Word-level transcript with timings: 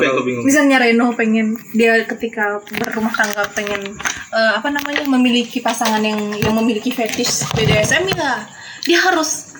Apa 0.00 0.06
yang 0.06 0.16
kau 0.16 0.24
bingung? 0.24 0.44
misalnya 0.44 0.76
Reno 0.80 1.12
pengen 1.12 1.46
dia 1.70 2.00
ketika 2.06 2.56
berumah 2.66 3.12
tangga 3.12 3.44
pengen 3.52 3.92
eh, 4.30 4.52
apa 4.56 4.72
namanya 4.72 5.04
memiliki 5.06 5.60
pasangan 5.60 6.00
yang 6.00 6.16
yang 6.34 6.56
memiliki 6.56 6.88
fetish 6.88 7.44
BDSM 7.52 8.08
ya 8.10 8.48
dia 8.80 8.98
harus 8.98 9.52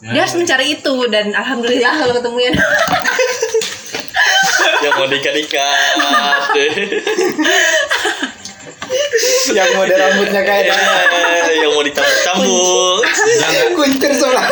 dia 0.00 0.20
harus 0.20 0.34
mencari 0.34 0.74
itu 0.74 0.94
dan 1.08 1.32
alhamdulillah 1.32 1.92
kalau 1.96 2.12
ketemu 2.14 2.38
ya 2.40 2.52
Yang 4.84 4.94
mau 4.94 5.08
dikat-ikat. 5.08 5.96
yang 9.50 9.70
model 9.74 9.96
rambutnya 9.96 10.42
kayak 10.44 10.68
Eh, 10.68 11.56
yang 11.56 11.72
mau 11.72 11.80
dicambuk-cambuk. 11.80 13.00
kuntir 13.72 14.12
sebelah 14.12 14.48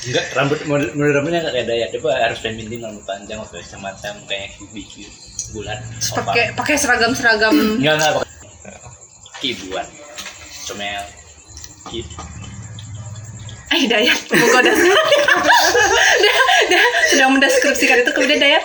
Enggak, 0.00 0.24
rambut 0.32 0.58
model 0.64 1.12
rambutnya 1.12 1.44
enggak 1.44 1.54
kayak 1.60 1.66
daya. 1.68 1.86
Coba 1.92 2.10
harus 2.16 2.38
feminim 2.40 2.80
rambut 2.80 3.04
panjang 3.04 3.36
atau 3.36 3.60
semacam 3.60 4.14
kayak 4.24 4.56
bikin 4.72 5.12
bulat. 5.52 5.78
pakai 6.00 6.56
pakai 6.56 6.74
seragam 6.80 7.12
seragam 7.12 7.52
Enggak 7.52 8.00
enggak 8.00 8.12
pakai 8.16 8.32
kibuan. 9.44 9.86
Comel. 10.64 11.04
Gitu. 11.90 12.16
eh 13.70 13.86
Dayat 13.86 14.18
menggoda 14.26 14.72
sekali 14.74 15.16
dia, 16.22 16.34
dia 16.66 16.82
sedang 17.06 17.30
mendeskripsikan 17.38 18.02
itu 18.02 18.10
kemudian 18.10 18.42
Dayat 18.42 18.64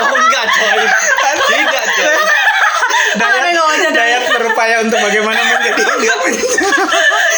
Oh 0.00 0.16
enggak 0.16 0.46
coy. 0.54 0.80
Tidak 1.50 1.86
coy. 1.98 2.45
Ah 3.24 3.76
Dayat 3.76 3.92
Dayat. 3.94 4.22
berupaya 4.36 4.74
untuk 4.84 4.98
bagaimana 5.00 5.38
menjadi 5.38 5.70
Enggak. 5.86 6.18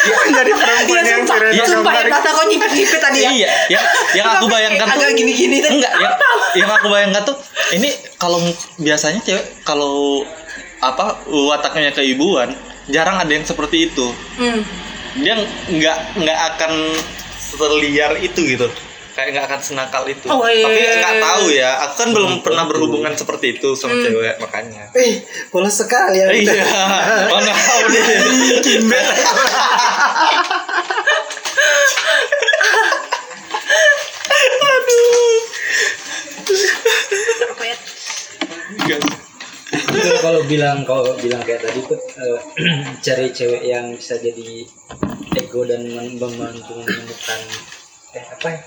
menjadi 0.09 0.52
perempuan 0.56 1.05
yang 1.05 1.23
sumpah, 1.23 1.36
keren 1.36 1.52
sumpah 1.69 1.92
ya 1.92 2.02
kata 2.09 2.28
kau 2.32 2.45
nyipit-nyipit 2.48 3.00
tadi 3.00 3.19
ya. 3.20 3.30
Iya, 3.30 3.48
yang 3.69 3.84
yang 4.16 4.27
aku 4.38 4.46
bayangkan 4.48 4.86
tuh 4.88 4.96
agak 4.98 5.10
gini-gini 5.14 5.56
tuh 5.60 5.72
enggak 5.77 5.92
yang, 6.00 6.14
yang 6.56 6.70
aku 6.72 6.86
bayangkan 6.88 7.22
tuh 7.28 7.36
ini 7.77 7.91
kalau 8.16 8.38
biasanya 8.80 9.20
cewek 9.22 9.44
kalau 9.62 10.25
apa 10.80 11.20
wataknya 11.28 11.91
keibuan 11.92 12.55
jarang 12.88 13.20
ada 13.20 13.28
yang 13.28 13.44
seperti 13.44 13.92
itu. 13.92 14.14
Hmm. 14.41 14.62
dia 15.19 15.34
nggak 15.66 15.98
nggak 16.20 16.38
akan 16.55 16.72
seliar 17.36 18.14
itu 18.22 18.38
gitu 18.55 18.69
kayak 19.19 19.34
nggak 19.34 19.47
akan 19.50 19.58
senakal 19.61 20.06
itu 20.06 20.30
Oh, 20.30 20.47
iya. 20.47 20.62
tapi 20.62 20.78
nggak 20.78 21.16
tahu 21.19 21.44
ya 21.50 21.70
aku 21.83 21.94
kan 21.98 22.08
belum 22.14 22.33
pernah 22.38 22.70
berhubungan 22.70 23.11
seperti 23.12 23.58
itu 23.58 23.75
sama 23.75 23.98
cewek 23.98 24.38
makanya 24.38 24.86
Ih, 24.94 25.27
polos 25.50 25.75
sekali 25.75 26.22
ya. 26.22 26.30
iya 26.30 26.62
mana 27.27 27.50
tahu 27.50 27.83
nih 27.91 28.02
kimbel 28.62 29.02
Itu 39.69 40.16
kalau 40.22 40.41
bilang 40.48 40.80
kalau 40.82 41.12
bilang 41.19 41.42
kayak 41.44 41.60
tadi 41.60 41.80
tuh 41.84 41.98
eh, 42.16 42.38
cari 43.05 43.27
cewek 43.28 43.62
yang 43.64 43.92
bisa 43.92 44.16
jadi 44.16 44.64
ego 45.36 45.60
dan 45.64 45.84
mem- 45.84 46.16
membantu 46.16 46.72
menemukan 46.78 47.41
eh 48.16 48.25
apa 48.25 48.48
ya? 48.48 48.60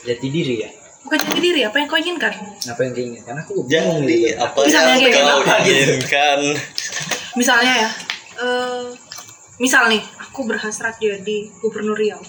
Jati 0.00 0.28
diri 0.28 0.54
ya. 0.58 0.70
bukan 1.00 1.16
jati 1.18 1.40
diri 1.40 1.60
apa 1.62 1.76
yang 1.76 1.88
kau 1.88 1.96
inginkan 1.96 2.32
Apa 2.62 2.80
yang 2.82 2.92
diinginkan? 2.92 3.24
Karena 3.26 3.40
aku 3.42 3.52
bingung 3.64 4.04
jadi 4.04 4.16
gitu. 4.20 4.36
apa 4.38 4.58
Misalnya 4.62 4.94
yang 4.94 5.00
kayak 5.02 5.24
kau 5.24 5.40
apa 5.40 5.54
inginkan 5.62 6.38
misalnya 7.30 7.72
ya 7.78 7.90
eh 8.36 8.84
misal 9.56 9.82
nih 9.86 10.02
aku 10.18 10.40
berhasrat 10.44 10.96
jadi 10.96 11.36
gubernur 11.58 11.94
Riau 11.94 12.20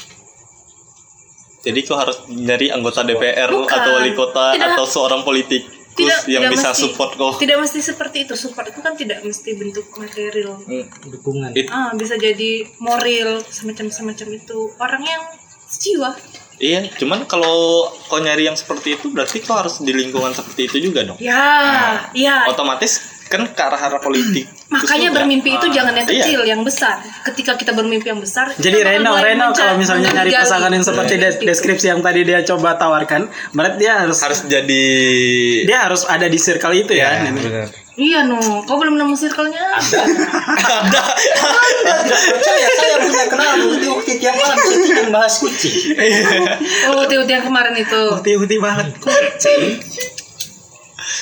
jadi 1.62 1.80
kau 1.84 1.94
harus 1.96 2.18
nyari 2.28 2.70
anggota 2.70 3.02
DPR 3.02 3.48
Bukan. 3.48 3.70
atau 3.70 3.92
wali 3.94 4.14
kota 4.14 4.52
Tidak. 4.52 4.68
atau 4.74 4.86
seorang 4.86 5.22
politikus 5.22 5.80
tidak 5.92 6.24
yang 6.26 6.48
tidak 6.48 6.56
bisa 6.56 6.70
mesti, 6.72 6.82
support 6.82 7.12
kau 7.14 7.32
tidak 7.36 7.58
mesti 7.60 7.80
seperti 7.84 8.18
itu 8.24 8.34
support 8.34 8.66
itu 8.66 8.80
kan 8.80 8.96
tidak 8.96 9.20
mesti 9.22 9.50
bentuk 9.54 9.86
material 9.94 10.56
dukungan. 11.04 11.52
It- 11.52 11.68
ah 11.68 11.92
bisa 11.92 12.16
jadi 12.16 12.64
moral 12.80 13.44
semacam 13.44 13.92
semacam 13.92 14.28
itu 14.32 14.58
orang 14.78 15.04
yang 15.04 15.24
sejiwa 15.68 16.16
Iya, 16.62 16.94
cuman 16.94 17.26
kalau 17.26 17.58
kau 18.06 18.18
nyari 18.18 18.46
yang 18.46 18.54
seperti 18.54 18.94
itu 18.94 19.10
berarti 19.10 19.42
kau 19.42 19.58
harus 19.58 19.80
di 19.80 19.90
lingkungan 19.92 20.30
seperti 20.30 20.70
itu 20.70 20.78
juga 20.84 21.02
dong. 21.04 21.18
ya 21.18 21.42
ya 22.14 22.46
Otomatis 22.48 23.02
kan 23.26 23.48
ke 23.48 23.58
arah 23.58 23.80
arah 23.80 23.98
politik. 23.98 24.46
makanya 24.68 25.08
juga. 25.08 25.18
bermimpi 25.18 25.50
itu 25.52 25.68
jangan 25.70 25.94
yang 25.94 26.06
Iya. 26.06 26.16
kecil 26.18 26.40
yang 26.46 26.62
besar 26.62 26.96
ketika 27.26 27.56
kita 27.56 27.72
bermimpi 27.72 28.04
yang 28.06 28.20
besar 28.20 28.52
Jadi 28.56 28.78
Reno, 28.80 29.16
Reno 29.18 29.52
kalau 29.52 29.76
misalnya 29.76 30.12
nyari 30.14 30.32
pasangan 30.34 30.70
yang 30.70 30.80
seperti 30.82 31.14
des- 31.18 31.36
Gitu. 31.36 31.44
deskripsi 31.46 31.88
yang 31.88 32.00
tadi 32.00 32.22
dia 32.22 32.40
coba 32.42 32.76
tawarkan, 32.76 33.26
berarti 33.50 33.78
dia 33.80 34.00
harus 34.00 34.20
harus 34.20 34.46
jadi 34.46 34.86
dia 35.66 35.80
harus 35.82 36.06
ada 36.06 36.24
di 36.26 36.38
circle 36.38 36.76
itu 36.78 36.94
ya. 36.94 37.10
Ya, 37.18 37.32
benar. 37.32 37.68
Iya 38.02 38.26
no 38.26 38.38
kau 38.64 38.76
belum 38.76 38.96
nemu 38.96 39.14
circle-nya 39.14 39.62
Ada. 39.72 41.02
Percaya 42.02 42.68
saya 42.72 42.96
punya 43.00 43.26
kenalan 43.28 43.60
bukti-bukti 43.64 44.14
tiap 44.18 44.36
malam 44.36 44.58
settingan 44.60 45.08
bahas 45.10 45.38
kucing. 45.38 45.94
oh 46.90 47.06
tiut 47.06 47.28
yang 47.28 47.42
kemarin 47.42 47.76
itu 47.76 48.02
Uti-uti 48.12 48.58
banget. 48.58 48.88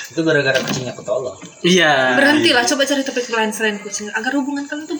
Itu 0.10 0.20
gara-gara 0.22 0.58
kucingnya 0.60 0.92
aku 0.92 1.04
tolong. 1.04 1.38
Iya. 1.62 2.16
berhentilah 2.16 2.64
coba 2.66 2.84
cari 2.84 3.02
topik 3.02 3.28
lain 3.30 3.52
selain 3.52 3.78
kucing 3.80 4.08
agar 4.10 4.32
hubungan 4.34 4.64
kalian 4.64 4.88
tuh 4.88 5.00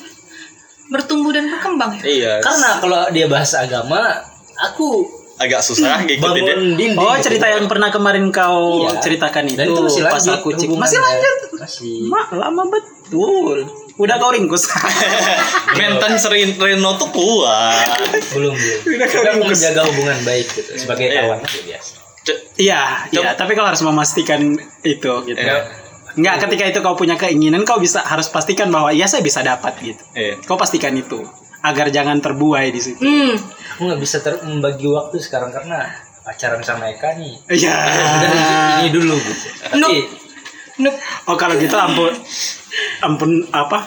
bertumbuh 0.90 1.30
dan 1.30 1.48
berkembang 1.48 1.96
ya 1.96 2.04
Iya. 2.04 2.34
Karena 2.40 2.70
kalau 2.80 3.02
dia 3.10 3.26
bahas 3.26 3.52
agama, 3.54 4.20
aku 4.58 5.06
agak 5.38 5.62
susah 5.62 6.02
ngikutin 6.02 6.20
dia. 6.36 6.52
bangun 6.52 6.60
dinding. 6.76 6.92
Oh 6.98 7.16
cerita 7.16 7.48
yang 7.48 7.64
pernah 7.66 7.88
kemarin 7.88 8.28
kau 8.30 8.84
Iya. 8.84 9.00
ceritakan 9.00 9.44
itu, 9.48 9.56
Dan 9.56 9.66
itu 9.68 9.80
masih 9.80 10.02
lanjut 10.02 10.16
pasal 10.18 10.36
kucing 10.42 10.68
hubungannya. 10.68 10.84
masih 10.84 11.00
lanjut 11.00 11.36
Masih. 11.60 12.08
Ma, 12.08 12.24
lama 12.32 12.64
betul 12.66 13.68
udah 13.96 14.16
kau 14.16 14.32
ringkus 14.32 14.64
serin 16.18 16.56
Reno 16.56 16.96
tuh 16.96 17.12
kuat. 17.12 18.00
belum 18.32 18.56
belum. 18.56 18.80
Udah 18.90 19.06
aku 19.06 19.18
keringus. 19.20 19.60
menjaga 19.60 19.82
hubungan 19.86 20.18
baik 20.24 20.48
gitu 20.50 20.72
sebagai 20.78 21.06
Iya. 21.06 21.22
kawan 21.22 21.40
aja 21.42 21.60
biasa. 21.62 21.92
Iya 22.56 22.82
iya 23.10 23.30
tapi 23.34 23.52
kau 23.54 23.66
harus 23.66 23.82
memastikan 23.82 24.56
itu 24.82 25.14
gitu 25.26 25.36
Iya. 25.36 25.68
Enggak, 26.10 26.36
ketika 26.44 26.64
itu 26.66 26.80
kau 26.80 26.96
punya 26.96 27.16
keinginan 27.16 27.64
kau 27.64 27.78
bisa 27.78 28.02
harus 28.02 28.28
pastikan 28.28 28.68
bahwa 28.68 28.90
iya 28.90 29.06
saya 29.06 29.20
bisa 29.20 29.40
dapat 29.42 29.76
gitu 29.80 30.04
Iya. 30.14 30.40
kau 30.44 30.56
pastikan 30.56 30.94
itu 30.94 31.20
agar 31.60 31.90
jangan 31.90 32.20
terbuai 32.20 32.72
di 32.72 32.80
situ 32.80 33.00
hmm 33.00 33.34
Aku 33.76 33.88
nggak 33.88 34.00
bisa 34.00 34.20
ter 34.20 34.40
membagi 34.42 34.88
waktu 34.88 35.16
sekarang 35.18 35.50
karena 35.50 35.88
pacaran 36.22 36.60
sama 36.62 36.88
Eka 36.88 37.16
nih. 37.16 37.36
iya 37.50 37.76
ini 38.80 38.90
dulu 38.90 39.16
gitu. 39.16 39.48
Tapi 39.66 39.76
Nup. 39.76 40.19
Nup. 40.80 40.96
oh 41.28 41.36
kalau 41.36 41.60
gitu 41.60 41.76
ampun. 41.76 42.16
Ampun 43.04 43.32
apa? 43.52 43.84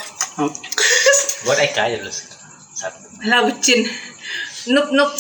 Buat 1.43 1.59
Eka 1.59 1.89
aja 1.89 1.97
dulu. 1.99 2.13
Satu. 2.73 2.99
lah 3.25 3.47
bucin 3.47 3.87
nup 4.69 4.89
nup. 4.91 5.11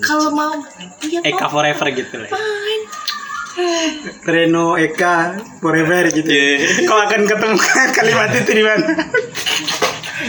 Kalau 0.00 0.30
mau 0.30 0.54
iya 1.02 1.22
Eka 1.22 1.46
forever 1.46 1.86
gitu 1.92 2.14
lah 2.18 2.30
fine. 2.30 2.84
Eh 3.54 3.86
Reno 4.26 4.74
Eka 4.74 5.38
forever 5.60 6.10
gitu. 6.10 6.26
Iya. 6.26 6.82
kau 6.84 6.98
akan 6.98 7.22
ketemu 7.24 7.56
kalimat 7.96 8.30
itu 8.34 8.50
di 8.50 8.64
mana? 8.66 8.86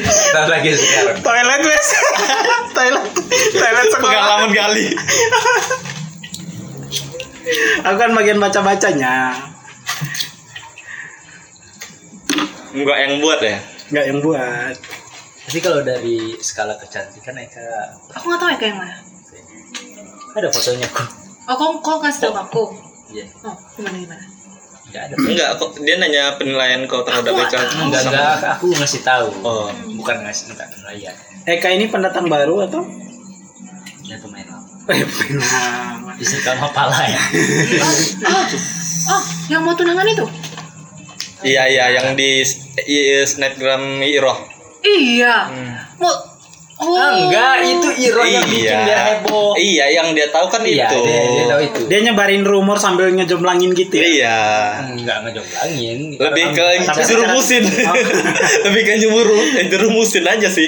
Ntar 0.05 0.45
lagi 0.49 0.69
sekarang. 0.75 1.17
toilet 1.23 1.61
wes 1.63 1.87
toilet. 2.77 3.05
Toilet 3.55 3.87
sekolah 3.89 4.11
Pengalaman 4.13 4.51
kali. 4.51 4.85
aku 7.85 7.97
kan 7.97 8.11
bagian 8.13 8.41
baca 8.41 8.59
Enggak 12.75 12.97
yang 12.99 13.13
buat 13.17 13.39
ya. 13.39 13.57
nggak 13.85 14.05
yang 14.05 14.19
buat 14.19 14.75
Tapi 15.45 15.59
kalau 15.61 15.81
dari 15.81 16.33
skala 16.37 16.73
kecantikan 16.75 17.37
Eka 17.37 17.61
aku 18.11 18.23
nggak 18.25 18.39
tahu 18.39 18.49
kayak 18.51 18.65
yang 18.65 18.79
mana 18.79 18.95
ada 20.33 20.47
fotonya 20.49 20.87
kok. 20.89 21.07
oh 21.45 21.55
kau 21.55 21.71
kau 21.79 21.97
ngasih 21.99 22.21
tahu 22.23 22.35
aku 22.35 22.63
Iya. 23.07 23.25
oh 23.41 23.55
gimana 23.73 23.95
gimana 23.95 24.25
Enggak 24.85 25.01
ada. 25.03 25.15
Enggak, 25.17 25.49
kok 25.55 25.69
dia 25.81 25.95
nanya 25.97 26.23
penilaian 26.35 26.79
kau 26.85 27.01
terhadap 27.01 27.33
Eka. 27.35 27.57
Enggak, 27.75 28.01
enggak, 28.05 28.37
aku 28.49 28.69
ngasih 28.71 29.01
tahu. 29.01 29.27
Oh. 29.41 29.67
Bukan 29.91 30.23
ngasih 30.23 30.53
enggak 30.53 30.71
penilaian. 30.71 31.11
Eka 31.43 31.67
ini 31.69 31.85
pendatang 31.85 32.25
baru 32.25 32.63
atau 32.63 32.85
Ya 34.01 34.15
pemain 34.15 34.45
lama. 34.45 34.63
eh 34.87 35.01
pernah 35.03 36.15
Isi 36.15 36.37
sama 36.39 36.69
pala 36.69 36.95
ya. 37.01 37.17
oh 38.29 38.43
oh 39.09 39.21
yang 39.47 39.61
mau 39.61 39.73
tunangan 39.73 40.05
itu 40.05 40.23
Iya 41.41 41.63
iya 41.65 41.85
yang 41.93 42.13
di 42.13 42.43
snapgram 43.21 43.99
Iroh. 43.99 44.39
iya 44.81 45.49
mau 45.97 46.11
oh 46.11 46.31
Ah, 46.75 47.15
enggak, 47.15 47.55
itu 47.63 47.87
Iro 48.03 48.19
yang 48.21 48.43
bikin 48.43 48.75
dia 48.83 48.99
heboh. 49.15 49.55
Iya, 49.55 49.95
yang 49.95 50.11
dia 50.11 50.27
tahu 50.27 50.51
kan 50.51 50.59
Iya, 50.59 50.91
itu. 50.91 50.99
dia, 51.01 51.21
dia 51.23 51.45
tahu 51.47 51.61
itu. 51.63 51.79
dia 51.87 51.99
nyebarin 52.03 52.43
rumor 52.43 52.75
sambil 52.75 53.07
ngejomblangin 53.09 53.71
gitu 53.71 53.95
ya 53.95 54.03
Iya. 54.03 54.39
Enggak 54.91 55.17
ngejomblangin. 55.23 55.97
Lebih 56.19 56.45
ke 56.51 56.65
Tapi 56.83 57.01
jerumusin. 57.01 57.63
Lebih 58.67 58.81
ke 58.83 58.93
jerumusin 59.65 60.27
aja 60.27 60.51
sih. 60.51 60.67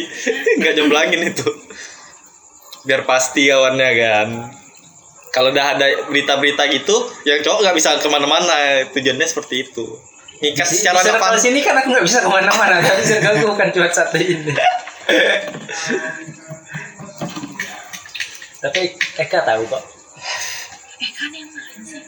Enggak 0.56 0.80
jomblangin 0.80 1.28
itu. 1.28 1.44
Biar 2.84 3.04
pasti 3.04 3.52
kawannya 3.52 3.90
kan. 3.94 4.30
kalau 5.28 5.52
udah 5.52 5.76
ada 5.76 5.86
berita-berita 6.08 6.66
gitu 6.72 6.96
yang 7.22 7.44
cowok 7.44 7.62
nggak 7.62 7.76
bisa 7.76 8.00
ke 8.00 8.08
mana-mana 8.10 8.58
tujuannya 8.90 9.28
seperti 9.28 9.70
itu 9.70 9.86
nikah 10.38 10.64
secara 10.64 10.96
Di 10.96 11.04
nggak 11.04 11.18
circle 11.18 11.34
pan- 11.34 11.42
sini 11.42 11.60
kan 11.62 11.76
aku 11.76 11.88
nggak 11.90 12.06
bisa 12.06 12.20
ke 12.22 12.30
mana-mana 12.30 12.78
tapi 12.80 13.02
circle 13.02 13.36
bukan 13.48 13.68
cuma 13.72 13.88
satu 13.90 14.18
ini 14.18 14.54
tapi 18.58 18.82
Eka 19.16 19.40
tahu 19.44 19.64
kok 19.66 19.84
Eh 20.98 21.12
kan 21.14 21.30
yang 21.30 21.46
mana 21.48 21.78
sih? 21.78 22.02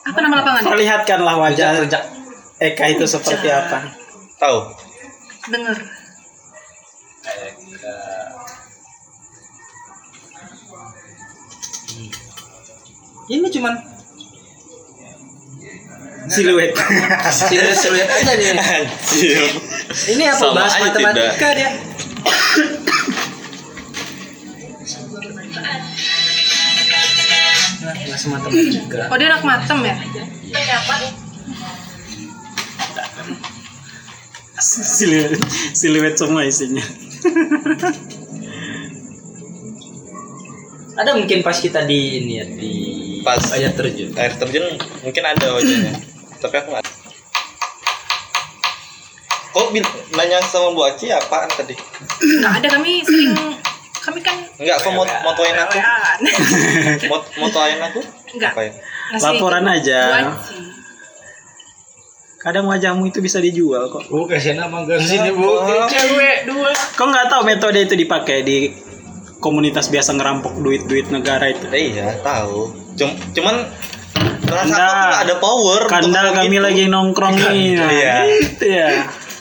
Apa 0.00 0.18
nama 0.18 0.40
lapangan? 0.40 0.64
Perlihatkanlah 0.64 1.36
wajah 1.38 1.76
rujak 1.78 2.00
Eka 2.56 2.84
itu 2.88 3.04
seperti 3.04 3.48
apa. 3.48 3.92
tahu 4.36 4.72
Dengar. 5.48 5.76
Eka 7.20 7.96
ini 13.28 13.46
cuman 13.46 13.74
Siluet. 16.28 16.76
siluet 17.48 17.76
siluet 17.80 18.08
aja 18.10 18.34
nih 18.36 18.60
anjir 18.60 19.44
ini 20.12 20.24
apa 20.28 20.36
Sama 20.36 20.52
bahas 20.60 20.74
matematika 20.76 21.48
dia 21.56 21.70
Nah, 27.80 27.94
bahas 27.96 28.24
matematika 28.28 29.08
Oh 29.08 29.16
dia 29.16 29.26
anak 29.32 29.42
matem 29.48 29.78
ya? 29.88 29.96
siluet. 34.60 35.40
Siluet 35.72 36.14
semua 36.20 36.44
isinya. 36.44 36.84
ada 41.00 41.10
mungkin 41.12 41.40
pas 41.40 41.54
kita 41.54 41.82
di 41.82 42.00
ini 42.18 42.32
ya 42.34 42.46
di 42.46 42.72
Pas. 43.20 43.40
air 43.52 43.70
terjun 43.70 44.12
air 44.14 44.32
terjun 44.32 44.64
mungkin 45.00 45.22
ada 45.22 45.46
wajahnya 45.50 45.92
tapi 46.38 46.54
aku 46.56 46.68
nggak 46.70 46.84
kok 49.50 49.66
bil- 49.70 49.94
nanya 50.12 50.38
sama 50.42 50.70
Bu 50.70 50.84
Aci 50.84 51.10
apaan 51.10 51.50
tadi 51.50 51.74
Nggak 52.38 52.52
ada 52.56 52.68
kami 52.70 53.02
sering 53.02 53.34
kami 54.00 54.20
kan 54.20 54.36
Enggak, 54.56 54.76
aku 54.76 54.88
mau 54.90 55.04
motoin 55.04 55.56
aku. 55.56 55.76
Mot 57.10 57.24
motoin 57.34 57.80
aku? 57.80 58.00
Enggak. 58.30 58.52
Apa 58.52 58.60
ya? 58.62 58.72
Ngasih 59.10 59.24
Laporan 59.26 59.64
aja. 59.66 60.00
Kadang 62.38 62.64
wajahmu 62.66 63.04
itu 63.06 63.20
bisa 63.20 63.36
dijual 63.38 63.88
kok. 63.88 64.04
bu 64.06 64.24
kasih 64.24 64.52
nama 64.54 64.84
gang 64.84 65.00
sini 65.00 65.32
bu 65.32 65.44
Oh. 65.44 65.84
cewek 65.84 66.44
dua 66.44 66.72
Kok 66.72 67.06
nggak 67.06 67.26
tahu 67.28 67.42
metode 67.42 67.80
itu 67.82 67.94
dipakai 67.94 68.40
di 68.40 68.72
komunitas 69.40 69.88
biasa 69.88 70.12
ngerampok 70.12 70.56
duit-duit 70.56 71.08
negara 71.08 71.48
itu. 71.48 71.64
Eh, 71.68 71.92
iya, 71.92 72.14
tahu. 72.20 72.70
Cum 72.94 73.10
cuman 73.32 73.56
rasa 74.44 74.76
aku 74.76 75.22
ada 75.22 75.34
power 75.36 75.80
untuk 75.82 75.92
Kandal 75.92 76.24
ngomong 76.26 76.38
kami 76.38 76.52
gitu. 76.52 76.62
lagi 76.62 76.82
nongkrong 76.86 77.36
nih. 77.36 77.66
Nah, 77.74 77.88
Iya. 77.88 78.14
Gitu 78.38 78.64
ya. 78.66 78.88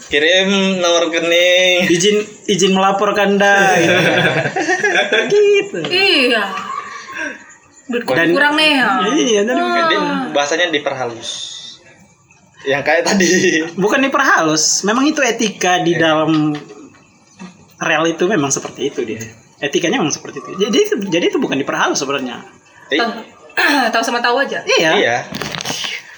kirim 0.09 0.49
nomor 0.79 1.05
rekening. 1.05 1.85
Izin 1.85 2.17
izin 2.45 2.73
melapor 2.73 3.13
Kanda. 3.13 3.77
gitu. 5.29 5.79
Iya. 5.85 6.43
Duit 7.85 8.03
kok 8.05 8.15
Dan- 8.15 8.33
kurang 8.33 8.53
nih 8.55 8.71
ya. 8.75 8.89
Iya, 9.07 9.39
dan 9.43 9.55
Dia 9.57 9.99
bahasanya 10.31 10.69
diperhalus. 10.69 11.29
Yang 12.61 12.81
kayak 12.83 13.03
tadi. 13.05 13.27
bukan 13.75 13.99
diperhalus. 14.01 14.81
Memang 14.83 15.05
itu 15.05 15.21
etika 15.21 15.79
di 15.79 15.95
dalam 15.95 16.53
real 17.77 18.03
itu 18.05 18.23
memang 18.25 18.49
seperti 18.49 18.89
itu 18.89 19.01
dia. 19.03 19.23
Etikanya 19.59 19.99
memang 19.99 20.15
seperti 20.15 20.39
itu. 20.39 20.49
Jadi 20.67 20.77
itu 20.79 20.95
jadi 21.11 21.25
itu 21.27 21.37
bukan 21.39 21.59
diperhalus 21.59 21.99
sebenarnya. 21.99 22.43
Eh, 22.89 22.99
Tahu 23.91 24.03
sama 24.07 24.23
tahu 24.23 24.39
aja. 24.39 24.63
Iya. 24.63 24.91
iya. 24.95 25.17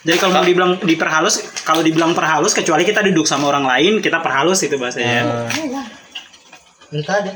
Jadi 0.02 0.18
kalau 0.18 0.34
mau 0.34 0.46
dibilang 0.46 0.82
diperhalus, 0.82 1.62
kalau 1.62 1.86
dibilang 1.86 2.18
perhalus 2.18 2.58
kecuali 2.58 2.82
kita 2.82 3.06
duduk 3.06 3.30
sama 3.30 3.54
orang 3.54 3.66
lain, 3.70 3.94
kita 4.02 4.18
perhalus 4.18 4.66
itu 4.66 4.78
bahasanya. 4.82 5.50
Eh, 5.54 6.98
entah 6.98 7.24
aja 7.24 7.34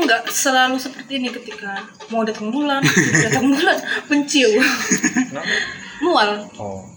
Enggak 0.00 0.22
selalu 0.32 0.80
seperti 0.80 1.20
ini 1.20 1.28
ketika 1.28 1.84
mau 2.08 2.24
datang 2.24 2.48
bulan, 2.48 2.80
datang 3.28 3.52
bulan 3.52 3.76
penciu. 4.08 4.48
Mual. 6.04 6.48
oh. 6.56 6.88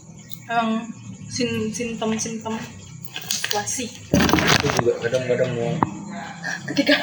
Emang 0.48 0.88
sim 1.28 1.68
simptom 1.72 2.16
simptom 2.16 2.56
situasi. 3.28 3.88
aku 4.12 4.66
juga 4.80 4.92
kadang-kadang 5.04 5.50
mau 5.56 5.72
Ketika 6.72 6.96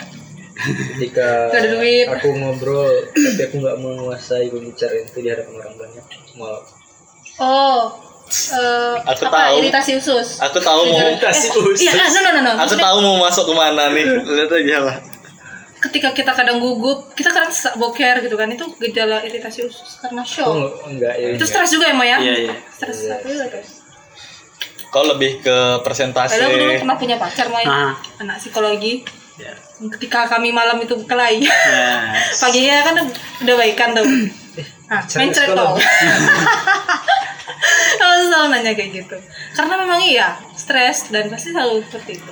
ketika 0.53 1.47
Gak 1.47 1.59
ada 1.59 1.69
duit. 1.73 2.05
aku 2.05 2.27
ngobrol 2.33 2.91
tapi 3.09 3.41
aku 3.41 3.55
nggak 3.57 3.77
menguasai 3.77 4.47
pembicaraan 4.47 5.03
itu 5.03 5.19
di 5.19 5.29
hadapan 5.29 5.53
orang 5.55 5.73
banyak 5.75 6.05
malah 6.35 6.61
oh 7.37 7.81
eh 8.47 8.95
Aku 9.07 9.27
apa 9.27 9.51
tahu. 9.51 9.55
iritasi 9.59 9.91
usus. 9.93 10.39
Aku 10.39 10.55
tahu 10.57 10.87
mau 10.87 11.03
Iritasi 11.03 11.45
Eh, 11.45 11.59
usus. 11.67 11.77
Iya, 11.83 11.91
no 11.91 12.07
no 12.15 12.29
no 12.29 12.39
no. 12.39 12.51
Aku 12.53 12.59
Maksudnya, 12.63 12.85
tahu 12.85 12.97
mau 13.01 13.15
masuk 13.19 13.43
ke 13.43 13.53
mana 13.53 13.83
nih. 13.91 14.05
Lihat 14.07 14.51
aja 14.53 14.77
lah. 14.81 14.97
ketika 15.81 16.13
kita 16.13 16.31
kadang 16.31 16.55
gugup, 16.55 17.11
kita 17.11 17.27
kadang 17.27 17.49
sesak 17.49 17.75
boker 17.75 18.21
gitu 18.21 18.37
kan, 18.37 18.47
itu 18.47 18.63
gejala 18.79 19.19
iritasi 19.19 19.65
usus 19.65 19.97
karena 19.97 20.21
aku 20.21 20.31
shock. 20.31 20.47
nggak- 20.47 20.77
enggak 20.87 21.13
ya 21.17 21.27
Itu 21.33 21.43
stres 21.43 21.71
juga 21.73 21.85
ya, 21.89 21.93
Mo 21.93 22.05
ya? 22.05 22.17
Iya, 22.21 22.33
iya. 22.39 22.53
Stres 22.71 22.97
guys. 23.49 23.69
Kau 24.87 25.03
lebih 25.03 25.39
ke 25.39 25.57
presentasi. 25.81 26.31
Padahal 26.31 26.47
aku 26.47 26.57
dulu 26.57 26.73
pernah 26.77 26.97
punya 26.97 27.15
pacar, 27.17 27.47
Moy. 27.47 27.65
Ah. 27.65 27.99
Anak 28.17 28.37
psikologi. 28.37 29.03
Ya. 29.39 29.53
Ketika 29.97 30.27
kami 30.27 30.51
malam 30.51 30.79
itu 30.79 30.95
kelahi. 31.07 31.43
Ya. 31.47 32.15
Paginya 32.35 32.77
kan 32.83 32.95
udah 33.41 33.55
baikan 33.55 33.95
tuh. 33.95 34.05
Nah, 34.91 35.01
mencret 35.07 35.55
tau. 35.55 35.79
Kalau 37.95 38.15
selalu 38.27 38.47
nanya 38.51 38.71
kayak 38.73 38.91
gitu. 38.91 39.15
Karena 39.55 39.73
memang 39.79 40.01
iya, 40.03 40.35
stres 40.53 41.07
dan 41.09 41.31
pasti 41.31 41.53
selalu 41.53 41.79
seperti 41.87 42.19
itu. 42.19 42.31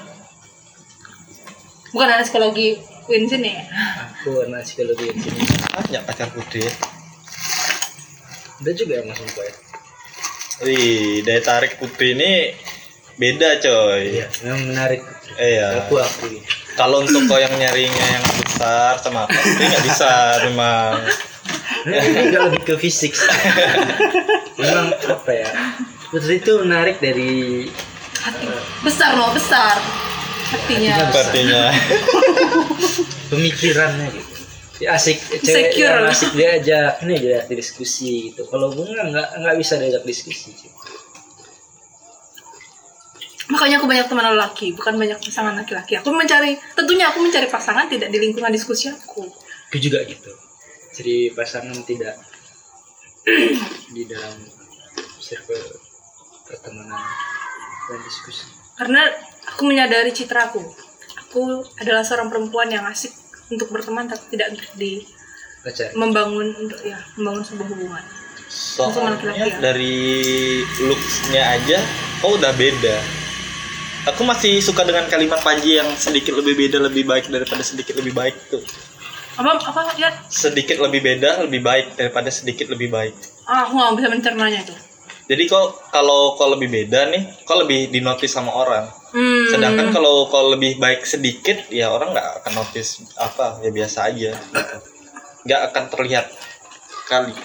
Bukan 1.90 2.08
anak 2.08 2.26
psikologi 2.28 2.78
Win 3.10 3.26
sini 3.26 3.58
ya. 3.58 3.66
aku 4.22 4.46
anak 4.46 4.62
psikologi 4.62 5.10
di 5.10 5.18
sini 5.18 5.42
Banyak 5.74 6.06
pacar 6.06 6.30
putri 6.30 6.62
ya. 6.62 6.74
ada 8.62 8.72
juga 8.78 9.02
yang 9.02 9.10
masuk 9.10 9.26
ya 9.34 9.54
Wih, 10.62 11.26
daya 11.26 11.42
tarik 11.42 11.82
putri 11.82 12.14
ini 12.14 12.54
beda 13.18 13.58
coy. 13.58 14.14
iya 14.14 14.30
memang 14.46 14.62
menarik 14.70 15.02
Iya. 15.38 15.86
aku 15.86 16.00
aku 16.00 16.26
Kalau 16.80 17.04
untuk 17.04 17.28
kau 17.28 17.36
yang 17.36 17.52
nyarinya 17.60 18.06
yang 18.18 18.26
besar 18.40 18.96
sama 19.04 19.28
apa, 19.28 19.36
putri 19.36 19.66
nggak 19.68 19.84
bisa 19.84 20.12
memang. 20.48 21.04
ini 21.86 22.20
nggak 22.32 22.44
lebih 22.50 22.62
ke 22.64 22.76
fisik 22.80 23.12
sih. 23.14 23.30
memang 24.60 24.96
apa 24.96 25.32
ya 25.32 25.50
putri 26.10 26.40
itu 26.40 26.64
menarik 26.64 26.98
dari 27.04 27.68
Hati. 28.20 28.52
Besar 28.84 29.16
loh, 29.16 29.32
besar. 29.32 29.80
Hatinya. 30.52 31.08
Sepertinya. 31.08 31.72
pemikirannya 33.30 34.08
gitu 34.12 34.40
ya 34.80 34.96
asik 34.96 35.20
cewek 35.44 35.76
yang 35.76 36.08
asik 36.08 36.32
diajak 36.34 37.04
ini 37.04 37.20
diajak 37.20 37.52
diskusi 37.52 38.32
gitu 38.32 38.48
kalau 38.48 38.72
bunga 38.72 39.12
nggak 39.12 39.28
nggak 39.44 39.56
bisa 39.60 39.76
diajak 39.76 40.04
diskusi 40.08 40.56
cuy. 40.56 40.72
Makanya 43.50 43.82
aku 43.82 43.90
banyak 43.90 44.06
teman 44.06 44.30
lelaki, 44.30 44.78
bukan 44.78 44.94
banyak 44.94 45.18
pasangan 45.18 45.58
laki-laki. 45.58 45.98
Aku 45.98 46.14
mencari, 46.14 46.54
tentunya 46.78 47.10
aku 47.10 47.18
mencari 47.22 47.50
pasangan 47.50 47.90
tidak 47.90 48.14
di 48.14 48.18
lingkungan 48.22 48.54
diskusi 48.54 48.94
aku. 48.94 49.26
aku 49.70 49.78
juga 49.78 50.02
gitu 50.06 50.34
jadi 50.94 51.32
pasangan 51.32 51.80
tidak 51.86 52.18
di 53.96 54.04
dalam 54.10 54.36
circle 55.22 55.80
pertemanan 56.50 56.98
dan 57.90 58.00
diskusi 58.04 58.50
Karena 58.80 59.04
aku 59.44 59.68
menyadari 59.68 60.16
citraku. 60.16 60.64
Aku 61.28 61.62
adalah 61.84 62.00
seorang 62.00 62.32
perempuan 62.32 62.72
yang 62.72 62.88
asik 62.88 63.12
untuk 63.52 63.76
berteman 63.76 64.08
tapi 64.08 64.40
tidak 64.40 64.56
untuk 64.56 64.72
di 64.80 65.04
pacar 65.60 65.92
membangun 66.00 66.56
untuk 66.56 66.80
ya 66.88 66.96
membangun 67.20 67.44
sebuah 67.44 67.68
hubungan. 67.76 68.04
Soalnya 68.48 69.20
laki-laki 69.20 69.52
ya. 69.52 69.56
dari 69.60 69.98
looksnya 70.80 71.44
aja 71.60 71.80
kau 72.24 72.40
udah 72.40 72.56
beda. 72.56 73.19
Aku 74.10 74.26
masih 74.26 74.58
suka 74.58 74.82
dengan 74.82 75.06
kalimat 75.06 75.38
Panji 75.46 75.78
yang 75.78 75.86
sedikit 75.94 76.34
lebih 76.34 76.58
beda 76.58 76.82
lebih 76.82 77.06
baik 77.06 77.30
daripada 77.30 77.62
sedikit 77.62 77.94
lebih 78.02 78.18
baik 78.18 78.36
tuh. 78.50 78.64
Apa 79.38 79.56
apa 79.56 79.94
ya? 80.02 80.10
Sedikit 80.28 80.82
lebih 80.82 81.06
beda 81.06 81.46
lebih 81.46 81.62
baik 81.62 81.94
daripada 81.94 82.34
sedikit 82.34 82.74
lebih 82.74 82.90
baik. 82.90 83.14
Ah, 83.46 83.70
aku 83.70 83.78
nggak 83.78 84.02
bisa 84.02 84.08
mencernanya 84.10 84.60
itu. 84.66 84.74
Jadi 85.30 85.46
kok 85.46 85.94
kalau 85.94 86.34
kau 86.42 86.50
lebih 86.50 86.74
beda 86.74 87.14
nih, 87.14 87.46
kau 87.46 87.62
lebih 87.62 87.94
dinotis 87.94 88.34
sama 88.34 88.50
orang. 88.50 88.90
Hmm. 89.14 89.46
Sedangkan 89.46 89.94
kalau 89.94 90.26
kau 90.26 90.58
lebih 90.58 90.82
baik 90.82 91.06
sedikit, 91.06 91.70
ya 91.70 91.94
orang 91.94 92.18
nggak 92.18 92.42
akan 92.42 92.54
notice 92.66 93.06
apa, 93.14 93.62
ya 93.62 93.70
biasa 93.70 94.10
aja. 94.10 94.34
Gitu. 94.34 94.76
Nggak 95.46 95.62
akan 95.70 95.84
terlihat 95.94 96.26
kali. 97.06 97.38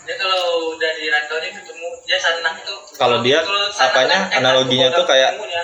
dia 0.00 0.16
kalau 0.16 0.74
udah 0.74 0.92
di 0.96 1.06
rantau 1.12 1.38
dia 1.38 1.52
ketemu 1.52 1.88
dia 2.08 2.18
sanak 2.18 2.56
tuh 2.64 2.79
Kalau 3.00 3.24
dia, 3.24 3.40
apanya, 3.80 4.28
analoginya 4.28 4.92
tuh 4.92 5.08
kayak 5.08 5.40
ya. 5.40 5.62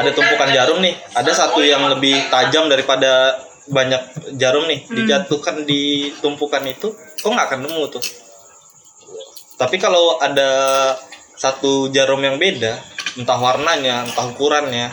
Ada 0.00 0.10
kan 0.10 0.16
tumpukan 0.16 0.48
jarum 0.48 0.80
nih, 0.80 0.96
ada 1.12 1.28
satu 1.36 1.60
yang 1.60 1.84
lebih 1.92 2.32
tajam 2.32 2.72
daripada 2.72 3.36
banyak 3.68 4.00
jarum 4.40 4.64
nih. 4.64 4.88
Dijatuhkan 4.88 5.68
di 5.68 6.08
tumpukan 6.24 6.64
itu 6.64 6.96
kok 6.96 7.28
nggak 7.28 7.52
akan 7.52 7.60
nemu 7.68 7.84
tuh? 7.92 8.00
Tapi 9.60 9.76
kalau 9.76 10.16
ada 10.24 10.48
satu 11.36 11.92
jarum 11.92 12.24
yang 12.24 12.40
beda 12.40 12.80
entah 13.20 13.36
warnanya 13.36 14.08
entah 14.08 14.28
ukurannya 14.32 14.88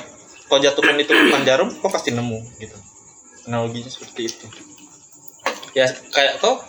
kau 0.51 0.59
jatuhkan 0.59 0.99
di 0.99 1.07
tumpukan 1.07 1.43
jarum 1.47 1.71
kok 1.71 1.87
pasti 1.87 2.11
nemu 2.11 2.39
gitu. 2.59 2.75
Analoginya 3.47 3.87
seperti 3.87 4.21
itu. 4.27 4.45
Ya 5.71 5.87
kayak 6.11 6.43
kau 6.43 6.59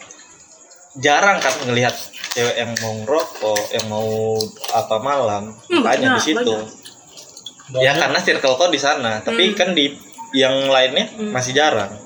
jarang 0.99 1.43
kan 1.43 1.55
ngelihat 1.67 1.95
cewek 2.39 2.57
yang 2.57 2.71
mau 2.79 2.95
ngerokok 2.97 3.61
yang 3.73 3.87
mau 3.89 4.39
apa 4.73 4.97
malam 5.01 5.45
Hmm, 5.67 5.83
banyak 5.83 6.11
di 6.15 6.23
situ 6.25 6.55
banyak. 6.55 7.83
ya 7.83 7.93
karena 7.93 8.19
circle 8.19 8.55
kau 8.55 8.71
di 8.71 8.79
sana 8.79 9.19
tapi 9.21 9.51
Hmm. 9.51 9.57
kan 9.57 9.69
di 9.75 9.91
yang 10.31 10.71
lainnya 10.71 11.11
Hmm. 11.11 11.35
masih 11.35 11.51
jarang 11.53 11.99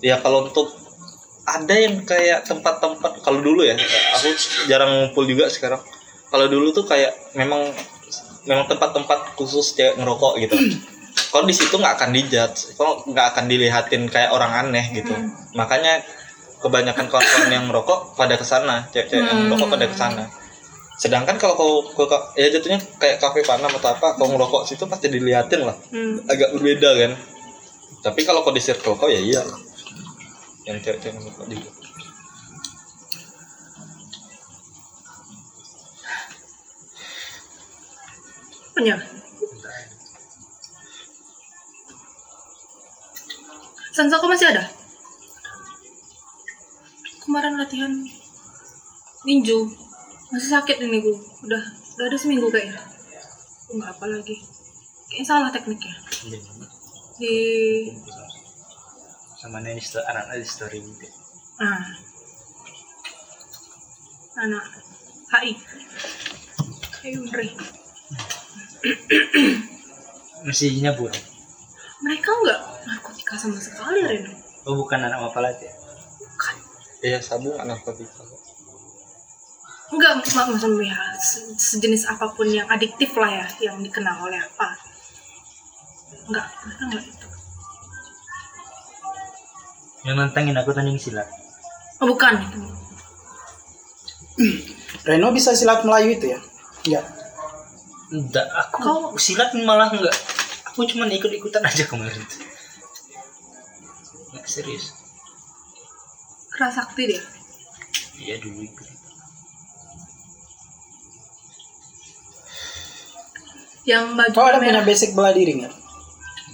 ya 0.00 0.16
kalau 0.16 0.46
untuk 0.46 0.70
ada 1.42 1.74
yang 1.74 2.06
kayak 2.06 2.46
tempat-tempat 2.46 3.18
kalau 3.20 3.42
dulu 3.42 3.60
ya 3.60 3.74
aku 4.14 4.30
jarang 4.64 4.90
ngumpul 4.94 5.26
juga 5.26 5.50
sekarang 5.50 5.82
kalau 6.30 6.46
dulu 6.46 6.70
tuh 6.70 6.86
kayak 6.86 7.10
memang 7.34 7.66
memang 8.42 8.64
tempat-tempat 8.64 9.34
khusus 9.34 9.74
cewek 9.74 9.98
ngerokok 9.98 10.38
gitu 10.38 10.56
kalau 11.28 11.44
di 11.44 11.52
situ 11.52 11.74
nggak 11.74 11.98
akan 11.98 12.10
dijudge 12.14 12.72
kalau 12.74 13.02
nggak 13.02 13.34
akan 13.34 13.44
dilihatin 13.44 14.06
kayak 14.06 14.30
orang 14.30 14.52
aneh 14.62 14.86
gitu 14.94 15.10
Hmm. 15.10 15.26
makanya 15.52 16.00
kebanyakan 16.60 17.08
kawan-kawan 17.08 17.50
yang 17.50 17.64
merokok 17.64 18.12
pada 18.14 18.36
ke 18.36 18.44
sana 18.44 18.84
cewek-cewek 18.88 19.20
yang 19.22 19.38
Hmm. 19.38 19.48
merokok 19.48 19.68
pada 19.70 19.86
ke 19.86 19.96
sana 19.96 20.24
sedangkan 20.94 21.36
kalau 21.36 21.56
kau 21.56 21.72
kau- 21.90 22.04
kau- 22.06 22.28
ya 22.36 22.48
jatuhnya 22.48 22.76
kayak 23.00 23.16
kafe 23.16 23.40
panam 23.42 23.72
atau 23.72 23.90
apa 23.90 24.14
kau 24.14 24.28
ngerokok 24.28 24.62
situ 24.64 24.84
pasti 24.84 25.08
diliatin 25.08 25.64
lah 25.64 25.76
Hmm. 25.88 26.20
agak 26.26 26.52
berbeda 26.52 26.90
kan 26.94 27.12
tapi 28.00 28.20
kalau 28.22 28.40
kau 28.40 28.52
di 28.52 28.60
circle 28.60 28.94
kau 28.94 29.08
ya 29.08 29.16
iya 29.18 29.40
yang 30.62 30.76
cewek-cewek 30.78 31.16
ngerokok 31.16 31.46
juga 31.48 31.70
Punya. 38.70 38.96
Sensa 43.90 44.16
kok 44.16 44.30
masih 44.30 44.48
ada? 44.48 44.64
Kemarin 47.30 47.62
latihan 47.62 47.94
ninju. 49.22 49.70
Masih 50.34 50.50
sakit 50.50 50.82
ini 50.82 50.98
gue 50.98 51.14
udah 51.46 51.62
udah 51.94 52.04
ada 52.10 52.18
seminggu 52.18 52.50
kayaknya. 52.50 52.74
Gua 53.70 53.74
nggak 53.78 53.92
apa 53.94 54.04
lagi? 54.10 54.34
Kayaknya 55.06 55.26
salah 55.30 55.50
tekniknya. 55.54 55.94
Di 57.22 57.34
sama 59.38 59.62
nih 59.62 59.78
sto- 59.78 60.02
anak-anak 60.02 60.42
di 60.42 60.48
story 60.50 60.82
gitu. 60.82 61.06
Ah. 61.62 61.86
Anak 64.42 64.66
HI 65.30 65.54
HI 66.98 67.10
Unri 67.14 67.54
masih 70.42 70.82
nyabur 70.82 71.14
mereka 72.02 72.30
nggak 72.42 72.60
narkotika 72.90 73.38
sama 73.38 73.62
sekali 73.62 74.02
Reno. 74.02 74.34
Oh 74.66 74.74
bukan 74.74 74.98
anak 74.98 75.20
mapalat 75.22 75.54
ya 75.62 75.70
iya 77.00 77.18
sabung 77.18 77.56
narkotika 77.58 78.24
Enggak, 79.90 80.22
mak 80.30 80.46
maksudnya 80.46 80.86
ya, 80.86 80.98
se- 81.18 81.50
sejenis 81.50 82.06
apa 82.06 82.30
pun 82.30 82.46
yang 82.46 82.62
adiktif 82.70 83.10
lah 83.18 83.26
ya, 83.26 83.46
yang 83.58 83.82
dikenal 83.82 84.22
oleh 84.22 84.38
apa. 84.38 84.78
Enggak, 86.30 86.46
mereka 86.62 86.82
enggak 86.86 87.04
itu. 87.04 87.26
yang 90.00 90.14
nantangin 90.14 90.54
aku 90.54 90.70
tanding 90.70 90.94
silat 90.94 91.26
Oh, 91.98 92.06
bukan 92.06 92.38
itu. 92.38 92.58
Reno 95.02 95.34
bisa 95.34 95.52
silat 95.52 95.82
Melayu 95.82 96.14
itu 96.14 96.26
ya? 96.30 96.40
Enggak. 96.86 97.04
enggak 98.10 98.46
aku 98.56 98.78
Kau- 98.78 99.10
silat 99.18 99.50
malah 99.58 99.90
enggak 99.90 100.14
aku 100.64 100.86
cuma 100.86 101.04
ikut-ikutan 101.04 101.62
aja 101.62 101.82
kemarin 101.84 102.22
tuh 102.22 102.42
nggak 104.30 104.46
serius 104.46 104.94
Keras 106.60 106.76
sakti 106.76 107.08
dia. 107.08 107.22
iya 108.20 108.36
dulu 108.36 108.60
ikut 108.60 108.84
Yang 113.82 114.04
baju 114.12 114.36
Kau 114.36 114.44
ada 114.44 114.60
punya 114.60 114.76
merah. 114.76 114.84
basic 114.84 115.16
bela 115.16 115.32
diri 115.32 115.56
nggak? 115.56 115.72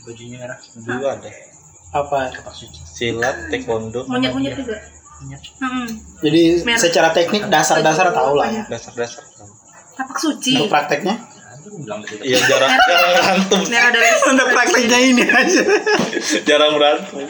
bajunya 0.06 0.38
merah 0.38 0.54
dulu 0.78 1.04
ada 1.10 1.26
Apa? 1.90 2.30
silat 2.86 3.50
taekwondo 3.50 4.06
Monyet-monyet 4.06 4.54
juga. 4.54 4.78
Monyet. 5.18 5.42
Hmm. 5.58 5.90
Jadi 6.22 6.42
Merah. 6.62 6.78
secara 6.78 7.08
teknik 7.10 7.50
dasar-dasar 7.50 8.14
tahu 8.14 8.38
lah 8.38 8.46
ya. 8.46 8.62
dasar-dasar 8.70 9.26
Tapak 9.98 10.18
suci. 10.22 10.54
Untuk 10.54 10.70
prakteknya? 10.70 11.18
iya 12.22 12.38
jarang 12.46 12.70
jarang 12.78 13.10
berantem 13.50 13.60
dari 13.90 14.06
Untuk 14.22 14.46
prakteknya 14.54 14.98
ini 15.02 15.24
aja. 15.26 15.62
jarang 16.46 16.78
berantem 16.78 17.26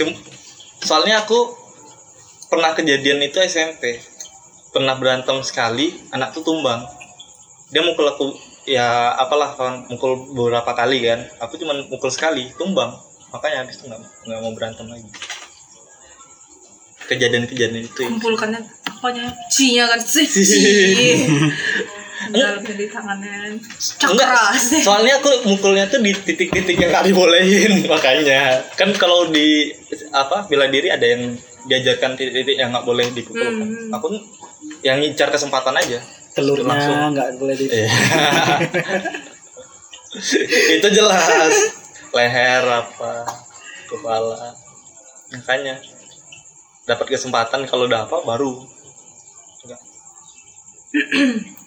Cum- 0.00 0.16
soalnya 0.80 1.28
aku 1.28 1.52
pernah 2.48 2.72
kejadian 2.72 3.20
itu 3.20 3.36
SMP 3.44 4.00
pernah 4.72 4.96
berantem 4.96 5.44
sekali 5.44 5.92
anak 6.08 6.32
tuh 6.32 6.40
tumbang 6.40 6.88
dia 7.68 7.84
mukul 7.84 8.08
aku 8.08 8.32
ya 8.64 9.12
apalah 9.12 9.52
kawan 9.60 9.84
mukul 9.92 10.32
beberapa 10.32 10.72
kali 10.72 11.04
kan 11.04 11.20
aku 11.36 11.60
cuma 11.60 11.76
mukul 11.92 12.08
sekali 12.08 12.48
tumbang 12.56 12.96
makanya 13.28 13.68
habis 13.68 13.76
itu 13.76 13.92
nggak 13.92 14.00
nggak 14.00 14.40
mau 14.40 14.52
berantem 14.56 14.88
lagi 14.88 15.10
kejadian-kejadian 17.10 17.84
itu 17.84 18.00
ya. 18.06 18.08
kumpulkannya 18.08 18.60
apanya? 18.86 19.34
Ci-nya 19.50 19.90
kan 19.90 19.98
sih. 19.98 20.28
Dalamnya 22.28 22.74
di 22.76 22.86
tangannya. 22.92 23.56
Enggak, 24.04 24.52
soalnya 24.84 25.16
aku 25.24 25.48
mukulnya 25.48 25.88
tuh 25.88 26.04
di 26.04 26.12
titik-titik 26.12 26.76
yang 26.76 26.92
nggak 26.92 27.08
dibolehin 27.08 27.80
makanya 27.92 28.60
kan 28.76 28.92
kalau 28.92 29.32
di 29.32 29.72
apa 30.12 30.44
bela 30.44 30.68
diri 30.68 30.92
ada 30.92 31.06
yang 31.08 31.32
diajarkan 31.64 32.20
titik-titik 32.20 32.60
yang 32.60 32.76
nggak 32.76 32.84
boleh 32.84 33.08
dipukul 33.16 33.40
kan. 33.40 33.64
Hmm. 33.64 33.96
aku 33.96 34.06
yang 34.84 35.00
ngincar 35.00 35.32
kesempatan 35.32 35.72
aja 35.76 35.96
Telurnya 36.36 36.68
Langsung. 36.68 37.16
nggak 37.16 37.28
boleh 37.40 37.54
di. 37.56 37.66
Iya. 37.72 37.90
itu 40.76 40.88
jelas 40.90 41.54
leher 42.10 42.64
apa 42.66 43.22
kepala 43.86 44.52
makanya 45.30 45.78
dapat 46.84 47.06
kesempatan 47.16 47.64
kalau 47.64 47.86
udah 47.88 48.04
apa 48.04 48.18
baru. 48.28 48.52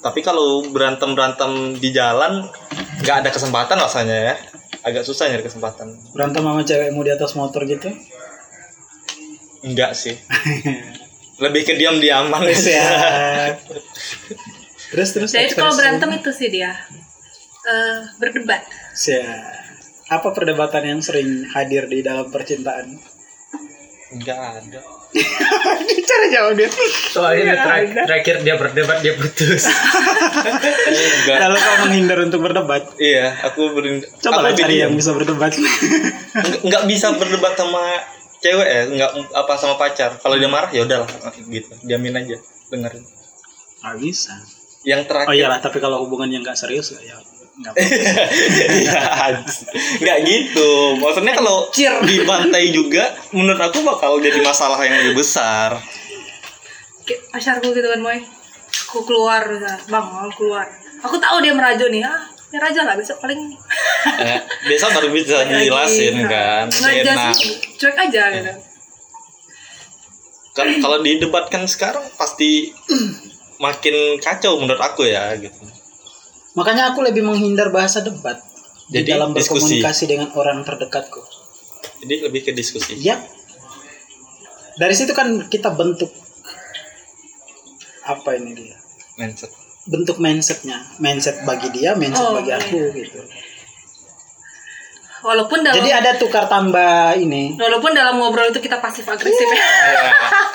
tapi 0.00 0.24
kalau 0.24 0.64
berantem 0.72 1.12
berantem 1.12 1.76
di 1.76 1.92
jalan 1.92 2.48
nggak 3.04 3.16
ada 3.24 3.30
kesempatan 3.32 3.76
rasanya 3.76 4.16
ya 4.32 4.34
agak 4.80 5.04
susah 5.04 5.28
nyari 5.28 5.44
kesempatan 5.44 5.92
Berantem 6.16 6.40
sama 6.40 6.64
cewekmu 6.64 7.00
di 7.04 7.12
atas 7.12 7.36
motor 7.36 7.68
gitu? 7.68 7.92
enggak 9.60 9.92
sih 9.92 10.16
lebih 11.44 11.68
ke 11.68 11.72
diam 11.76 11.96
diaman 12.00 12.48
Siap. 12.52 13.64
terus 14.92 15.08
terus. 15.16 15.30
Jadi 15.32 15.56
kalau 15.56 15.72
berantem 15.72 16.10
itu 16.20 16.30
sih 16.36 16.52
dia 16.52 16.76
eh, 17.64 17.98
berdebat. 18.20 18.60
Siap. 18.92 20.12
Apa 20.12 20.36
perdebatan 20.36 20.84
yang 20.84 21.00
sering 21.00 21.48
hadir 21.48 21.88
di 21.88 22.04
dalam 22.04 22.28
percintaan? 22.28 22.98
enggak 24.10 24.38
ada 24.58 24.80
Cara 26.10 26.24
jawab 26.30 26.52
dia. 26.54 26.70
soalnya 27.10 27.54
terakhir, 27.58 28.06
terakhir 28.06 28.34
dia 28.46 28.54
berdebat 28.54 28.98
dia 29.02 29.14
putus. 29.18 29.66
Kalau 31.42 31.58
kau 31.58 31.76
menghindar 31.86 32.18
untuk 32.22 32.40
berdebat, 32.46 32.94
iya 32.96 33.34
aku 33.42 33.74
berin 33.74 34.02
coba 34.22 34.46
aku 34.50 34.62
cari 34.62 34.86
yang 34.86 34.94
bisa 34.94 35.10
berdebat. 35.10 35.50
Nggak- 36.66 36.84
bisa 36.86 37.14
berdebat 37.18 37.58
sama 37.58 37.82
cewek 38.40 38.68
ya 38.68 38.82
nggak 38.88 39.10
apa 39.34 39.52
sama 39.58 39.74
pacar. 39.76 40.14
Kalau 40.16 40.38
dia 40.38 40.48
marah 40.48 40.70
ya 40.70 40.86
udahlah 40.86 41.10
gitu. 41.34 41.70
Diamin 41.82 42.14
aja 42.14 42.36
dengerin. 42.70 43.04
Nggak 43.82 43.96
bisa. 43.98 44.34
yang 44.80 45.04
Oh 45.04 45.08
terakhir 45.12 45.36
iyalah, 45.36 45.60
tapi 45.60 45.76
kalau 45.76 46.00
hubungan 46.08 46.32
yang 46.32 46.40
nggak 46.40 46.56
serius 46.56 46.96
ya 46.96 47.12
nggak. 47.60 47.74
Iya, 47.76 49.00
nggak 50.00 50.18
gitu. 50.24 50.70
Maksudnya 50.96 51.34
kalau 51.36 51.68
dibantai 52.02 52.72
juga 52.72 53.12
menurut 53.36 53.60
aku 53.60 53.84
bakal 53.84 54.16
jadi 54.18 54.40
masalah 54.40 54.80
yang 54.80 54.96
lebih 55.04 55.20
besar. 55.20 55.76
Kayak 57.04 57.20
pacarku 57.28 57.68
gitu 57.76 57.84
kan 57.84 58.00
Moy. 58.00 58.18
Aku 58.90 59.04
keluar 59.04 59.44
bang 59.86 60.06
mau 60.08 60.30
keluar. 60.32 60.66
Aku 61.04 61.20
tahu 61.20 61.44
dia 61.44 61.52
merajo 61.52 61.86
nih. 61.92 62.02
Ah 62.02 62.26
dia 62.50 62.58
raja 62.58 62.82
lah 62.82 62.98
besok 62.98 63.22
paling. 63.22 63.38
Eh, 64.18 64.40
biasa 64.66 64.90
baru 64.90 65.08
bisa 65.14 65.46
dijelasin 65.46 66.26
kan. 66.26 66.66
nggak 66.66 67.30
cuek 67.78 67.96
aja 68.08 68.22
gitu. 68.34 68.52
Kan- 70.50 70.82
kalau 70.82 70.98
didebatkan 70.98 71.62
sekarang 71.70 72.02
pasti 72.18 72.74
makin 73.64 74.18
kacau 74.18 74.58
menurut 74.58 74.82
aku 74.82 75.06
ya 75.06 75.30
gitu 75.38 75.79
Makanya 76.52 76.90
aku 76.90 77.00
lebih 77.00 77.22
menghindar 77.22 77.70
bahasa 77.70 78.00
debat. 78.00 78.38
di 78.90 78.98
Jadi, 78.98 79.14
dalam 79.14 79.30
diskusi. 79.30 79.78
berkomunikasi 79.78 80.04
dengan 80.04 80.28
orang 80.34 80.66
terdekatku. 80.66 81.22
Jadi 82.02 82.26
lebih 82.26 82.42
ke 82.42 82.50
diskusi. 82.50 82.98
Ya. 82.98 83.22
Dari 84.74 84.90
situ 84.92 85.14
kan 85.14 85.46
kita 85.46 85.70
bentuk 85.70 86.10
apa 88.02 88.34
ini 88.34 88.50
dia? 88.52 88.74
Mindset. 89.14 89.54
Bentuk 89.86 90.18
mindsetnya, 90.18 90.82
mindset 90.98 91.38
bagi 91.40 91.70
dia, 91.70 91.94
mindset 91.94 92.18
Oh, 92.20 92.34
bagi 92.34 92.50
iya. 92.50 92.58
aku 92.58 92.78
gitu. 92.92 93.20
walaupun 95.20 95.60
dalam 95.60 95.76
Jadi 95.76 95.90
ada 95.92 96.16
tukar 96.16 96.48
tambah 96.48 97.12
ini. 97.14 97.52
walaupun 97.54 97.92
dalam 97.92 98.16
ngobrol 98.16 98.48
itu 98.48 98.56
kita 98.56 98.80
pasif 98.80 99.04
agresif 99.04 99.36
ya 99.44 99.60
Iya. 99.86 100.02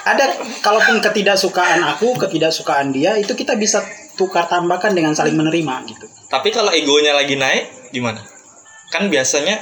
Ada 0.03 0.25
kalaupun 0.59 0.97
ketidaksukaan 0.99 1.85
aku, 1.87 2.17
ketidaksukaan 2.17 2.89
dia 2.89 3.13
itu 3.13 3.29
kita 3.31 3.53
bisa 3.55 3.85
tukar 4.15 4.45
tambahkan 4.45 4.91
dengan 4.91 5.11
saling 5.11 5.33
menerima 5.33 5.75
gitu. 5.85 6.07
Tapi 6.25 6.49
kalau 6.49 6.71
egonya 6.71 7.11
lagi 7.11 7.35
naik 7.35 7.91
gimana? 7.91 8.19
Kan 8.87 9.07
biasanya 9.07 9.59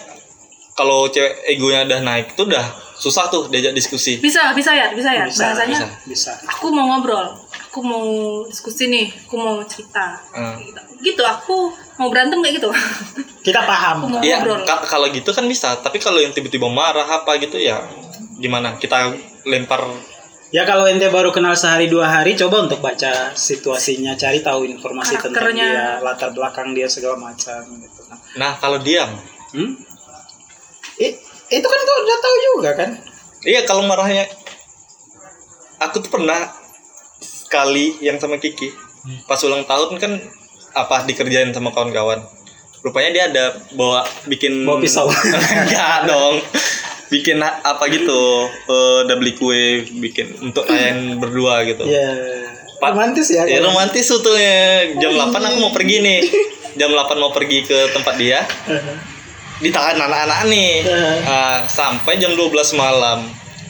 kalau 0.72 1.06
cewek 1.06 1.46
egonya 1.48 1.84
udah 1.84 2.00
naik 2.00 2.34
tuh 2.34 2.46
udah 2.46 2.66
susah 2.96 3.28
tuh 3.28 3.46
diajak 3.48 3.74
diskusi. 3.74 4.18
bisa 4.18 4.54
bisa 4.54 4.72
ya 4.72 4.90
bisa 4.90 5.10
ya 5.12 5.26
Bisa, 5.26 5.52
bahasanya 5.52 5.80
bisa. 6.04 6.32
aku 6.48 6.70
mau 6.70 6.88
ngobrol 6.88 7.36
aku 7.68 7.82
mau 7.82 8.06
diskusi 8.44 8.88
nih 8.88 9.12
aku 9.20 9.36
mau 9.36 9.60
cerita 9.64 10.18
Hmm. 10.32 10.56
gitu 11.00 11.20
aku 11.20 11.68
mau 11.96 12.08
berantem 12.08 12.40
kayak 12.40 12.58
gitu 12.58 12.70
Kita 13.44 13.60
aku 13.60 13.68
paham. 13.68 13.96
mau 14.08 14.18
Iya, 14.18 14.40
ngobrol 14.40 14.64
ka- 14.64 14.88
kalau 14.88 15.10
gitu 15.10 15.30
kan 15.30 15.44
bisa. 15.46 15.76
Tapi 15.76 16.00
kalau 16.00 16.18
yang 16.18 16.32
tiba-tiba 16.32 16.66
marah 16.66 17.04
apa 17.04 17.36
gitu 17.38 17.58
ya 17.58 17.84
gimana? 18.36 18.78
Kita 18.78 19.12
lempar 19.44 19.84
Ya 20.54 20.70
kalau 20.70 20.86
ente 20.86 21.10
baru 21.10 21.34
kenal 21.34 21.58
sehari 21.58 21.90
dua 21.90 22.06
hari, 22.06 22.38
coba 22.38 22.70
untuk 22.70 22.78
baca 22.78 23.34
situasinya, 23.34 24.14
cari 24.14 24.46
tahu 24.46 24.70
informasi 24.70 25.18
tentang 25.18 25.50
dia, 25.50 25.98
latar 25.98 26.30
belakang 26.30 26.78
dia 26.78 26.86
segala 26.86 27.18
macam 27.18 27.58
gitu 27.82 28.02
kan. 28.06 28.18
Nah, 28.38 28.54
kalau 28.62 28.78
diam. 28.78 29.18
Hmm? 29.50 29.74
I- 31.02 31.18
itu 31.50 31.66
kan 31.66 31.80
kau 31.82 31.98
udah 32.06 32.20
tahu 32.22 32.36
juga 32.54 32.70
kan? 32.78 32.90
Iya, 33.42 33.66
kalau 33.66 33.82
marahnya 33.90 34.30
aku 35.82 36.06
tuh 36.06 36.14
pernah 36.14 36.54
sekali 37.18 37.98
yang 37.98 38.22
sama 38.22 38.38
Kiki. 38.38 38.70
Pas 39.26 39.42
ulang 39.42 39.66
tahun 39.66 39.98
kan 39.98 40.22
apa 40.78 41.10
dikerjain 41.10 41.50
sama 41.50 41.74
kawan-kawan. 41.74 42.22
Rupanya 42.86 43.10
dia 43.10 43.24
ada 43.34 43.46
bawa 43.74 44.06
bikin 44.30 44.70
Bawa 44.70 44.78
pisau. 44.78 45.10
Enggak 45.66 46.06
dong. 46.06 46.38
Bikin 47.08 47.38
apa 47.40 47.84
gitu. 47.88 48.22
eh, 48.48 48.98
udah 49.04 49.16
beli 49.16 49.34
kue 49.34 49.64
bikin 49.94 50.40
untuk 50.42 50.64
kalian 50.64 51.18
berdua 51.18 51.64
gitu. 51.64 51.84
Ya, 51.84 52.10
Pak- 52.78 52.92
romantis 52.92 53.28
ya. 53.28 53.44
Ya 53.44 53.60
romantis 53.60 54.08
tuh 54.08 54.36
Jam 54.98 55.12
8 55.14 55.32
aku 55.32 55.58
mau 55.58 55.72
pergi 55.72 56.00
nih. 56.00 56.20
Jam 56.80 56.90
8 56.90 57.16
mau 57.16 57.30
pergi 57.30 57.62
ke 57.62 57.92
tempat 57.92 58.16
dia. 58.16 58.42
Ditahan 59.60 59.96
anak-anak 59.96 60.50
nih. 60.50 60.84
Ah, 61.24 61.64
sampai 61.64 62.18
jam 62.18 62.34
12 62.34 62.50
malam. 62.74 63.24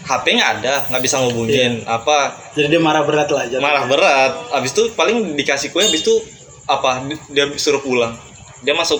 HP 0.03 0.35
nggak 0.35 0.51
ada, 0.59 0.83
nggak 0.89 0.99
bisa 1.01 1.15
ngubungin. 1.17 1.79
Apa 1.85 2.35
Jadi 2.51 2.67
dia 2.69 2.81
marah 2.81 3.03
berat 3.03 3.29
lah. 3.29 3.43
jatuhnya. 3.45 3.61
marah 3.61 3.85
berat. 3.85 4.31
Habis 4.51 4.71
itu 4.71 4.91
paling 4.91 5.31
dikasih 5.33 5.71
kue 5.71 5.79
habis 5.79 6.01
itu 6.01 6.15
apa 6.65 7.03
di- 7.05 7.19
dia 7.29 7.47
suruh 7.55 7.79
pulang. 7.79 8.11
Dia 8.59 8.73
masuk 8.73 8.99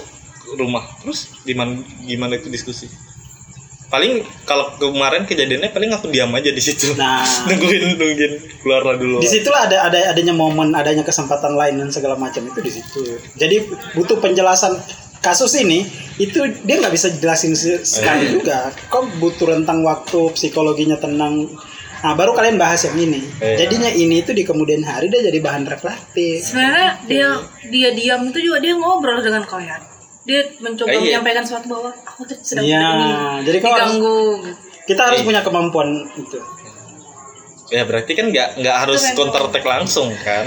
rumah. 0.54 0.88
Terus 1.02 1.28
gimana 1.42 1.76
gimana 2.02 2.38
itu 2.38 2.48
diskusi? 2.48 2.88
Paling 3.94 4.26
kalau 4.44 4.74
kemarin 4.74 5.22
kejadiannya 5.22 5.70
paling 5.70 5.94
aku 5.94 6.10
diam 6.10 6.34
aja 6.34 6.50
di 6.50 6.58
situ. 6.58 6.98
Nah, 6.98 7.22
nungguin 7.46 7.94
nungguin 7.94 8.32
keluar 8.58 8.98
dulu. 8.98 9.22
di 9.22 9.30
situlah 9.30 9.70
ada 9.70 9.86
ada 9.86 10.10
adanya 10.10 10.34
momen, 10.34 10.74
adanya 10.74 11.06
kesempatan 11.06 11.54
lain 11.54 11.78
dan 11.78 11.94
segala 11.94 12.18
macam 12.18 12.42
itu 12.42 12.58
di 12.58 12.72
situ. 12.74 13.22
Jadi 13.38 13.70
butuh 13.94 14.18
penjelasan 14.18 14.82
kasus 15.22 15.54
ini 15.56 15.86
itu 16.18 16.42
dia 16.66 16.82
nggak 16.82 16.90
bisa 16.90 17.14
jelasin 17.14 17.54
se- 17.54 17.86
sekali 17.86 18.28
Iya. 18.28 18.32
juga. 18.34 18.58
Kok 18.90 19.22
butuh 19.22 19.54
rentang 19.54 19.86
waktu 19.86 20.34
psikologinya 20.34 20.98
tenang. 20.98 21.54
Nah 22.02 22.18
baru 22.18 22.34
kalian 22.34 22.58
bahas 22.58 22.84
yang 22.84 22.98
ini. 22.98 23.22
Iya. 23.40 23.62
Jadinya 23.62 23.94
ini 23.94 24.20
itu 24.20 24.34
di 24.34 24.42
kemudian 24.42 24.82
hari 24.82 25.08
dia 25.08 25.22
jadi 25.22 25.38
bahan 25.38 25.70
reflektif. 25.70 26.42
sebenarnya 26.44 26.98
dia 27.06 27.28
dia 27.70 27.90
diam 27.94 28.26
itu 28.26 28.42
juga 28.42 28.58
dia 28.58 28.74
ngobrol 28.74 29.22
dengan 29.22 29.46
kalian 29.46 29.93
dia 30.24 30.40
mencoba 30.58 30.88
Eh, 30.88 30.96
iya. 30.96 31.04
menyampaikan 31.20 31.44
sesuatu 31.44 31.68
bahwa 31.68 31.92
aku 32.02 32.22
tuh 32.24 32.38
sedang 32.40 32.64
Iya, 32.64 32.80
ini 32.80 33.08
jadi 33.44 33.58
kau 33.60 33.68
harus, 33.68 33.76
diganggu 33.76 34.20
gitu. 34.40 34.52
kita 34.88 35.02
harus 35.04 35.20
Iya. 35.20 35.28
punya 35.28 35.42
kemampuan 35.42 35.90
itu. 36.14 36.40
Ya 37.68 37.84
berarti 37.84 38.14
kan 38.14 38.30
nggak 38.30 38.62
nggak 38.62 38.76
harus 38.78 39.02
Itu 39.02 39.18
counter 39.18 39.42
attack 39.44 39.66
langsung 39.66 40.14
kan. 40.16 40.46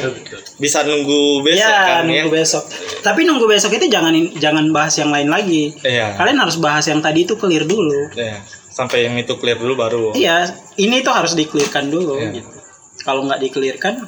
Bisa 0.57 0.81
nunggu 0.81 1.43
besok 1.43 1.59
ya 1.59 1.99
kan 1.99 2.03
nunggu 2.07 2.31
ya. 2.31 2.35
besok. 2.39 2.63
Tapi 3.03 3.21
nunggu 3.27 3.47
besok 3.47 3.73
itu 3.73 3.87
jangan 3.87 4.15
jangan 4.37 4.71
bahas 4.71 4.95
yang 4.95 5.11
lain 5.11 5.27
lagi. 5.27 5.75
Iya. 5.83 6.15
Kalian 6.15 6.39
harus 6.39 6.57
bahas 6.57 6.87
yang 6.87 7.03
tadi 7.03 7.25
itu 7.25 7.35
clear 7.35 7.67
dulu. 7.67 8.15
Iya. 8.15 8.47
Sampai 8.71 9.05
yang 9.05 9.17
itu 9.17 9.33
clear 9.37 9.57
dulu 9.57 9.75
baru. 9.75 10.05
Iya, 10.13 10.47
ini 10.77 11.01
tuh 11.01 11.11
harus 11.11 11.35
dikelirkan 11.35 11.89
dulu 11.89 12.15
Iya. 12.17 12.31
gitu. 12.37 12.51
Kalau 13.03 13.25
nggak 13.25 13.41
dikelirkan, 13.41 14.07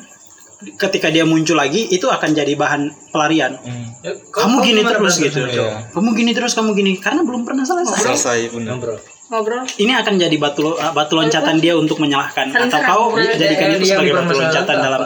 ketika 0.58 1.06
dia 1.08 1.22
muncul 1.22 1.54
lagi 1.54 1.86
itu 1.86 2.10
akan 2.10 2.34
jadi 2.34 2.52
bahan 2.58 2.90
pelarian. 3.14 3.54
Hmm. 3.62 3.94
Ya, 4.02 4.12
Kamu 4.14 4.58
gini 4.58 4.82
gimana 4.82 4.98
terus 4.98 5.14
gitu. 5.22 5.38
Iya. 5.46 5.86
Kamu 5.94 6.10
gini 6.14 6.32
terus, 6.34 6.52
kamu 6.58 6.74
gini 6.74 6.98
karena 6.98 7.22
belum 7.22 7.46
pernah 7.46 7.62
selesai. 7.62 8.02
Selesai 8.02 8.38
benar. 8.50 8.74
Ngobrol. 8.78 8.98
ngobrol 9.28 9.62
Ini 9.76 9.92
akan 10.00 10.14
jadi 10.16 10.36
batu 10.40 10.64
lo- 10.64 10.80
batu 10.96 11.12
loncatan 11.12 11.60
dia 11.60 11.76
untuk 11.76 12.00
menyalahkan 12.00 12.48
Saling 12.48 12.72
atau 12.72 13.12
kau 13.12 13.20
jadikan 13.20 13.68
iya, 13.70 13.76
itu 13.76 13.84
sebagai 13.86 14.14
batu 14.16 14.34
loncatan 14.34 14.76
dalam 14.80 15.02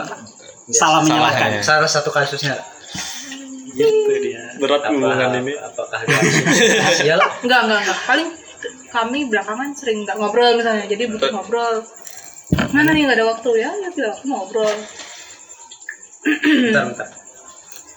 salah 0.71 1.01
menyalahkan. 1.03 1.49
Salah 1.59 1.89
satu 1.91 2.07
kasusnya 2.07 2.55
Gitu 3.73 4.13
dia. 4.21 4.53
Berat 4.61 4.85
hubungan 4.87 5.43
ini. 5.43 5.53
apakah 5.57 5.97
ada 5.97 6.13
rahasia 6.79 7.13
lah 7.17 7.29
enggak 7.41 7.61
enggak 7.67 7.79
enggak 7.83 7.99
paling 8.05 8.29
kami 8.93 9.19
belakangan 9.27 9.69
sering 9.73 10.05
nggak 10.05 10.15
ngobrol 10.15 10.53
misalnya 10.53 10.85
jadi 10.85 11.03
butuh 11.09 11.29
ngobrol 11.33 11.81
mana 12.69 12.93
nih 12.93 13.09
nggak 13.09 13.17
ada 13.17 13.25
waktu 13.27 13.49
ya 13.59 13.69
ya 13.73 13.89
tidak 13.89 14.13
ngobrol 14.23 14.69
bentar 16.23 16.83
bentar. 16.87 17.07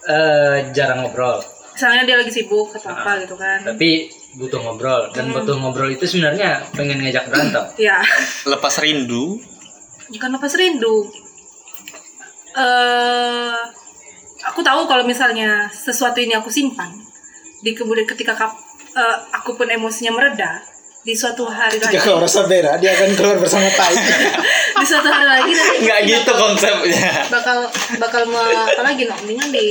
Eh, 0.06 0.56
jarang 0.70 1.02
ngobrol. 1.02 1.42
Misalnya 1.72 2.02
dia 2.04 2.16
lagi 2.16 2.32
sibuk 2.32 2.72
atau 2.72 2.88
apa 2.88 3.20
gitu 3.20 3.34
kan. 3.34 3.60
tapi 3.62 4.08
butuh 4.34 4.60
ngobrol. 4.60 5.10
Dan 5.10 5.30
butuh 5.30 5.56
ngobrol 5.56 5.88
itu 5.88 6.04
sebenarnya 6.04 6.62
pengen 6.72 7.00
ngajak 7.00 7.26
berantem. 7.26 7.64
Ya 7.76 8.00
Lepas 8.44 8.78
rindu. 8.78 9.38
bukan 10.06 10.30
lepas 10.32 10.54
rindu. 10.54 11.10
Eh 12.54 13.56
aku 14.42 14.60
tahu 14.62 14.86
kalau 14.86 15.02
misalnya 15.02 15.66
sesuatu 15.66 16.16
ini 16.16 16.32
aku 16.32 16.48
simpan 16.48 16.88
di 17.58 17.74
kemudian 17.74 18.06
ketika 18.06 18.32
kap- 18.32 18.56
eh, 18.92 19.16
aku 19.32 19.52
pun 19.54 19.66
emosinya 19.66 20.14
mereda 20.14 20.62
di 21.02 21.12
suatu 21.12 21.44
hari 21.44 21.76
lagi 21.76 21.94
Jika 21.94 22.08
kau 22.08 22.18
rasa 22.18 22.46
bera, 22.46 22.74
dia 22.78 22.90
akan 22.92 23.10
keluar 23.14 23.38
bersama 23.38 23.66
tai. 23.70 23.94
di 24.76 24.86
suatu 24.86 25.08
hari 25.08 25.26
lagi 25.26 25.50
nanti 25.50 25.76
Nggak 25.82 25.98
pasti 25.98 26.10
gitu 26.10 26.20
bakal- 26.26 26.40
konsepnya. 26.42 27.10
bakal 27.28 27.58
bakal 27.98 28.22
me- 28.24 28.56
apa 28.66 28.82
lagi 28.82 29.02
no 29.04 29.14
mendingan 29.18 29.48
di 29.50 29.66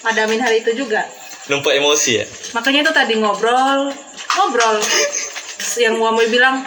padamin 0.00 0.40
hari 0.40 0.60
itu 0.60 0.72
juga. 0.74 1.04
Numpuk 1.44 1.70
emosi 1.70 2.10
ya. 2.18 2.26
makanya 2.52 2.80
itu 2.82 2.92
tadi 2.92 3.14
ngobrol 3.16 3.92
ngobrol. 4.34 4.76
Yang 5.76 5.94
mau 5.96 6.12
bilang 6.16 6.64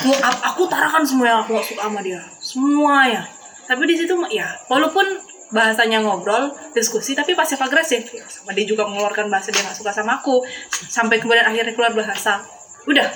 aku 0.00 0.10
aku 0.22 0.62
tarakan 0.66 1.02
semua 1.02 1.26
yang 1.28 1.40
aku 1.42 1.58
suka 1.60 1.86
sama 1.86 1.98
dia. 1.98 2.22
Semua 2.38 3.06
ya. 3.06 3.22
Tapi 3.62 3.82
di 3.84 3.94
situ 3.96 4.14
ya 4.28 4.46
walaupun 4.66 5.06
bahasanya 5.52 6.00
ngobrol 6.00 6.46
diskusi 6.72 7.12
tapi 7.12 7.34
pasif 7.34 7.58
agresif. 7.58 8.06
Ya, 8.08 8.22
sama 8.24 8.54
dia 8.54 8.64
juga 8.64 8.86
mengeluarkan 8.86 9.26
bahasa 9.26 9.50
dia 9.50 9.62
nggak 9.62 9.74
suka 9.74 9.90
sama 9.90 10.18
aku. 10.18 10.42
Sampai 10.86 11.18
kemudian 11.18 11.42
akhirnya 11.42 11.74
keluar 11.74 11.90
bahasa. 11.92 12.38
Udah. 12.86 13.10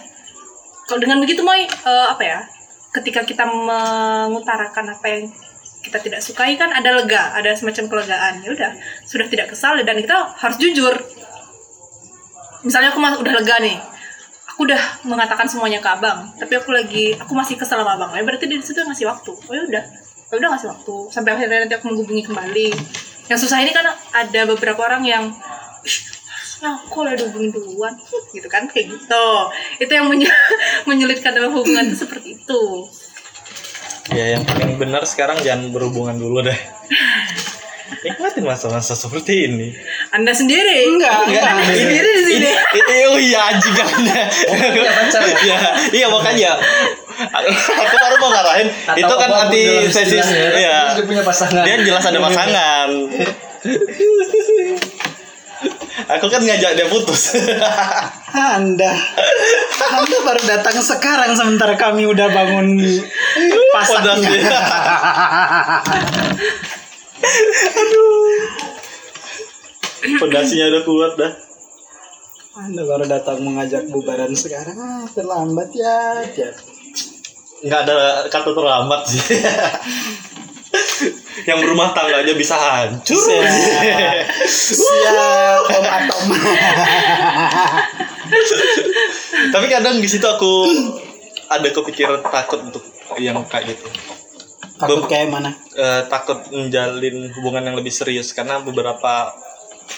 Kalau 0.87 0.99
dengan 0.99 1.19
begitu 1.19 1.43
Moy 1.43 1.63
eh, 1.63 2.07
apa 2.07 2.23
ya 2.23 2.39
ketika 3.01 3.23
kita 3.23 3.45
mengutarakan 3.45 4.97
apa 4.97 5.07
yang 5.07 5.23
kita 5.85 6.03
tidak 6.03 6.21
sukai 6.25 6.59
kan 6.59 6.75
ada 6.75 6.97
lega 6.97 7.37
ada 7.37 7.55
semacam 7.55 7.87
kelegaan. 7.87 8.43
Ya 8.43 8.51
udah 8.51 8.73
sudah 9.07 9.27
tidak 9.31 9.53
kesal 9.55 9.79
dan 9.85 9.97
kita 10.01 10.35
harus 10.35 10.57
jujur. 10.59 10.95
Misalnya 12.67 12.91
aku 12.91 12.99
udah 13.01 13.35
lega 13.37 13.57
nih 13.63 13.79
aku 14.57 14.65
udah 14.65 15.05
mengatakan 15.05 15.45
semuanya 15.45 15.85
ke 15.85 15.89
abang 15.93 16.33
tapi 16.41 16.57
aku 16.57 16.73
lagi 16.73 17.13
aku 17.13 17.37
masih 17.37 17.61
kesel 17.61 17.77
sama 17.77 17.93
abang. 17.93 18.11
Ya 18.17 18.25
berarti 18.25 18.49
di 18.49 18.57
situ 18.65 18.81
ngasih 18.81 19.05
waktu. 19.05 19.37
Oh 19.37 19.53
ya 19.53 19.63
udah 19.69 19.85
ya 20.33 20.35
udah 20.41 20.49
ngasih 20.57 20.69
waktu. 20.73 20.95
Sampai 21.13 21.37
akhirnya 21.37 21.69
nanti 21.69 21.77
aku 21.77 21.93
menghubungi 21.93 22.25
kembali. 22.25 22.69
Yang 23.29 23.39
susah 23.45 23.61
ini 23.61 23.77
kan 23.77 23.85
ada 23.93 24.41
beberapa 24.49 24.81
orang 24.81 25.05
yang 25.05 25.29
"Ih, 25.85 25.97
harusnya 26.01 26.16
aku 26.59 26.99
lah 27.03 27.13
dihubungin 27.13 27.51
duluan 27.51 27.93
gitu 28.35 28.47
kan 28.47 28.65
kayak 28.65 28.89
gitu 28.89 29.27
itu 29.79 29.93
yang 29.93 30.07
menye- 30.07 30.33
menyulitkan 30.89 31.33
dalam 31.33 31.53
hubungan 31.53 31.87
itu 31.87 32.03
seperti 32.03 32.37
itu 32.37 32.63
Ya 34.07 34.39
yang 34.39 34.47
paling 34.47 34.79
benar 34.79 35.03
sekarang 35.03 35.43
jangan 35.43 35.75
berhubungan 35.75 36.15
dulu 36.15 36.39
deh. 36.41 36.55
Nikmatin 38.07 38.47
masa-masa 38.47 38.95
seperti 38.95 39.47
ini. 39.47 39.75
anda 40.11 40.31
sendiri 40.31 40.87
Enggak, 40.87 41.27
enggak. 41.27 41.43
anda 41.43 41.67
sendiri 41.67 42.11
di 42.13 42.23
sini 42.25 42.51
Ini 42.55 42.95
oh 43.05 43.19
iya 43.19 43.51
anjing 43.51 43.75
punya 43.75 44.93
pacar 44.95 45.23
ya? 45.23 45.35
Iya, 45.37 45.59
iya 45.91 46.07
makanya. 46.07 46.55
Aku 47.67 47.95
baru 47.97 48.15
mau 48.17 48.31
ngarahin 48.31 48.69
Atau 48.87 48.99
itu 49.01 49.15
kan 49.17 49.27
apa 49.27 49.35
pun 49.35 49.43
anti 49.51 49.63
dalam 49.65 49.91
sesis 49.91 50.23
istilahnya, 50.23 50.51
ya. 50.55 50.79
dia 50.95 51.03
punya 51.03 51.23
pasangan 51.27 51.63
Dia 51.63 51.77
jelas 51.83 52.05
ada 52.07 52.19
pasangan. 52.23 52.89
Aku 55.97 56.29
kan 56.29 56.45
ngajak 56.45 56.77
dia 56.77 56.87
putus. 56.93 57.33
Anda, 58.37 58.93
Anda 59.81 60.19
baru 60.21 60.43
datang 60.45 60.77
sekarang 60.85 61.33
sementara 61.33 61.73
kami 61.81 62.05
udah 62.05 62.29
bangun 62.29 62.77
pasaknya. 63.73 64.13
Pondasinya. 64.21 64.61
Pondasinya 70.21 70.67
udah 70.69 70.83
kuat 70.85 71.13
dah. 71.17 71.33
Anda 72.57 72.83
baru 72.85 73.05
datang 73.09 73.41
mengajak 73.41 73.89
bubaran 73.89 74.37
sekarang. 74.37 74.77
Ah, 74.77 75.05
terlambat 75.09 75.73
ya. 75.73 76.25
ya. 76.37 76.53
Nggak 77.65 77.81
ada 77.89 77.97
kata 78.29 78.53
terlambat 78.53 79.01
sih. 79.09 79.21
Yang 81.45 81.59
berumah 81.63 81.93
tangga 81.93 82.25
aja 82.25 82.33
bisa 82.33 82.57
hancur. 82.57 83.17
Siap. 83.17 84.25
Siap, 84.49 85.63
Om 85.69 85.85
Atom. 85.85 86.23
Tapi 89.53 89.67
kadang 89.69 90.01
di 90.01 90.09
situ 90.09 90.25
aku 90.25 90.67
ada 91.47 91.69
kepikiran 91.71 92.25
takut 92.27 92.61
untuk 92.65 92.83
yang 93.21 93.39
kayak 93.47 93.77
gitu. 93.77 93.87
Takut 94.77 95.09
kayak 95.09 95.33
mana? 95.33 95.57
Eh, 95.77 96.03
takut 96.09 96.41
menjalin 96.53 97.33
hubungan 97.39 97.65
yang 97.65 97.77
lebih 97.77 97.93
serius 97.93 98.33
karena 98.37 98.61
beberapa 98.61 99.33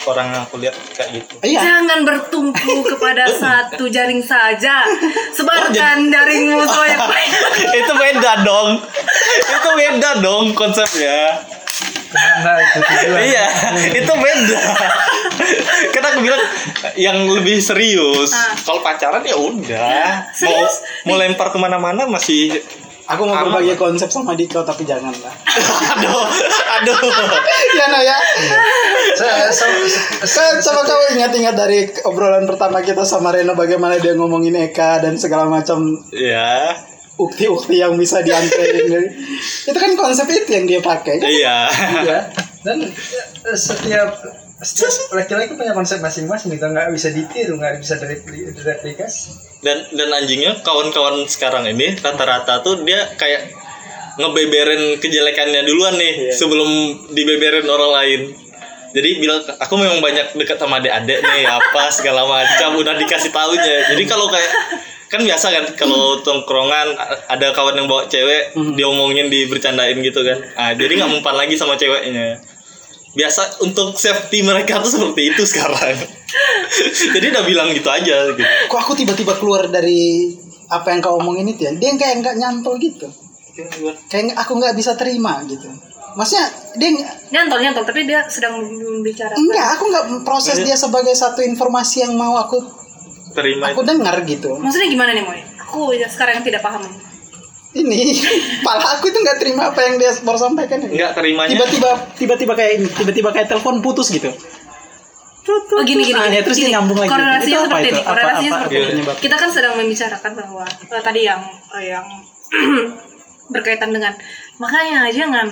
orang 0.09 0.27
yang 0.33 0.42
aku 0.44 0.57
lihat 0.61 0.77
kayak 0.94 1.11
gitu. 1.20 1.35
Iya. 1.44 1.61
Jangan 1.61 1.98
bertumpu 2.05 2.74
kepada 2.85 3.24
satu 3.42 3.88
jaring 3.88 4.22
saja. 4.22 4.85
Sebarkan 5.37 6.09
jaringmu 6.09 6.62
sebanyak 6.64 7.01
itu 7.85 7.92
beda 7.92 8.33
dong. 8.44 8.81
itu 9.48 9.68
beda 9.77 10.11
dong 10.20 10.53
konsepnya. 10.57 11.40
Nah, 12.09 12.57
iya, 13.20 13.53
itu 13.92 14.12
beda. 14.16 14.61
Karena 15.92 16.09
aku 16.09 16.20
bilang 16.24 16.42
yang 16.96 17.29
lebih 17.29 17.61
serius. 17.61 18.33
Ah. 18.33 18.57
Kalau 18.64 18.81
pacaran 18.81 19.20
ya 19.29 19.37
udah. 19.37 20.24
Mau 20.48 20.64
mau 21.05 21.16
lempar 21.20 21.53
ke 21.53 21.59
mana-mana 21.61 22.09
masih. 22.09 22.64
Aku 23.09 23.25
mau 23.25 23.40
berbagi 23.40 23.73
konsep 23.75 24.07
sama 24.07 24.33
Diko 24.33 24.61
tapi 24.61 24.85
jangan 24.85 25.09
lah. 25.14 25.33
aduh, 25.97 26.29
aduh. 26.77 26.99
ya 27.73 27.88
no 27.88 27.99
ya. 27.99 28.18
Saya- 29.14 29.49
saya- 29.49 29.81
Kan 30.21 30.61
coba 30.61 30.81
kau 30.85 31.01
ingat-ingat 31.11 31.55
dari 31.55 31.88
obrolan 32.05 32.44
pertama 32.44 32.79
kita 32.79 33.03
sama 33.03 33.33
Reno 33.33 33.53
bagaimana 33.53 33.97
dia 33.97 34.12
ngomongin 34.12 34.53
Eka 34.61 35.01
dan 35.01 35.16
segala 35.16 35.49
macam 35.49 35.88
Ya, 36.11 36.77
ukti-ukti 37.16 37.81
yang 37.81 37.97
bisa 37.97 38.21
dianterin. 38.21 38.92
itu 39.68 39.79
kan 39.79 39.92
konsep 39.94 40.29
itu 40.29 40.51
yang 40.51 40.66
dia 40.66 40.81
pakai. 40.81 41.16
kan? 41.16 41.29
iya. 41.29 41.59
Iya. 41.99 42.18
Dan 42.61 42.92
setiap 43.51 44.21
laki-laki 45.14 45.55
punya 45.55 45.71
konsep 45.71 46.03
masing-masing 46.03 46.59
gitu 46.59 46.66
nggak 46.66 46.90
bisa 46.90 47.14
ditiru 47.14 47.55
nggak 47.62 47.79
bisa 47.79 47.94
direpli- 47.94 48.51
direplikasi 48.51 49.31
Dan 49.62 49.87
dan 49.94 50.11
anjingnya 50.11 50.59
kawan-kawan 50.66 51.27
sekarang 51.31 51.66
ini 51.66 51.94
rata-rata 51.99 52.62
tuh 52.62 52.83
dia 52.83 53.07
kayak 53.14 53.55
ngebeberin 54.18 54.99
kejelekannya 54.99 55.62
duluan 55.62 55.94
nih 55.94 56.35
sebelum 56.35 56.71
dibeberin 57.14 57.66
orang 57.71 57.92
lain. 58.03 58.21
Jadi 58.90 59.23
bilang 59.23 59.38
aku 59.47 59.75
memang 59.79 60.03
banyak 60.03 60.35
dekat 60.35 60.59
sama 60.59 60.83
adik-adik 60.83 61.23
nih 61.23 61.47
apa 61.47 61.83
segala 61.94 62.27
macam 62.27 62.75
udah 62.79 62.99
dikasih 62.99 63.31
taunya. 63.31 63.94
Jadi 63.94 64.03
kalau 64.11 64.27
kayak 64.27 64.53
kan 65.09 65.23
biasa 65.23 65.47
kan 65.55 65.64
kalau 65.79 66.18
tongkrongan 66.21 66.99
ada 67.31 67.47
kawan 67.55 67.79
yang 67.79 67.87
bawa 67.87 68.11
cewek 68.11 68.59
diomongin 68.75 69.31
dibercandain 69.31 69.99
gitu 70.03 70.23
kan. 70.27 70.38
Ah, 70.59 70.73
jadi 70.75 70.99
nggak 70.99 71.11
mempan 71.14 71.35
lagi 71.38 71.55
sama 71.55 71.79
ceweknya. 71.79 72.42
Biasa 73.16 73.64
untuk 73.64 73.97
safety 73.97 74.44
mereka 74.44 74.81
tuh 74.85 74.92
seperti 74.92 75.33
itu 75.35 75.42
sekarang. 75.49 75.97
jadi 77.14 77.27
udah 77.33 77.44
bilang 77.44 77.68
gitu 77.73 77.88
aja 77.88 78.33
gitu. 78.37 78.44
Kok 78.68 78.79
aku 78.79 78.92
tiba-tiba 78.97 79.37
keluar 79.40 79.66
dari 79.68 80.33
apa 80.68 80.92
yang 80.92 81.01
kau 81.01 81.16
omongin 81.16 81.49
itu 81.49 81.64
ya? 81.64 81.73
Dia 81.77 81.97
kayak 81.97 82.14
nggak 82.21 82.37
nyantol 82.37 82.77
gitu. 82.77 83.09
Kayak 84.12 84.37
aku 84.37 84.53
nggak 84.61 84.77
bisa 84.77 84.94
terima 84.94 85.40
gitu. 85.49 85.66
Maksudnya 86.14 86.47
dia 86.79 86.90
nyantol 87.35 87.59
nyantol 87.62 87.85
tapi 87.85 88.07
dia 88.07 88.23
sedang 88.31 88.62
membicarakan 88.62 89.38
enggak, 89.38 89.66
aku 89.77 89.85
nggak 89.90 90.05
proses 90.23 90.62
dia 90.62 90.79
sebagai 90.79 91.12
satu 91.12 91.42
informasi 91.42 92.07
yang 92.07 92.14
mau 92.14 92.38
aku 92.38 92.59
Terima 93.35 93.71
aku 93.71 93.85
dengar 93.85 94.18
gitu. 94.25 94.57
maksudnya 94.57 94.88
gimana 94.88 95.11
nih 95.12 95.23
moy 95.23 95.38
aku 95.62 95.94
sekarang 96.09 96.40
tidak 96.42 96.64
paham 96.64 96.81
Ini 97.79 98.01
pala 98.67 98.83
aku 98.93 99.07
itu 99.07 99.19
nggak 99.19 99.38
terima 99.38 99.71
apa 99.71 99.81
yang 99.81 99.95
dia 99.97 100.11
baru 100.19 100.35
sampaikan. 100.37 100.79
ini. 100.81 100.99
nggak 100.99 101.12
terimanya 101.14 101.51
Tiba-tiba 101.53 101.91
tiba-tiba 102.12 102.53
kayak 102.53 102.73
ini, 102.75 102.87
tiba-tiba 102.91 103.29
kayak 103.31 103.47
telepon 103.47 103.79
putus 103.79 104.11
gitu. 104.11 104.35
oh 105.49 105.81
gini 105.81 106.05
gini, 106.05 106.12
Ah, 106.12 106.29
gini. 106.29 106.43
terus 106.43 106.59
Gini, 106.59 106.71
nyambung 106.71 106.99
lagi. 106.99 107.09
korelasinya 107.09 107.59
seperti 107.64 107.81
itu? 107.81 107.88
ini 107.88 108.01
Apa- 108.01 108.09
korelasinya 108.11 108.51
apa- 108.51 108.59
seperti 108.59 108.75
apa 108.75 108.83
ini 108.83 108.91
penyebab? 108.93 109.17
kita 109.17 109.37
kan 109.38 109.49
sedang 109.49 109.73
membicarakan 109.75 110.33
bahwa 110.35 110.64
eh, 110.69 111.03
tadi 111.03 111.21
yang 111.23 111.41
eh, 111.73 111.85
yang 111.88 112.07
berkaitan 113.49 113.91
dengan 113.91 114.12
makanya 114.59 115.09
jangan 115.09 115.47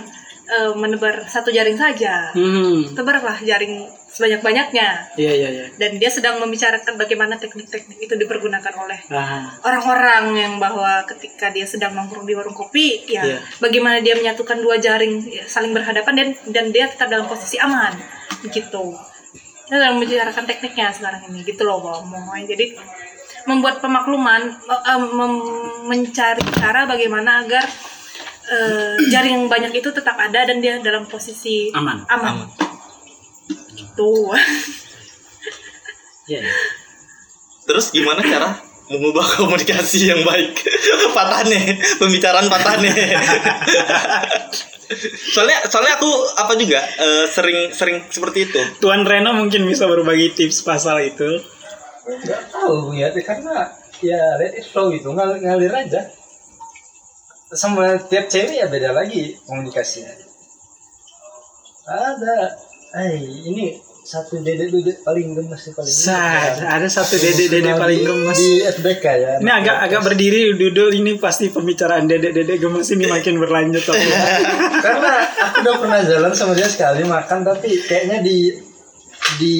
eh, 0.46 0.72
menebar 0.72 1.22
satu 1.24 1.48
jaring 1.48 1.74
saja 1.74 2.30
Hmm. 2.30 2.86
tebarlah 2.88 3.38
jaring 3.40 3.82
sebanyak 4.06 4.40
banyaknya 4.40 5.04
Iya 5.14 5.32
iya 5.34 5.48
iya. 5.50 5.64
dan 5.74 5.90
dia 5.94 6.08
sedang 6.08 6.38
membicarakan 6.38 6.94
bagaimana 6.94 7.36
teknik-teknik 7.36 7.98
itu 8.00 8.14
dipergunakan 8.14 8.74
oleh 8.78 8.96
orang-orang 9.60 10.24
yang 10.34 10.54
bahwa 10.56 11.04
ketika 11.04 11.50
dia 11.50 11.64
sedang 11.64 11.92
nongkrong 11.92 12.24
di 12.24 12.32
warung 12.32 12.54
kopi 12.54 13.04
ya 13.06 13.22
Iya. 13.22 13.38
bagaimana 13.58 13.98
dia 13.98 14.14
menyatukan 14.14 14.56
dua 14.56 14.76
jaring 14.76 15.20
ya, 15.22 15.44
saling 15.44 15.70
berhadapan 15.70 16.14
dan 16.14 16.28
dan 16.48 16.64
dia 16.70 16.86
tetap 16.86 17.06
dalam 17.06 17.26
posisi 17.26 17.58
aman 17.58 17.92
gitu 18.46 18.94
dia 19.66 19.76
sedang 19.76 19.98
membicarakan 19.98 20.44
tekniknya 20.44 20.88
sekarang 20.90 21.26
ini 21.26 21.42
gitu 21.42 21.62
loh 21.62 21.82
Bang 21.82 22.06
Moy. 22.06 22.46
jadi 22.46 22.78
membuat 23.44 23.78
pemakluman 23.78 24.42
mem- 25.08 25.46
mencari 25.84 26.42
cara 26.52 26.82
bagaimana 26.84 27.42
agar 27.42 27.62
eh, 28.46 28.94
jaring 29.08 29.32
yang 29.36 29.46
banyak 29.46 29.72
itu 29.74 29.88
tetap 29.90 30.14
ada 30.14 30.46
dan 30.46 30.58
dia 30.58 30.78
dalam 30.78 31.06
posisi 31.06 31.70
aman. 31.70 32.02
aman, 32.06 32.34
gitu. 33.74 34.30
Iya. 36.26 36.42
terus 37.62 37.94
gimana 37.94 38.18
cara 38.18 38.58
mengubah 38.90 39.22
komunikasi 39.38 40.10
yang 40.10 40.26
baik? 40.26 40.58
Patah 41.14 41.46
nih 41.46 41.78
pembicaraan 41.98 42.50
patah 42.50 42.82
nih 42.82 42.90
soalnya 45.34 45.58
soalnya 45.66 45.98
aku 45.98 46.10
apa 46.34 46.52
juga 46.54 46.82
eh, 46.82 47.24
sering 47.26 47.70
sering 47.70 48.06
seperti 48.06 48.50
itu. 48.50 48.60
Tuan 48.78 49.02
Reno 49.02 49.34
mungkin 49.34 49.66
bisa 49.66 49.86
berbagi 49.86 50.34
tips 50.34 50.62
pasal 50.62 51.02
itu. 51.02 51.42
nggak 52.06 52.42
tahu 52.54 52.94
ya 52.94 53.10
karena 53.10 53.66
ya 53.98 54.38
let 54.38 54.54
it 54.54 54.66
flow 54.70 54.94
gitu. 54.94 55.10
Ngal- 55.10 55.42
ngalir 55.42 55.74
aja 55.74 56.06
sama 57.56 57.96
tiap 58.06 58.28
cewek 58.30 58.60
ya 58.60 58.66
beda 58.68 58.92
lagi 58.92 59.34
komunikasinya. 59.48 60.12
Ada. 61.86 62.36
Eh 62.96 63.18
ini 63.50 63.74
satu 64.06 64.38
dede 64.38 64.70
dede 64.70 65.02
paling 65.02 65.34
gemes 65.34 65.58
sih 65.66 65.74
paling 65.74 65.90
Sa, 65.90 66.54
ada 66.54 66.86
satu 66.86 67.18
dede-dede 67.18 67.74
paling 67.74 68.06
gemes. 68.06 68.38
di 68.38 68.62
FBK 68.62 69.04
ya 69.18 69.30
Ini 69.42 69.50
agak 69.50 69.76
agak 69.82 70.00
berdiri 70.06 70.54
duduk. 70.54 70.94
Ini 70.94 71.18
pasti 71.18 71.50
pembicaraan 71.50 72.06
dedek-dedek 72.06 72.62
gemes 72.62 72.86
ini 72.94 73.10
makin 73.10 73.42
berlanjut 73.42 73.82
tapi 73.82 74.06
karena 74.86 75.12
aku 75.50 75.56
udah 75.66 75.74
pernah 75.82 76.00
jalan 76.06 76.32
sama 76.38 76.54
dia 76.54 76.70
sekali 76.70 77.02
makan 77.02 77.42
tapi 77.42 77.82
kayaknya 77.82 78.22
di 78.22 78.54
di 79.42 79.54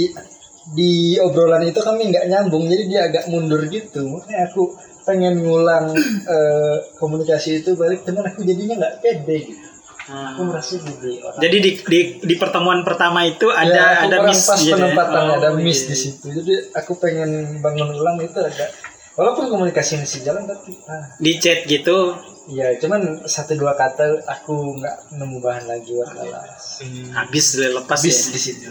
di 0.79 1.19
obrolan 1.19 1.67
itu 1.67 1.83
kami 1.83 2.15
nggak 2.15 2.31
nyambung. 2.31 2.71
Jadi 2.71 2.83
dia 2.87 3.11
agak 3.11 3.27
mundur 3.27 3.67
gitu. 3.67 4.07
Makanya 4.07 4.47
aku 4.47 4.63
pengen 5.07 5.39
ngulang 5.39 5.95
eh, 6.27 6.77
komunikasi 6.99 7.63
itu 7.63 7.73
balik 7.73 8.03
teman 8.03 8.27
aku 8.27 8.43
jadinya 8.43 8.75
nggak 8.77 8.95
pede 9.01 9.37
gitu 9.47 9.67
aku 10.07 10.43
merasa 10.45 10.79
jadi 10.79 11.19
orang 11.19 11.41
Jadi 11.41 11.57
di, 11.59 11.71
di 11.83 12.01
di 12.23 12.35
pertemuan 12.37 12.83
pertama 12.83 13.23
itu 13.23 13.47
Ya, 13.49 13.59
ada 13.59 13.83
aku 13.97 14.07
ada 14.07 14.17
miss 14.25 14.43
pas 14.45 14.55
gitu 14.57 14.71
ya. 14.71 14.75
penempatannya 14.77 15.31
Oh, 15.31 15.39
ada 15.41 15.49
miss 15.57 15.81
iya. 15.81 15.89
di 15.89 15.97
situ 15.97 16.27
jadi 16.29 16.55
aku 16.75 16.93
pengen 16.99 17.31
bangun 17.59 17.91
ulang 17.93 18.19
itu 18.19 18.39
agak 18.39 18.71
walaupun 19.15 19.49
komunikasi 19.49 19.99
masih 19.99 20.23
jalan 20.23 20.45
tapi 20.45 20.79
ah 20.87 21.11
Di 21.17 21.33
chat 21.39 21.65
gitu. 21.65 22.15
ya 22.47 22.71
cuman 22.79 23.27
satu 23.27 23.59
dua 23.59 23.75
kata 23.75 24.23
aku 24.23 24.79
nggak 24.79 25.19
nemu 25.19 25.39
bahan 25.39 25.67
lagi 25.67 25.91
buat 25.91 26.15
balas 26.15 26.79
Habis 27.11 27.47
lepas 27.59 27.99
habis 27.99 28.19
ya. 28.21 28.31
di 28.31 28.39
situ 28.39 28.67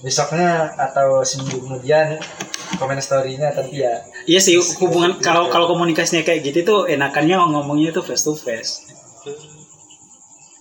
besoknya 0.00 0.72
atau 0.72 1.20
seminggu 1.20 1.60
kemudian 1.60 2.16
komen 2.76 3.00
storynya 3.02 3.50
tapi 3.52 3.82
ya 3.82 4.04
Iya 4.28 4.40
sih 4.40 4.56
hubungan 4.80 5.18
kalau 5.18 5.48
kalau 5.50 5.66
komunikasinya 5.68 6.22
kayak 6.22 6.40
gitu 6.46 6.58
tuh 6.64 6.80
enakannya 6.86 7.36
ngomongnya 7.40 7.90
tuh 7.90 8.04
face 8.04 8.24
to 8.24 8.32
face. 8.36 8.84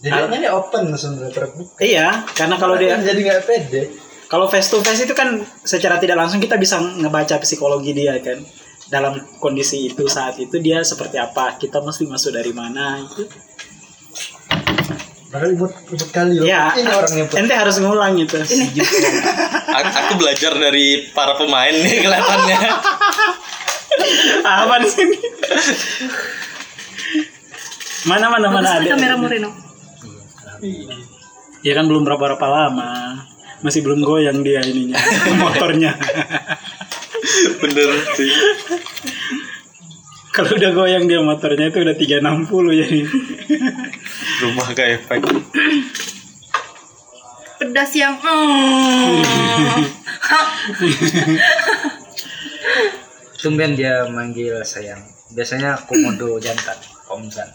jadinya 0.01 0.37
dia 0.37 0.51
open 0.53 0.91
sebenarnya 0.93 1.33
terbuka 1.33 1.81
Iya, 1.81 2.27
karena 2.37 2.55
kalau 2.61 2.75
dia 2.77 2.99
jadi 2.99 3.19
nggak 3.25 3.43
pede 3.47 3.83
kalau 4.25 4.49
face 4.49 4.73
to 4.73 4.81
face 4.81 5.05
itu 5.05 5.13
kan 5.13 5.37
secara 5.61 6.01
tidak 6.01 6.17
langsung 6.17 6.41
kita 6.41 6.57
bisa 6.57 6.81
ngebaca 6.81 7.37
psikologi 7.41 7.93
dia 7.93 8.17
kan. 8.21 8.41
Dalam 8.85 9.17
kondisi 9.41 9.89
itu 9.89 10.05
saat 10.05 10.37
itu 10.37 10.61
dia 10.61 10.81
seperti 10.85 11.17
apa, 11.17 11.57
kita 11.57 11.81
mesti 11.81 12.05
masuk 12.05 12.33
dari 12.33 12.53
mana 12.53 13.01
itu. 13.01 13.25
Padahal 15.35 15.51
imut 15.51 15.71
imut 15.85 16.09
kali 16.09 16.39
loh. 16.39 16.47
Ya, 16.47 16.71
Ini 16.71 16.87
orangnya 16.87 17.23
Put. 17.27 17.35
ente 17.35 17.51
harus 17.51 17.75
ngulang 17.77 18.15
itu. 18.15 18.39
aku, 19.67 19.89
aku 19.91 20.13
belajar 20.15 20.55
dari 20.55 21.11
para 21.11 21.35
pemain 21.35 21.75
nih 21.75 21.99
kelihatannya 21.99 22.59
Apa 24.63 24.75
di 24.79 24.87
sini? 24.87 25.17
Mana 28.05 28.29
mana 28.29 28.47
mana 28.47 28.69
ada. 28.79 28.85
kamera 28.85 29.17
Moreno. 29.17 29.51
Ya 31.59 31.73
kan 31.73 31.83
belum 31.83 32.05
berapa 32.05 32.21
berapa 32.21 32.47
lama. 32.47 33.25
Masih 33.59 33.81
belum 33.81 33.99
goyang 33.99 34.39
dia 34.39 34.61
ininya 34.61 34.95
motornya. 35.41 35.97
bener 37.57 37.89
sih 38.13 38.29
Kalau 40.35 40.51
udah 40.51 40.71
goyang 40.75 41.07
dia 41.07 41.23
motornya 41.23 41.71
itu 41.71 41.79
udah 41.79 41.95
360 41.95 42.79
jadi. 42.83 42.99
rumah 44.43 44.67
ke 44.75 44.83
efek 44.99 45.23
Pedas 47.55 47.91
yang 47.95 48.19
mm. 48.19 49.79
Tumben 53.39 53.79
dia 53.79 54.03
manggil 54.11 54.59
sayang. 54.67 54.99
Biasanya 55.31 55.79
komodo 55.87 56.35
jantan, 56.41 56.75
komzan. 57.07 57.47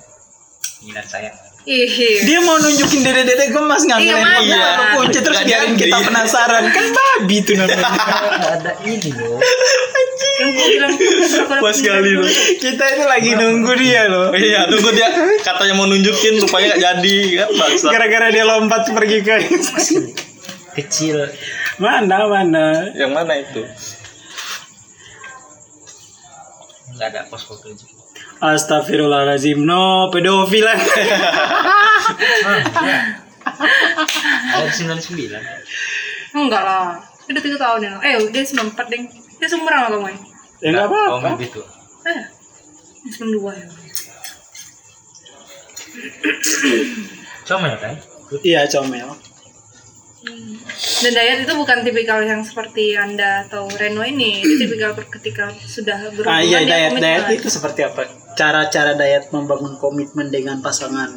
Gila 0.80 1.04
sayang. 1.04 1.49
Ih. 1.70 1.86
Dia 2.26 2.42
mau 2.42 2.58
nunjukin 2.58 2.98
dede-dede 3.00 3.54
gemas 3.54 3.86
ngambil 3.86 4.10
Iya, 4.10 4.26
handphone 4.26 4.58
atau 4.58 4.84
kunci 4.98 5.18
terus 5.22 5.38
biarin 5.46 5.78
kita 5.78 5.96
penasaran 6.02 6.64
kan 6.66 6.86
babi 6.90 7.36
tuh 7.46 7.54
namanya. 7.54 7.86
ada 8.58 8.72
ini 8.82 9.10
loh. 9.14 9.38
Pas 11.62 11.78
kali 11.78 12.10
loh. 12.10 12.26
kita 12.58 12.84
itu 12.90 13.04
lagi 13.06 13.30
nunggu 13.38 13.70
dia 13.78 14.10
loh. 14.10 14.34
iya 14.34 14.66
tunggu 14.66 14.90
dia 14.90 15.14
katanya 15.40 15.78
mau 15.78 15.86
nunjukin 15.86 16.42
rupanya 16.42 16.74
nggak 16.74 16.82
jadi 16.82 17.18
kan 17.38 17.48
Gara-gara 17.86 18.26
dia 18.30 18.42
lompat 18.42 18.90
pergi 18.90 19.18
ke 19.22 19.36
Kecil. 20.74 21.22
mana 21.78 22.26
mana. 22.26 22.90
yang 22.94 23.14
mana 23.14 23.38
itu 23.38 23.62
Enggak 26.90 27.06
ada 27.14 27.20
pos 27.30 27.46
foto 27.46 27.70
itu. 27.70 27.99
Astagfirullahaladzim 28.40 29.60
no 29.60 30.08
pedofil 30.08 30.64
lah. 30.64 30.80
Dari 34.50 34.72
99. 34.72 35.28
Enggak 36.32 36.62
lah. 36.62 36.96
Udah 37.26 37.40
tiga 37.40 37.58
tahun 37.58 37.80
ya. 37.82 37.92
Eh, 38.02 38.16
dia 38.28 38.42
94 38.42 38.88
deng. 38.88 39.04
Dia 39.36 39.46
seumuran 39.46 39.78
sama 39.78 39.88
kamu 39.90 40.06
ya? 40.06 40.16
ya 40.60 40.68
nggak 40.70 40.84
Oh, 40.84 41.16
apa-apa. 41.16 41.28
gitu. 41.38 41.60
Eh, 42.02 42.22
dia 43.02 43.12
92 43.14 43.52
ya. 43.54 43.66
Comel 47.42 47.74
kan? 47.76 47.94
Iya 48.40 48.60
comel. 48.68 49.08
Dan 51.00 51.12
Dayat 51.12 51.38
itu 51.40 51.52
bukan 51.54 51.80
tipikal 51.80 52.20
yang 52.20 52.40
seperti 52.40 52.92
Anda 52.92 53.42
atau 53.42 53.64
Reno 53.66 54.00
ini. 54.00 54.38
Dia 54.38 54.56
tipikal 54.60 54.92
ketika 54.94 55.48
sudah 55.56 55.96
berhubungan 56.10 56.28
Ah 56.30 56.44
iya 56.44 56.60
komitmen. 56.60 57.00
diet 57.00 57.40
itu 57.40 57.48
seperti 57.48 57.80
apa? 57.82 58.04
Cara-cara 58.40 58.96
diet 58.96 59.28
membangun 59.28 59.76
komitmen 59.76 60.32
dengan 60.32 60.58
pasangan 60.58 61.12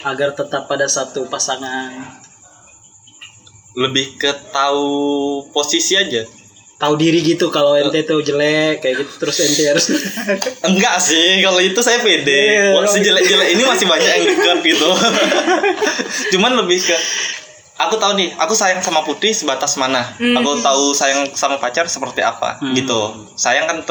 agar 0.00 0.30
tetap 0.32 0.64
pada 0.64 0.86
satu 0.86 1.26
pasangan. 1.26 2.22
lebih 3.74 4.14
ke 4.14 4.30
tahu 4.48 4.86
posisi 5.50 5.98
aja. 5.98 6.22
Tahu 6.76 6.94
diri 6.94 7.18
gitu 7.20 7.50
kalau 7.50 7.74
ente 7.74 8.02
tuh 8.02 8.22
jelek 8.22 8.78
kayak 8.78 9.02
gitu 9.02 9.12
terus 9.18 9.38
ente 9.40 9.66
harus 9.66 9.90
enggak 10.70 10.94
sih 11.00 11.42
kalau 11.42 11.58
itu 11.58 11.80
saya 11.80 11.98
pede. 11.98 12.30
Iya, 12.30 12.66
Wah, 12.72 12.86
sejelek-jelek 12.86 13.48
ini 13.50 13.62
masih 13.64 13.86
banyak 13.86 14.06
yang 14.06 14.24
dekat 14.28 14.58
gitu. 14.64 14.90
Cuman 16.32 16.54
lebih 16.54 16.78
ke 16.78 16.94
aku 17.74 17.98
tahu 17.98 18.14
nih 18.14 18.30
aku 18.38 18.54
sayang 18.54 18.78
sama 18.78 19.02
putri 19.02 19.34
sebatas 19.34 19.74
mana. 19.74 20.14
Aku 20.14 20.50
tahu 20.62 20.94
sayang 20.94 21.26
sama 21.34 21.58
pacar 21.58 21.90
seperti 21.90 22.22
apa 22.22 22.62
Hmm. 22.62 22.78
gitu. 22.78 23.26
Sayang 23.34 23.66
kan 23.66 23.82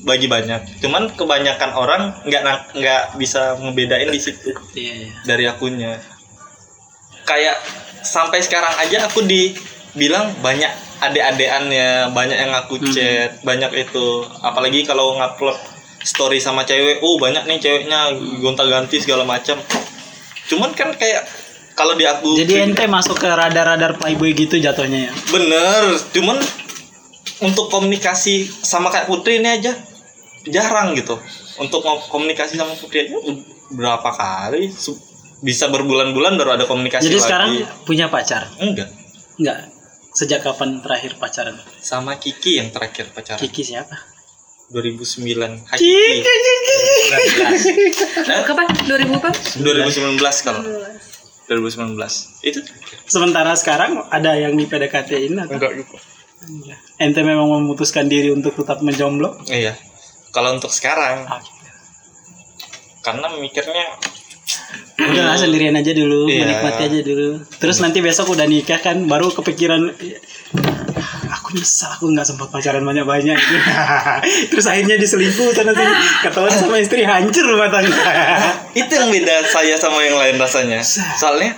terbagi 0.00 0.26
banyak. 0.26 0.60
Cuman 0.80 1.12
kebanyakan 1.14 1.70
orang 1.76 2.02
nggak 2.24 2.42
nggak 2.74 3.02
bisa 3.20 3.56
ngebedain 3.60 4.08
di 4.08 4.20
situ. 4.20 4.50
Iya, 4.72 4.92
iya. 5.06 5.10
dari 5.28 5.44
akunya 5.46 6.00
kayak 7.28 7.62
sampai 8.02 8.42
sekarang 8.42 8.74
aja 8.80 9.06
aku 9.06 9.22
dibilang 9.22 10.34
banyak 10.42 10.72
adek-adeannya 10.98 12.10
banyak 12.10 12.38
yang 12.42 12.52
aku 12.56 12.80
chat 12.90 13.38
banyak 13.46 13.86
itu. 13.86 14.26
Apalagi 14.42 14.82
kalau 14.82 15.14
ngupload 15.14 15.54
story 16.04 16.40
sama 16.40 16.64
cewek 16.64 17.04
oh 17.04 17.20
banyak 17.20 17.44
nih 17.44 17.58
ceweknya 17.60 18.16
gonta-ganti 18.40 19.00
segala 19.00 19.24
macam 19.28 19.60
cuman 20.48 20.72
kan 20.72 20.96
kayak 20.96 21.28
kalau 21.76 21.94
di 21.96 22.04
aku 22.04 22.36
Jadi 22.36 22.72
ente 22.72 22.84
masuk 22.90 23.16
ke 23.20 23.28
radar-radar 23.28 23.96
playboy 23.96 24.32
gitu 24.34 24.58
jatuhnya 24.58 25.08
ya. 25.08 25.12
bener 25.30 25.82
cuman 26.16 26.36
untuk 27.40 27.68
komunikasi 27.72 28.48
sama 28.48 28.88
kayak 28.88 29.08
putri 29.08 29.40
ini 29.40 29.60
aja 29.60 29.76
jarang 30.44 30.94
gitu 30.94 31.20
untuk 31.56 31.80
komunikasi 32.06 32.54
sama 32.54 32.72
putri 32.72 33.04
aja 33.04 33.16
berapa 33.70 34.08
kali 34.08 34.72
bisa 35.40 35.66
berbulan-bulan 35.66 36.36
baru 36.36 36.54
ada 36.54 36.64
komunikasi 36.64 37.04
Jadi 37.04 37.14
lagi. 37.14 37.24
sekarang 37.24 37.50
punya 37.82 38.06
pacar? 38.06 38.48
enggak 38.56 38.88
Enggak. 39.36 39.72
Sejak 40.10 40.42
kapan 40.42 40.80
terakhir 40.80 41.16
pacaran? 41.16 41.56
sama 41.78 42.16
Kiki 42.16 42.56
yang 42.56 42.68
terakhir 42.68 43.08
pacaran 43.08 43.38
Kiki 43.38 43.62
siapa? 43.64 43.94
2009 44.70 45.66
Hakiki 45.66 46.22
Eh, 48.22 48.42
Kapan? 48.44 48.66
2000 48.86 49.16
apa? 49.16 49.30
2019 49.58 50.20
kalau 50.40 50.62
2019 51.46 51.98
itu 52.42 52.60
Sementara 53.04 53.50
sekarang 53.52 54.06
ada 54.06 54.34
yang 54.34 54.54
di 54.54 54.64
PDKT-in 54.64 55.34
atau? 55.36 55.56
enggak 55.56 55.72
gitu 55.78 55.96
Ente 56.96 57.20
memang 57.20 57.50
memutuskan 57.50 58.06
diri 58.06 58.30
untuk 58.30 58.54
tetap 58.54 58.80
menjomblo? 58.80 59.40
iya 59.46 59.74
kalau 60.30 60.54
untuk 60.54 60.70
sekarang 60.70 61.26
Ah. 61.26 61.42
karena 63.00 63.26
mikirnya 63.34 63.86
Udah 65.00 65.24
lah 65.24 65.32
sendirian 65.34 65.72
aja 65.72 65.96
dulu, 65.96 66.28
Iya. 66.28 66.44
menikmati 66.44 66.82
aja 66.84 67.00
dulu. 67.00 67.40
Terus 67.56 67.80
nanti 67.80 68.04
besok 68.04 68.36
udah 68.36 68.44
nikah 68.44 68.76
kan, 68.76 69.08
baru 69.08 69.32
kepikiran 69.32 69.88
aku 71.30 71.48
nyesal 71.56 71.96
aku 71.96 72.12
nggak 72.12 72.26
sempat 72.28 72.52
pacaran 72.52 72.84
banyak 72.84 73.08
banyak 73.08 73.32
gitu. 73.32 73.58
Terus 74.52 74.66
akhirnya 74.68 75.00
diselingkuh 75.00 75.56
sana 75.56 75.72
sini, 75.72 75.94
ketahuan 76.20 76.52
sama 76.52 76.76
istri 76.76 77.00
hancur 77.00 77.48
rumah 77.48 77.72
tangga. 77.72 77.96
itu 78.76 78.92
yang 78.92 79.08
beda 79.08 79.40
saya 79.48 79.74
sama 79.74 80.04
yang 80.04 80.20
lain 80.20 80.36
rasanya 80.36 80.84
soalnya 81.16 81.56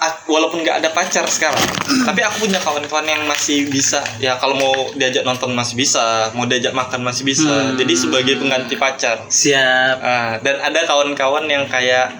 aku, 0.00 0.32
walaupun 0.32 0.64
nggak 0.64 0.80
ada 0.80 0.90
pacar 0.90 1.28
sekarang 1.28 1.60
tapi 2.08 2.24
aku 2.24 2.48
punya 2.48 2.56
kawan-kawan 2.58 3.04
yang 3.04 3.22
masih 3.28 3.68
bisa. 3.68 4.00
Ya 4.16 4.40
kalau 4.40 4.56
mau 4.56 4.74
diajak 4.96 5.22
nonton 5.22 5.52
masih 5.52 5.76
bisa 5.76 6.32
mau 6.32 6.48
diajak 6.48 6.72
makan 6.72 7.04
masih 7.04 7.28
bisa. 7.28 7.46
Hmm. 7.46 7.76
jadi 7.76 7.92
sebagai 7.92 8.40
pengganti 8.40 8.74
pacar. 8.80 9.28
Siap. 9.28 9.96
Ah, 10.00 10.40
dan 10.40 10.56
ada 10.64 10.80
kawan-kawan 10.88 11.44
yang 11.46 11.68
kayak 11.68 12.16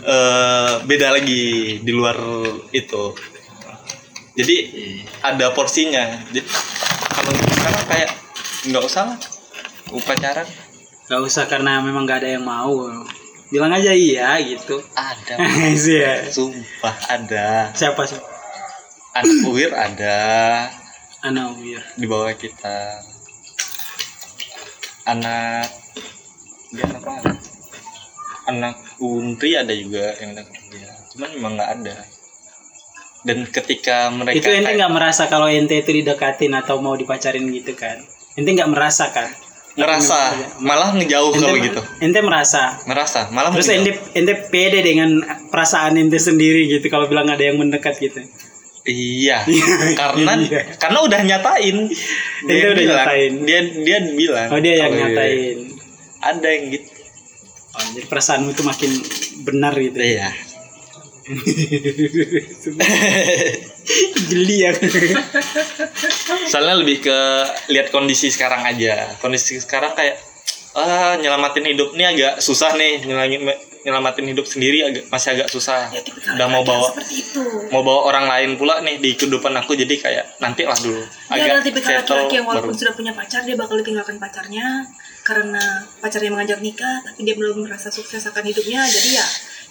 eh 0.00 0.72
beda 0.88 1.12
lagi 1.12 1.76
di 1.84 1.92
luar 1.92 2.16
itu. 2.72 3.12
Jadi 4.34 4.56
ada 5.20 5.52
porsinya. 5.52 6.08
Jadi 6.32 6.40
kalau 7.12 7.30
sekarang 7.36 7.84
kayak 7.86 8.10
nggak 8.70 8.84
usah 8.84 9.04
lah 9.12 9.18
mau 9.90 9.98
pacaran 10.06 10.46
Gak 11.10 11.26
usah 11.26 11.50
karena 11.50 11.82
memang 11.82 12.06
gak 12.06 12.22
ada 12.22 12.38
yang 12.38 12.46
mau. 12.46 12.86
Bilang 13.50 13.74
aja 13.74 13.90
iya 13.90 14.38
gitu. 14.40 14.78
ada 14.94 15.34
Siap. 15.74 16.30
sumpah 16.34 16.96
ada 17.08 17.74
Siapa 17.74 18.02
sih? 18.06 18.18
anak 19.10 19.42
uwir 19.42 19.74
ada 19.74 20.18
Ana 21.20 21.50
Wir. 21.58 21.82
di 21.98 22.06
bawah 22.06 22.30
kita 22.30 23.02
anak 25.04 25.66
dia 26.70 26.86
anak 26.86 27.02
apa 27.02 27.34
anak 28.46 28.74
untri 29.02 29.58
ada 29.58 29.74
juga 29.74 30.14
yang 30.22 30.38
dekat 30.38 30.62
dia 30.70 30.90
cuman 31.10 31.28
memang 31.34 31.52
nggak 31.58 31.70
ada 31.76 31.96
dan 33.20 33.38
ketika 33.50 34.08
mereka 34.08 34.38
Itu 34.38 34.48
ente 34.48 34.72
nggak 34.78 34.94
merasa 34.94 35.28
kalau 35.28 35.50
ente 35.50 35.76
itu 35.76 35.90
didekatin 35.92 36.56
atau 36.56 36.80
mau 36.80 36.96
dipacarin 36.96 37.44
gitu 37.52 37.76
kan? 37.76 38.00
Ente 38.32 38.48
nggak 38.56 38.72
merasa 38.72 39.12
kan? 39.12 39.28
Merasa 39.72 40.34
malah 40.58 40.90
ngejauh 40.92 41.30
Ente, 41.30 41.40
kalau 41.40 41.56
gitu 41.58 41.80
ente 42.00 42.18
merasa. 42.20 42.76
merasa 42.84 43.26
malah 43.30 43.48
Terus 43.52 43.68
ente 43.70 43.90
ente 44.12 44.32
pede 44.46 44.80
dengan 44.80 45.20
perasaan 45.46 45.94
ente 45.94 46.16
sendiri 46.16 46.66
gitu 46.68 46.84
kalau 46.86 47.06
bilang 47.06 47.26
ada 47.26 47.40
yang 47.40 47.54
mendekat 47.54 47.94
gitu. 47.96 48.18
iya 48.82 49.40
karena 50.00 50.32
Iya. 50.36 50.60
karena 50.76 50.98
udah 51.00 51.20
nyatain 51.22 51.76
Ente 52.42 52.66
udah 52.66 52.76
bilang, 52.76 52.98
nyatain. 52.98 53.32
dia 53.44 53.60
dia 53.78 53.98
bilang 54.10 54.46
Oh 54.48 54.58
dia 54.58 54.72
yang 54.76 54.88
kalau 54.88 55.00
nyatain. 55.06 55.56
ada 56.18 56.48
yang 56.48 56.64
gitu 56.70 56.88
Oh, 57.70 57.82
jadi 57.94 58.04
perasaanmu 58.04 58.50
itu 58.50 58.62
makin 58.62 58.90
benar 59.44 59.72
gitu. 59.72 59.96
iya 59.96 60.28
Geli 64.30 64.56
ya. 64.68 64.72
soalnya 66.50 66.78
lebih 66.80 67.04
ke 67.04 67.18
lihat 67.72 67.90
kondisi 67.90 68.30
sekarang 68.30 68.62
aja. 68.62 69.16
Kondisi 69.18 69.58
sekarang 69.58 69.96
kayak 69.96 70.20
ah 70.76 71.18
nyelamatin 71.18 71.66
hidup. 71.66 71.96
Nih 71.96 72.06
agak 72.06 72.34
susah 72.44 72.76
nih 72.78 73.02
nyelamatin 73.02 73.70
nyelamatin 73.80 74.26
hidup 74.28 74.44
sendiri 74.44 74.84
agak 74.84 75.04
masih 75.08 75.28
agak 75.36 75.48
susah. 75.48 75.88
Ya, 75.88 76.04
udah 76.36 76.48
mau 76.52 76.62
bawa 76.62 76.92
seperti 76.92 77.14
itu. 77.24 77.44
mau 77.72 77.80
bawa 77.80 78.00
orang 78.12 78.24
lain 78.28 78.50
pula 78.60 78.84
nih 78.84 79.00
di 79.00 79.16
kehidupan 79.16 79.56
aku 79.56 79.72
jadi 79.72 79.94
kayak 79.96 80.24
nanti 80.36 80.68
lah 80.68 80.76
dulu 80.76 81.00
adalah 81.32 81.64
tipikal 81.64 81.90
settle 81.96 82.04
laki-laki 82.04 82.34
yang 82.36 82.46
walaupun 82.46 82.74
baru. 82.76 82.80
sudah 82.84 82.94
punya 82.94 83.12
pacar 83.16 83.40
dia 83.48 83.56
bakal 83.56 83.80
ditinggalkan 83.80 84.16
pacarnya 84.20 84.84
karena 85.24 85.64
pacarnya 86.00 86.30
mengajak 86.32 86.60
nikah 86.60 87.00
tapi 87.04 87.20
dia 87.24 87.34
belum 87.36 87.64
merasa 87.64 87.88
sukses 87.88 88.20
akan 88.28 88.44
hidupnya. 88.44 88.84
Jadi 88.84 89.08
ya 89.16 89.26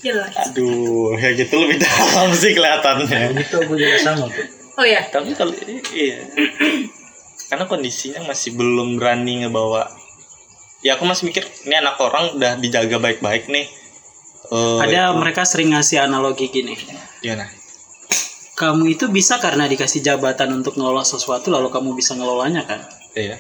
laki 0.07 0.37
aduh 0.39 1.11
ya 1.19 1.29
gitu 1.35 1.53
lebih 1.59 1.77
dalam 1.83 2.31
sih 2.31 2.55
kelihatannya. 2.55 3.35
Itu 3.35 3.55
aku 3.59 3.73
juga 3.75 3.97
sama 3.99 4.25
tuh 4.31 4.47
oh 4.79 4.85
ya 4.87 5.03
tapi 5.11 5.35
kalau 5.35 5.51
iya. 5.91 6.23
Karena 7.49 7.65
kondisinya 7.65 8.21
masih 8.29 8.53
belum 8.53 9.01
berani 9.01 9.41
ngebawa. 9.43 9.89
Ya 10.85 10.95
aku 10.95 11.03
masih 11.09 11.27
mikir 11.33 11.43
ini 11.65 11.75
anak 11.75 11.97
orang 11.97 12.37
udah 12.37 12.61
dijaga 12.61 13.01
baik-baik 13.01 13.49
nih. 13.49 13.65
Eh, 14.53 14.79
Ada 14.85 15.17
mereka 15.17 15.43
sering 15.43 15.73
ngasih 15.73 16.05
analogi 16.05 16.47
gini. 16.47 16.77
gimana 17.19 17.49
Kamu 18.55 18.85
itu 18.91 19.09
bisa 19.09 19.39
karena 19.41 19.65
dikasih 19.65 20.03
jabatan 20.03 20.61
untuk 20.61 20.77
ngelola 20.77 21.03
sesuatu 21.03 21.49
lalu 21.49 21.71
kamu 21.73 21.95
bisa 21.95 22.15
ngelolanya 22.15 22.63
kan? 22.67 22.79
iya. 23.17 23.39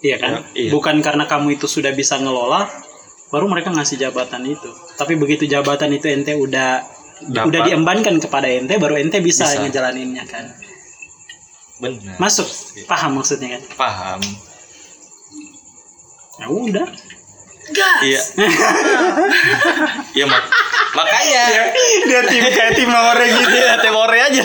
Iya 0.00 0.16
kan? 0.16 0.32
Ya, 0.32 0.66
iya. 0.66 0.70
Bukan 0.72 0.98
karena 1.04 1.28
kamu 1.28 1.60
itu 1.60 1.68
sudah 1.68 1.92
bisa 1.92 2.16
ngelola 2.18 2.66
baru 3.30 3.46
mereka 3.46 3.70
ngasih 3.70 3.96
jabatan 3.96 4.42
itu. 4.44 4.70
Tapi 4.94 5.14
begitu 5.14 5.46
jabatan 5.46 5.90
itu 5.94 6.06
ente 6.10 6.34
udah 6.34 6.82
Dapat. 7.20 7.46
udah 7.46 7.60
diembankan 7.68 8.16
kepada 8.18 8.48
ente 8.48 8.74
baru 8.76 8.96
ente 8.98 9.20
bisa, 9.20 9.46
Bisa. 9.46 9.62
ngejalaninnya 9.62 10.24
kan. 10.26 10.46
benar 11.80 12.16
Masuk. 12.20 12.44
Paham 12.84 13.16
maksudnya 13.16 13.56
kan? 13.56 13.62
paham 13.74 14.20
Ya 16.36 16.46
udah. 16.48 16.88
gas 17.70 18.02
iya 18.02 18.22
iya 20.18 20.24
mak 20.26 20.42
makanya 21.00 21.44
Dia 22.04 22.20
tim 22.28 22.44
kayak 22.44 22.72
tim 22.76 22.92
orang 22.92 23.30
gitu. 23.32 23.56
Iya, 23.56 23.74
temore 23.80 24.18
aja 24.20 24.44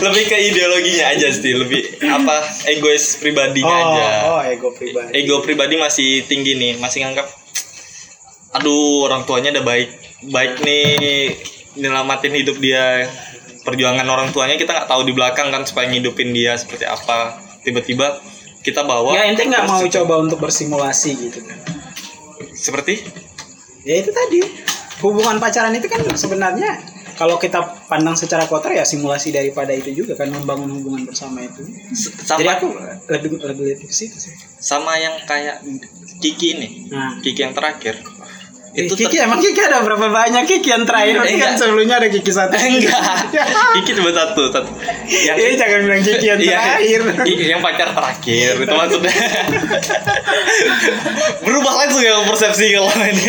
lebih 0.00 0.24
ke 0.30 0.36
ideologinya 0.38 1.04
aja 1.10 1.28
sih 1.34 1.52
lebih 1.56 1.82
apa 2.06 2.46
egois 2.70 3.18
pribadinya 3.18 3.74
aja 3.74 4.06
oh, 4.30 4.40
ego 4.46 4.68
pribadi. 4.70 5.10
ego 5.18 5.42
pribadi 5.42 5.74
masih 5.76 6.24
tinggi 6.30 6.54
nih 6.54 6.72
masih 6.78 7.04
nganggap 7.04 7.26
aduh 8.54 9.06
orang 9.10 9.26
tuanya 9.26 9.54
udah 9.58 9.64
baik 9.66 9.90
baik 10.30 10.62
nih 10.62 11.34
nyelamatin 11.78 12.34
hidup 12.34 12.58
dia 12.58 13.06
perjuangan 13.62 14.06
orang 14.08 14.34
tuanya 14.34 14.56
kita 14.58 14.72
nggak 14.72 14.88
tahu 14.90 15.02
di 15.06 15.12
belakang 15.14 15.52
kan 15.52 15.62
supaya 15.68 15.86
ngidupin 15.90 16.32
dia 16.34 16.56
seperti 16.56 16.88
apa 16.88 17.38
tiba-tiba 17.62 18.18
kita 18.60 18.84
bawa 18.84 19.16
Ya 19.16 19.28
ente 19.28 19.46
nggak 19.48 19.64
mau 19.68 19.80
coba 19.84 20.14
untuk 20.20 20.38
bersimulasi 20.40 21.10
gitu 21.16 21.40
kan? 21.44 21.58
seperti 22.56 23.00
Ya 23.82 23.94
itu 23.96 24.10
tadi 24.10 24.40
hubungan 25.00 25.36
pacaran 25.36 25.72
itu 25.72 25.86
kan 25.86 26.00
sebenarnya 26.10 26.76
kalau 27.14 27.36
kita 27.36 27.60
pandang 27.84 28.12
secara 28.14 28.44
kotor 28.44 28.70
ya 28.70 28.80
simulasi 28.82 29.28
daripada 29.30 29.70
itu 29.70 29.92
juga 29.94 30.14
kan 30.14 30.28
membangun 30.28 30.68
hubungan 30.70 31.04
bersama 31.04 31.40
itu. 31.40 31.64
s- 31.86 32.12
Jadi 32.14 32.24
sama 32.40 32.52
aku 32.54 32.66
lebih 33.08 33.28
lebih 33.38 33.62
lihat 33.66 33.80
ke 33.80 33.90
situ 33.90 34.16
sih. 34.16 34.32
sama 34.58 34.96
yang 34.96 35.16
kayak 35.22 35.60
Kiki 36.18 36.50
nih 36.54 36.72
Nah, 36.88 37.16
Kiki 37.18 37.40
yang 37.40 37.52
terakhir 37.52 37.96
itu 38.70 38.86
itu 38.86 38.94
Kiki 38.96 39.16
emang 39.18 39.36
Kiki 39.36 39.58
ada 39.58 39.80
berapa 39.80 40.06
banyak 40.06 40.44
Kiki 40.44 40.68
yang 40.68 40.84
terakhir? 40.84 41.18
Berarti 41.18 41.36
kan 41.36 41.52
sebelumnya 41.54 41.94
ada 41.98 42.06
Kiki 42.06 42.28
satu. 42.28 42.54
enggak. 42.54 43.00
Kiki 43.74 43.90
cuma 43.94 44.10
satu 44.10 44.46
satu. 44.46 44.70
Yang 45.26 45.36
Eh 45.40 45.52
jangan 45.54 45.78
bilang 45.82 46.00
Kiki 46.00 46.24
yang 46.28 46.38
Iya, 46.38 46.54
terakhir. 46.54 46.98
i- 47.34 47.38
yang 47.48 47.58
pacar 47.60 47.88
terakhir 47.90 48.50
itu 48.56 48.70
maksudnya. 48.70 49.10
Berubah 51.42 51.72
langsung 51.76 52.00
ya 52.00 52.14
persepsi 52.22 52.64
kalau 52.70 52.88
ini. 53.02 53.26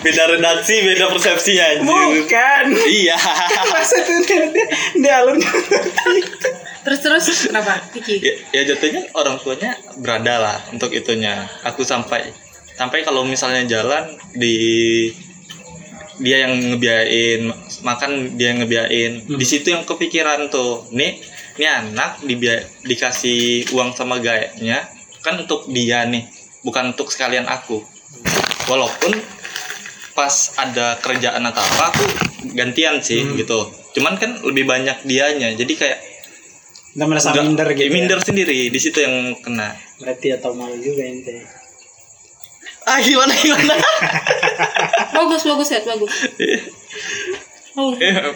Beda 0.00 0.22
redaksi 0.28 0.74
beda 0.82 1.04
persepsi 1.08 1.52
anjir 1.58 1.86
Bukan. 1.86 2.64
iya. 2.86 3.16
Maksudnya 3.68 4.16
dia, 4.22 4.42
dia, 4.94 5.12
alurnya 5.18 5.48
terus 6.82 6.98
terus 6.98 7.24
kenapa 7.46 7.78
Kiki? 7.90 8.18
Ya, 8.18 8.32
ya 8.52 8.60
jatuhnya 8.66 9.06
orang 9.12 9.38
tuanya 9.38 9.70
berada 9.96 10.34
lah 10.36 10.56
untuk 10.70 10.90
itunya. 10.90 11.46
Aku 11.62 11.82
sampai 11.82 12.30
sampai 12.74 13.02
kalau 13.02 13.22
misalnya 13.22 13.62
jalan 13.66 14.04
di 14.32 14.56
dia 16.18 16.46
yang 16.46 16.54
ngebiayain 16.70 17.50
makan 17.82 18.10
dia 18.34 18.52
yang 18.52 18.62
ngebiayain 18.62 19.12
di 19.26 19.42
situ 19.42 19.68
yang 19.68 19.82
kepikiran 19.82 20.46
tuh 20.48 20.86
nih 20.90 21.18
ini 21.52 21.66
anak 21.66 22.22
dibia- 22.22 22.64
dikasih 22.82 23.68
uang 23.70 23.92
sama 23.92 24.16
gayanya 24.18 24.86
kan 25.20 25.36
untuk 25.36 25.66
dia 25.66 26.04
nih 26.04 26.24
bukan 26.62 26.92
untuk 26.92 27.08
sekalian 27.08 27.44
aku 27.44 27.82
walaupun 28.64 29.12
pas 30.12 30.32
ada 30.56 31.00
kerjaan 31.00 31.42
atau 31.42 31.60
apa 31.60 31.84
aku 31.90 32.04
gantian 32.52 33.00
sih 33.00 33.24
gitu 33.34 33.66
cuman 33.92 34.14
kan 34.14 34.36
lebih 34.42 34.64
banyak 34.64 35.02
dianya 35.02 35.52
jadi 35.54 35.74
kayak 35.74 36.00
Udah 36.92 37.08
merasa 37.08 37.32
Nggak- 37.32 37.46
minder 37.46 37.68
gitu. 37.72 37.82
ya. 37.82 37.90
minder 37.90 38.20
sendiri 38.20 38.58
di 38.68 38.76
situ 38.76 39.00
yang 39.00 39.32
kena 39.40 39.72
Berarti 39.96 40.28
atau 40.30 40.52
malu 40.52 40.76
juga 40.76 41.00
ente. 41.00 41.40
Ah 42.86 42.98
gimana 42.98 43.32
gimana 43.34 43.74
bagus 45.16 45.42
bagus 45.46 45.68
ya 45.70 45.80
bagus 45.86 46.12
oh, 47.78 47.94
Iya. 47.96 48.34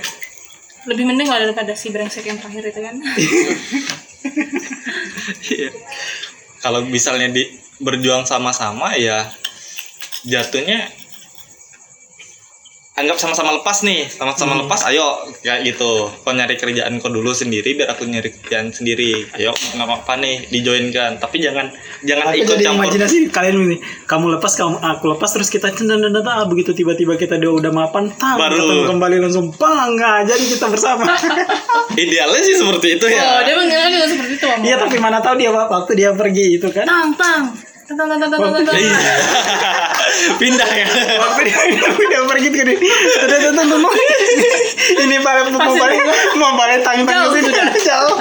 lebih 0.86 1.04
mending 1.04 1.26
lah 1.26 1.42
daripada 1.42 1.74
si 1.74 1.90
brengsek 1.90 2.24
yang 2.24 2.38
terakhir 2.38 2.70
itu 2.70 2.80
kan 2.80 2.94
Iya. 5.56 5.70
kalau 6.62 6.86
misalnya 6.86 7.30
di 7.30 7.42
berjuang 7.82 8.24
sama-sama 8.24 8.94
ya 8.96 9.28
jatuhnya 10.24 10.88
anggap 12.96 13.20
sama-sama 13.20 13.60
lepas 13.60 13.84
nih 13.84 14.08
sama-sama 14.08 14.56
lepas 14.64 14.88
ayo 14.88 15.20
kayak 15.44 15.68
gitu. 15.68 16.08
Kau 16.24 16.32
nyari 16.32 16.56
kerjaan 16.56 16.96
kau 16.96 17.12
dulu 17.12 17.28
sendiri 17.36 17.76
biar 17.76 17.92
aku 17.92 18.08
nyari 18.08 18.32
kerjaan 18.32 18.72
sendiri. 18.72 19.28
Ayo 19.36 19.52
nggak 19.52 19.84
apa-apa 19.84 20.16
nih 20.16 20.48
dijoinkan 20.48 21.20
tapi 21.20 21.44
jangan 21.44 21.68
jangan 22.08 22.32
Aku 22.32 22.40
ikut 22.40 22.56
jadi 22.56 22.64
campur. 22.72 22.88
imajinasi 22.88 23.16
kalian 23.28 23.56
ini? 23.68 23.76
Kamu 24.08 24.32
lepas 24.40 24.56
kamu 24.56 24.80
aku 24.80 25.04
lepas 25.12 25.28
terus 25.28 25.52
kita 25.52 25.68
cendan 25.76 26.08
dan 26.08 26.24
ah, 26.24 26.48
begitu 26.48 26.72
tiba-tiba 26.72 27.20
kita 27.20 27.36
udah 27.36 27.52
udah 27.68 27.72
mapan 27.76 28.08
tam 28.16 28.40
Baru. 28.40 28.56
ketemu 28.64 28.82
kembali 28.88 29.16
langsung 29.28 29.46
bangga 29.52 30.24
jadi 30.24 30.44
kita 30.56 30.66
bersama. 30.72 31.04
Idealnya 32.00 32.40
sih 32.40 32.56
seperti 32.56 32.96
itu 32.96 33.04
oh 33.04 33.12
ya 33.12 33.44
dia 33.44 33.54
mengira 33.60 33.92
juga 33.92 34.06
seperti 34.08 34.32
itu 34.40 34.46
iya 34.64 34.76
tapi 34.80 34.96
mana 34.96 35.20
tahu 35.20 35.36
dia 35.36 35.52
waktu 35.52 35.92
dia 35.92 36.10
pergi 36.16 36.56
itu 36.56 36.68
kan. 36.72 36.88
Tang 36.88 37.12
tang 37.12 37.75
Iya. 37.86 38.98
pindah 40.42 40.70
ya. 40.70 40.86
Waktu 41.22 41.40
dia 41.46 41.58
dia 41.94 42.20
pergi 42.26 42.48
ke 42.50 42.56
sini. 42.62 42.74
Tuh 42.76 43.38
tuh 43.38 43.50
tuh 43.54 43.64
tuh 43.78 43.92
ini 45.06 45.16
balik 45.22 45.54
mau 45.54 45.70
balik 45.70 46.02
mau 46.34 46.52
balik 46.58 46.82
tangan 46.82 47.04
tangan 47.06 47.30
Jauh 47.30 47.32
sini. 47.38 47.50
jauh. 47.86 48.18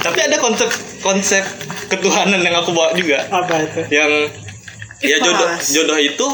Tapi 0.00 0.18
ada 0.22 0.36
konsep 0.38 0.70
konsep 1.02 1.42
ketuhanan 1.90 2.40
yang 2.40 2.56
aku 2.56 2.70
bawa 2.72 2.94
juga. 2.94 3.26
Apa 3.28 3.62
itu? 3.62 3.80
Yang 3.90 4.12
ya 5.04 5.20
jodoh 5.20 5.50
jodoh 5.60 5.98
itu 6.00 6.26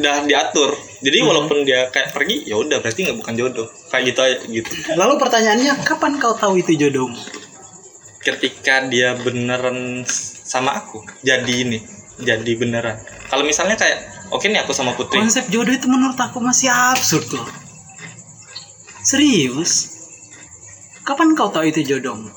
udah 0.00 0.26
diatur 0.26 0.74
jadi 1.00 1.24
walaupun 1.24 1.64
dia 1.64 1.88
kayak 1.88 2.12
pergi 2.12 2.44
ya 2.44 2.60
udah 2.60 2.84
berarti 2.84 3.08
nggak 3.08 3.18
bukan 3.24 3.34
jodoh. 3.36 3.68
Kayak 3.88 4.02
gitu 4.12 4.20
aja 4.20 4.36
gitu. 4.44 4.70
Lalu 5.00 5.14
pertanyaannya 5.16 5.72
kapan 5.80 6.20
kau 6.20 6.36
tahu 6.36 6.60
itu 6.60 6.76
jodohmu? 6.76 7.16
Ketika 8.20 8.84
dia 8.84 9.16
beneran 9.16 10.04
sama 10.44 10.76
aku 10.76 11.00
jadi 11.24 11.54
ini 11.64 11.80
jadi 12.20 12.52
beneran. 12.52 13.00
Kalau 13.32 13.48
misalnya 13.48 13.80
kayak 13.80 14.28
oke 14.28 14.44
nih 14.44 14.60
aku 14.60 14.76
sama 14.76 14.92
putri. 14.92 15.16
Konsep 15.16 15.48
jodoh 15.48 15.72
itu 15.72 15.88
menurut 15.88 16.20
aku 16.20 16.36
masih 16.44 16.68
absurd 16.68 17.24
loh. 17.32 17.48
Serius? 19.00 19.96
Kapan 21.00 21.32
kau 21.32 21.48
tahu 21.48 21.64
itu 21.72 21.80
jodohmu? 21.80 22.28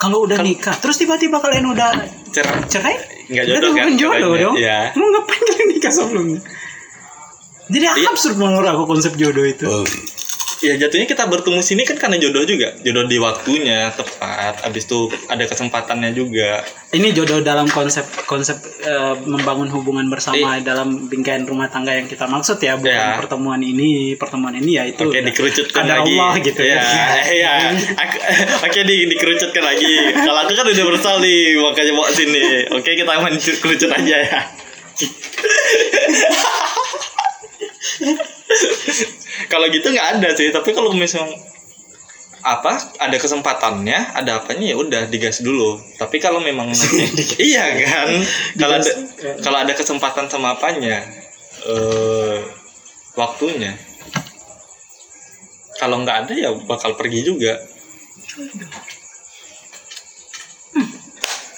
Kalau 0.00 0.24
udah 0.24 0.40
Kan- 0.40 0.48
nikah 0.48 0.76
terus 0.80 0.96
tiba-tiba 0.96 1.36
kalian 1.36 1.68
udah 1.68 1.92
cerai? 2.32 2.64
cerai? 2.72 2.96
Nggak 3.28 3.44
jodoh 3.44 3.70
kan? 3.76 3.76
bukan 3.76 3.92
jodoh 4.00 4.32
dong. 4.36 4.56
ya. 4.56 4.92
mau 4.96 5.06
ngapain 5.12 5.42
kalian 5.52 5.68
nikah 5.68 5.92
sebelumnya 5.92 6.40
jadi 7.66 7.86
Iya. 7.90 8.08
absurd 8.08 8.36
menurut 8.36 8.66
aku 8.66 8.84
konsep 8.86 9.12
jodoh 9.14 9.42
itu 9.42 9.64
ya 10.60 10.78
jatuhnya 10.78 11.04
kita 11.04 11.28
bertemu 11.28 11.60
sini 11.60 11.84
kan 11.84 11.92
karena 11.94 12.16
jodoh 12.16 12.40
juga 12.42 12.72
jodoh 12.78 13.04
di 13.04 13.18
waktunya 13.18 13.92
tepat 13.92 14.64
abis 14.64 14.86
itu 14.86 15.00
ada 15.28 15.44
kesempatannya 15.44 16.08
juga 16.10 16.64
ini 16.90 17.12
jodoh 17.12 17.40
dalam 17.40 17.68
konsep 17.68 18.00
konsep 18.24 18.56
eh, 18.80 19.12
membangun 19.20 19.68
hubungan 19.68 20.08
bersama 20.08 20.56
Iya. 20.56 20.64
dalam 20.64 21.04
bingkai 21.04 21.44
rumah 21.44 21.68
tangga 21.68 21.92
yang 21.92 22.06
kita 22.06 22.24
maksud 22.24 22.56
ya 22.58 22.76
bukan 22.76 22.96
Ya. 22.96 23.20
pertemuan 23.20 23.60
ini 23.60 24.16
pertemuan 24.16 24.56
ini 24.56 24.70
ya 24.74 24.84
itu 24.86 25.04
Oke 25.04 25.20
dikerucutkan 25.20 25.84
ada 25.84 26.00
lagi. 26.00 26.16
Allah 26.16 26.32
gitu 26.38 26.62
ya. 26.62 26.80
ya. 26.80 27.08
Iya. 27.28 27.52
Aku- 27.92 28.22
Oke 28.64 28.80
di, 28.84 28.96
dikerucutkan 29.06 29.60
lagi. 29.60 29.92
Kalau 30.16 30.38
aku 30.38 30.52
kan 30.54 30.64
udah 30.64 30.84
bersal 30.86 31.14
nih 31.20 31.60
makanya 31.60 31.92
bawa 31.92 32.08
sini. 32.08 32.72
Oke 32.72 32.88
kita 32.94 33.10
main 33.10 33.36
kerucut 33.36 33.90
aja 33.92 34.16
ya. 34.16 34.40
kalau 39.52 39.66
gitu 39.70 39.90
nggak 39.90 40.08
ada 40.18 40.28
sih. 40.36 40.50
Tapi 40.50 40.74
kalau 40.74 40.92
misalnya 40.94 41.34
apa 42.44 42.76
ada 43.00 43.16
kesempatannya 43.16 44.12
ada 44.12 44.44
apanya 44.44 44.72
ya 44.72 44.76
udah 44.76 45.08
digas 45.08 45.40
dulu. 45.40 45.80
Tapi 45.96 46.20
kalau 46.20 46.44
memang 46.44 46.68
iya 47.40 47.72
kan? 47.80 48.08
Kalau 48.60 48.74
ada 48.76 48.90
kalau 49.40 49.58
ada 49.64 49.72
kesempatan 49.72 50.28
sama 50.28 50.60
apanya 50.60 51.00
eh 51.64 52.38
waktunya. 53.16 53.72
Kalau 55.80 56.04
nggak 56.04 56.28
ada 56.28 56.32
ya 56.36 56.52
bakal 56.68 56.94
pergi 56.94 57.24
juga. 57.24 57.56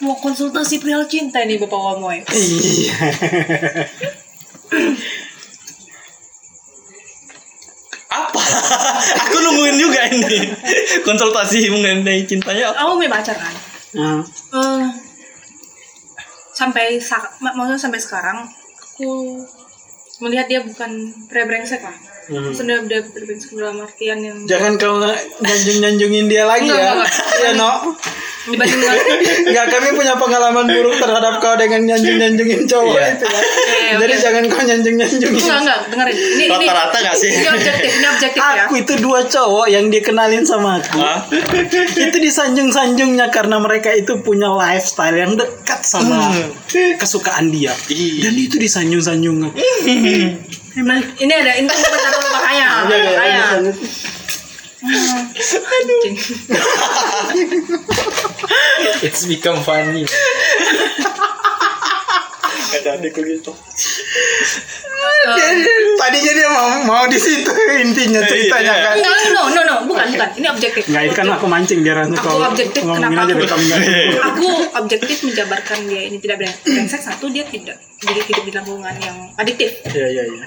Mau 0.01 0.15
konsultasi 0.23 0.79
perihal 0.79 1.11
cinta 1.11 1.43
nih 1.43 1.59
Bapak 1.59 1.81
Wamoy. 1.83 2.23
Iya. 2.31 2.97
apa 8.17 8.41
aku 9.29 9.37
nungguin 9.45 9.77
juga 9.77 10.01
ini 10.09 10.41
konsultasi 11.01 11.69
mengenai 11.69 12.23
cintanya 12.23 12.71
apa? 12.71 12.77
Aku 12.83 12.97
punya 12.97 13.11
pacar 13.11 13.35
kan. 13.35 13.55
Eh, 13.97 14.85
sampai 16.53 16.97
sa- 16.99 17.31
mak- 17.39 17.55
maksudnya 17.55 17.81
sampai 17.81 17.99
sekarang 17.99 18.39
aku 18.81 19.41
melihat 20.19 20.47
dia 20.47 20.61
bukan 20.61 20.91
pria 21.27 21.45
brengsek 21.45 21.81
lah. 21.81 21.97
Hmm. 22.27 22.51
Dia 22.51 22.81
pria 22.83 23.23
brengsek 23.23 23.53
dalam 23.53 23.79
artian 23.79 24.19
yang 24.19 24.39
Jangan 24.45 24.75
kau 24.75 24.99
nyanjung 25.39 25.79
nyanjungin 25.79 26.27
dia 26.27 26.43
lagi 26.43 26.67
Enggak, 26.67 26.81
ya. 26.81 26.93
enggak, 26.95 27.13
Iya 27.37 27.51
no. 27.55 27.71
Dibanding 28.47 28.81
Enggak 29.47 29.67
kami 29.75 29.89
punya 29.99 30.15
pengalaman 30.15 30.67
buruk 30.71 30.97
terhadap 30.97 31.43
kau 31.43 31.55
dengan 31.59 31.83
nyanjung 31.83 32.17
nyanjungin 32.19 32.63
cowok 32.67 32.97
itu 32.97 33.27
kan. 33.27 33.43
Oke, 33.43 33.81
Jadi 34.03 34.15
jangan 34.23 34.43
kau 34.51 34.63
nyanjung 34.63 34.97
nyanjungin. 34.99 35.37
enggak 35.37 35.59
enggak 35.63 35.79
dengerin 35.91 36.17
ini 36.17 36.45
rata-rata 36.51 36.97
nggak 37.03 37.17
sih 37.17 37.31
ini 37.31 37.47
objektif 37.51 37.91
ini 37.91 38.07
objektif 38.07 38.41
ya. 38.43 38.65
Aku 38.67 38.75
itu 38.79 38.95
dua 39.03 39.21
cowok 39.27 39.67
yang 39.71 39.85
dikenalin 39.91 40.45
sama 40.47 40.79
aku. 40.79 40.99
Hah? 40.99 41.21
itu 41.97 42.17
disanjung-sanjungnya 42.17 43.29
karena 43.35 43.57
mereka 43.59 43.91
itu 43.93 44.19
punya 44.23 44.51
lifestyle 44.53 45.17
yang 45.17 45.33
dekat 45.35 45.83
sama 45.83 46.33
kesukaan 46.71 47.51
dia. 47.51 47.75
Iya. 47.91 48.31
Dan 48.31 48.35
itu 48.39 48.57
disanjung-sanjung. 48.57 49.51
Emang 50.77 51.01
ini 51.17 51.33
ada 51.33 51.57
ini 51.57 51.69
bentar 51.73 52.13
dulu 52.13 52.29
Iya, 54.87 55.19
iya, 55.33 55.59
Anjing. 55.59 56.17
It's 59.03 59.25
become 59.25 59.59
funny. 59.61 60.07
ada 62.69 62.93
adikku 62.95 63.21
gitu 63.21 63.53
Tadinya 65.97 66.33
dia 66.35 66.49
mau 66.49 66.69
mau 66.85 67.05
di 67.07 67.17
situ 67.17 67.49
intinya 67.75 68.21
ceritanya 68.23 68.69
Iya. 68.71 68.85
kan. 68.85 68.95
Enggak, 68.97 69.17
no, 69.33 69.43
no, 69.49 69.61
no, 69.63 69.77
bukan, 69.87 70.07
bukan. 70.09 70.29
Ini 70.35 70.47
objektif. 70.47 70.83
Enggak, 70.87 71.03
itu 71.03 71.15
kan 71.15 71.27
aku 71.31 71.47
mancing 71.47 71.81
biar 71.81 71.97
nanti 71.99 72.17
Aku 72.17 72.37
objektif, 72.39 72.81
kenapa 72.83 73.17
aja 73.17 73.33
aku- 73.33 73.49
kamu 73.49 73.67
Aku 74.23 74.49
objektif 74.77 75.17
menjabarkan 75.23 75.79
dia 75.85 76.01
ini 76.05 76.17
tidak 76.19 76.37
breng- 76.39 76.59
brengsek 76.61 77.01
satu 77.01 77.27
dia 77.29 77.45
tidak 77.45 77.77
jadi 77.99 78.21
hidup 78.21 78.45
di 78.45 78.53
lingkungan 78.53 78.95
yang 78.99 79.17
adiktif 79.35 79.71
Iya 79.87 80.07
iya 80.11 80.23
iya. 80.27 80.45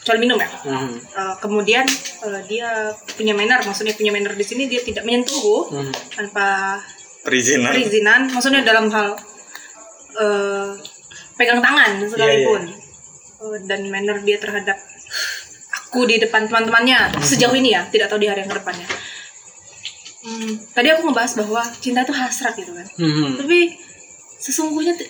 Kecuali 0.00 0.18
minum 0.24 0.40
ya. 0.40 0.48
Hmm. 0.48 0.96
Uh, 1.12 1.34
kemudian 1.38 1.84
uh, 2.24 2.40
dia 2.48 2.92
punya 3.14 3.36
manner, 3.36 3.60
maksudnya 3.62 3.92
punya 3.92 4.10
manner 4.10 4.32
di 4.32 4.44
sini 4.44 4.64
dia 4.66 4.80
tidak 4.80 5.04
menyentuh 5.04 5.68
Hmm. 5.68 5.92
tanpa 6.16 6.80
perizinan 7.20 7.68
perizinan, 7.76 8.20
maksudnya 8.32 8.64
dalam 8.64 8.88
hal 8.88 9.12
uh, 10.16 10.72
pegang 11.36 11.60
tangan 11.60 12.00
sekalipun 12.08 12.62
Uh, 13.40 13.56
dan 13.64 13.88
manner 13.88 14.20
dia 14.20 14.36
terhadap 14.36 14.76
aku 15.72 16.04
di 16.04 16.20
depan 16.20 16.44
teman-temannya 16.44 17.08
sejauh 17.24 17.56
ini 17.56 17.72
ya, 17.72 17.88
tidak 17.88 18.12
tahu 18.12 18.20
di 18.20 18.28
hari 18.28 18.44
yang 18.44 18.52
ke 18.52 18.60
depannya. 18.60 18.84
Hmm, 20.20 20.60
tadi 20.76 20.92
aku 20.92 21.08
ngebahas 21.08 21.32
bahwa 21.40 21.64
cinta 21.80 22.04
itu 22.04 22.12
hasrat 22.12 22.52
gitu 22.60 22.76
kan, 22.76 22.84
Hmm. 23.00 23.40
tapi 23.40 23.80
sesungguhnya 24.36 24.92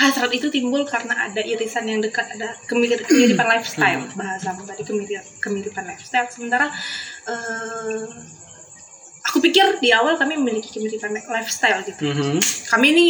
hasrat 0.00 0.32
itu 0.32 0.48
timbul 0.48 0.88
karena 0.88 1.28
ada 1.28 1.44
irisan 1.44 1.84
yang 1.84 2.00
dekat 2.00 2.24
ada 2.32 2.56
kemir- 2.64 3.04
kemiripan 3.04 3.44
lifestyle 3.52 4.08
bahasa 4.16 4.56
tadi 4.56 4.82
kemiripan 4.88 5.24
kemiripan 5.44 5.84
lifestyle. 5.84 6.24
Sementara 6.32 6.72
eh, 7.28 8.04
aku 9.28 9.38
pikir 9.44 9.76
di 9.78 9.92
awal 9.92 10.16
kami 10.16 10.40
memiliki 10.40 10.72
kemiripan 10.72 11.12
lifestyle 11.12 11.84
gitu. 11.84 12.00
Mhm. 12.08 12.40
kami 12.72 12.86
ini 12.96 13.06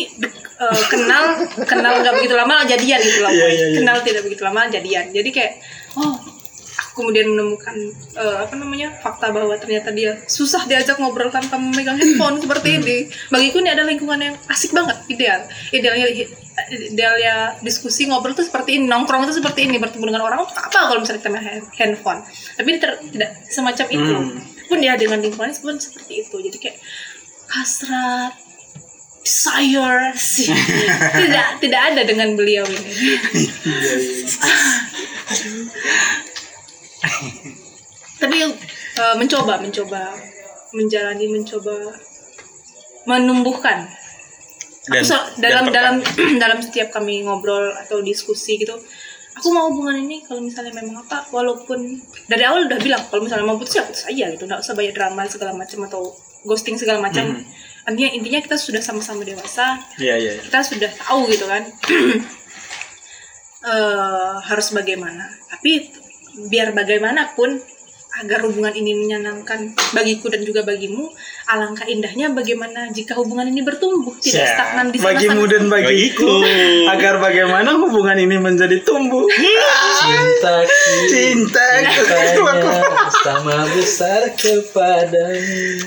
eh, 0.59 0.83
kenal 0.91 1.47
kenal 1.63 2.03
nggak 2.03 2.15
begitu 2.19 2.35
lama 2.35 2.67
jadian 2.67 2.99
gitu 2.99 3.23
loh. 3.23 3.31
Iya, 3.31 3.39
Boy. 3.47 3.53
iya, 3.55 3.67
iya. 3.71 3.77
kenal 3.79 3.97
tidak 4.03 4.23
begitu 4.27 4.43
lama 4.43 4.67
jadian. 4.67 5.07
Jadi 5.15 5.31
kayak 5.31 5.53
oh 5.95 6.19
aku 6.81 7.07
kemudian 7.07 7.31
menemukan 7.31 7.77
eh, 8.19 8.37
apa 8.43 8.55
namanya 8.59 8.89
fakta 8.99 9.31
bahwa 9.31 9.55
ternyata 9.63 9.95
dia 9.95 10.19
susah 10.27 10.67
diajak 10.67 10.99
ngobrol 10.99 11.31
tanpa 11.31 11.55
memegang 11.55 11.95
handphone 11.97 12.43
seperti 12.43 12.83
ini. 12.83 12.97
Bagiku 13.31 13.63
ini 13.63 13.71
adalah 13.71 13.89
lingkungan 13.95 14.21
yang 14.21 14.35
asik 14.51 14.75
banget 14.75 14.99
ideal. 15.07 15.41
Idealnya 15.71 16.07
idealnya 16.69 17.57
diskusi 17.65 18.05
ngobrol 18.11 18.37
tuh 18.37 18.45
seperti 18.45 18.77
ini 18.77 18.85
nongkrong 18.91 19.25
itu 19.25 19.41
seperti 19.41 19.65
ini 19.65 19.81
bertemu 19.81 20.13
dengan 20.13 20.23
orang 20.29 20.45
apa 20.45 20.69
kalau 20.69 21.01
misalnya 21.01 21.21
kita 21.25 21.31
main 21.33 21.45
hand- 21.47 21.71
handphone? 21.79 22.21
Tapi 22.57 22.69
ter- 22.77 23.01
tidak 23.09 23.31
semacam 23.49 23.87
itu. 23.89 24.15
Hmm. 24.17 24.39
pun 24.71 24.79
ya 24.79 24.95
dengan 24.95 25.19
lingkungannya 25.19 25.59
pun 25.59 25.75
seperti 25.83 26.23
itu. 26.23 26.37
Jadi 26.39 26.59
kayak 26.63 26.79
hasrat 27.51 28.39
desire 29.21 30.15
sih. 30.17 30.49
Tidak 31.21 31.61
tidak 31.61 31.81
ada 31.93 32.03
dengan 32.09 32.33
beliau 32.35 32.65
ini. 32.65 32.93
Tapi 38.21 38.37
eh, 38.97 39.15
mencoba 39.17 39.61
mencoba 39.61 40.03
menjalani 40.77 41.27
mencoba 41.29 41.77
menumbuhkan 43.09 43.89
dan, 44.87 45.03
aku 45.03 45.07
so- 45.07 45.29
dan 45.37 45.51
dalam 45.51 45.67
dalam 45.69 45.95
dalam 46.43 46.59
setiap 46.61 46.89
kami 46.91 47.21
ngobrol 47.23 47.69
atau 47.75 48.01
diskusi 48.01 48.57
gitu 48.57 48.73
aku 49.31 49.49
mau 49.51 49.69
hubungan 49.69 49.97
ini 49.97 50.25
kalau 50.25 50.41
misalnya 50.41 50.73
memang 50.73 51.05
apa 51.05 51.29
walaupun 51.31 52.01
dari 52.27 52.45
awal 52.45 52.65
udah 52.67 52.79
bilang 52.79 53.01
kalau 53.09 53.25
misalnya 53.25 53.47
mau 53.47 53.57
putus 53.57 53.77
ya 53.77 53.85
putus 53.85 54.05
aja 54.05 54.25
gitu 54.29 54.45
nggak 54.45 54.61
usah 54.61 54.75
banyak 54.75 54.93
drama 54.93 55.25
segala 55.27 55.53
macam 55.53 55.85
atau 55.85 56.03
ghosting 56.43 56.77
segala 56.77 57.01
macam 57.01 57.41
intinya 57.89 58.11
intinya 58.13 58.41
kita 58.41 58.57
sudah 58.57 58.81
sama-sama 58.81 59.25
dewasa 59.25 59.81
Iya 59.97 60.15
iya. 60.17 60.31
iya. 60.37 60.43
kita 60.45 60.59
sudah 60.63 60.91
tahu 60.93 61.29
gitu 61.29 61.45
kan 61.45 61.63
eh 63.61 64.33
harus 64.41 64.73
bagaimana 64.73 65.29
tapi 65.47 65.93
biar 66.49 66.73
bagaimanapun 66.73 67.61
agar 68.21 68.45
hubungan 68.45 68.77
ini 68.77 68.93
menyenangkan 68.93 69.73
bagiku 69.97 70.29
dan 70.29 70.45
juga 70.45 70.61
bagimu 70.61 71.09
alangkah 71.49 71.89
indahnya 71.89 72.29
bagaimana 72.31 72.93
jika 72.93 73.17
hubungan 73.17 73.49
ini 73.49 73.65
bertumbuh 73.65 74.13
tidak 74.21 74.41
Ya, 74.41 74.57
stagnan 74.57 74.87
di 74.93 74.97
sana 75.01 75.09
bagimu 75.17 75.43
dan 75.49 75.65
bagiku. 75.69 76.33
Agar 76.89 77.21
bagaimana 77.21 77.77
hubungan 77.77 78.17
ini 78.17 78.37
menjadi 78.41 78.81
tumbuh. 78.85 79.25
Cinta 80.01 80.65
cinta. 80.65 81.09
cintanya 81.13 81.93
sama 83.25 83.69
besar 83.73 84.33
kepadamu. 84.37 85.85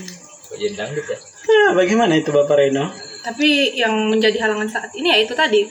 Dangdut 0.53 1.05
ya? 1.09 1.17
Ah, 1.43 1.71
bagaimana 1.75 2.13
itu 2.15 2.29
Bapak 2.29 2.55
Reno? 2.55 2.93
Tapi 3.25 3.75
yang 3.75 4.07
menjadi 4.07 4.37
halangan 4.47 4.69
saat 4.69 4.91
ini 4.95 5.11
ya 5.11 5.17
itu 5.23 5.33
tadi 5.33 5.65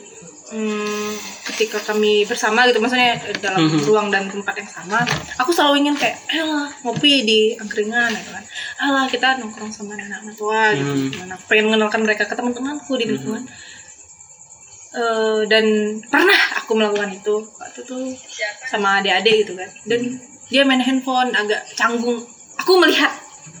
hmm, 0.49 1.11
ketika 1.47 1.79
kami 1.79 2.25
bersama 2.25 2.67
gitu 2.67 2.81
maksudnya 2.81 3.15
dalam 3.39 3.63
Mhm. 3.63 3.85
ruang 3.85 4.07
dan 4.11 4.27
tempat 4.27 4.57
yang 4.59 4.67
sama 4.67 4.99
aku 5.39 5.55
selalu 5.55 5.87
ingin 5.87 5.95
kayak 5.95 6.19
ayolah 6.27 6.67
ngopi 6.83 7.23
di 7.23 7.39
angkringan 7.55 8.11
gitu 8.11 8.31
kan. 8.31 8.43
Ayolah 8.81 9.05
kita 9.07 9.27
nongkrong 9.39 9.71
sama 9.71 9.95
anak-anak 9.95 10.35
tua 10.35 10.73
gitu. 10.73 10.91
Mhm. 10.91 11.07
Gimana, 11.13 11.35
pengen 11.47 11.65
mengenalkan 11.71 12.01
mereka 12.03 12.23
ke 12.27 12.35
teman-temanku 12.35 12.91
di 12.97 13.05
lingkungan. 13.07 13.43
Eh, 14.93 15.41
dan 15.49 15.65
pernah 16.05 16.37
aku 16.61 16.77
melakukan 16.77 17.09
itu 17.09 17.41
waktu 17.57 17.81
itu 17.81 17.97
sama 18.69 19.01
adik-adik 19.01 19.41
gitu 19.41 19.53
kan. 19.57 19.69
Dan 19.89 20.21
dia 20.53 20.61
main 20.61 20.83
handphone 20.85 21.33
agak 21.33 21.65
canggung. 21.73 22.21
Aku 22.61 22.77
melihat 22.77 23.09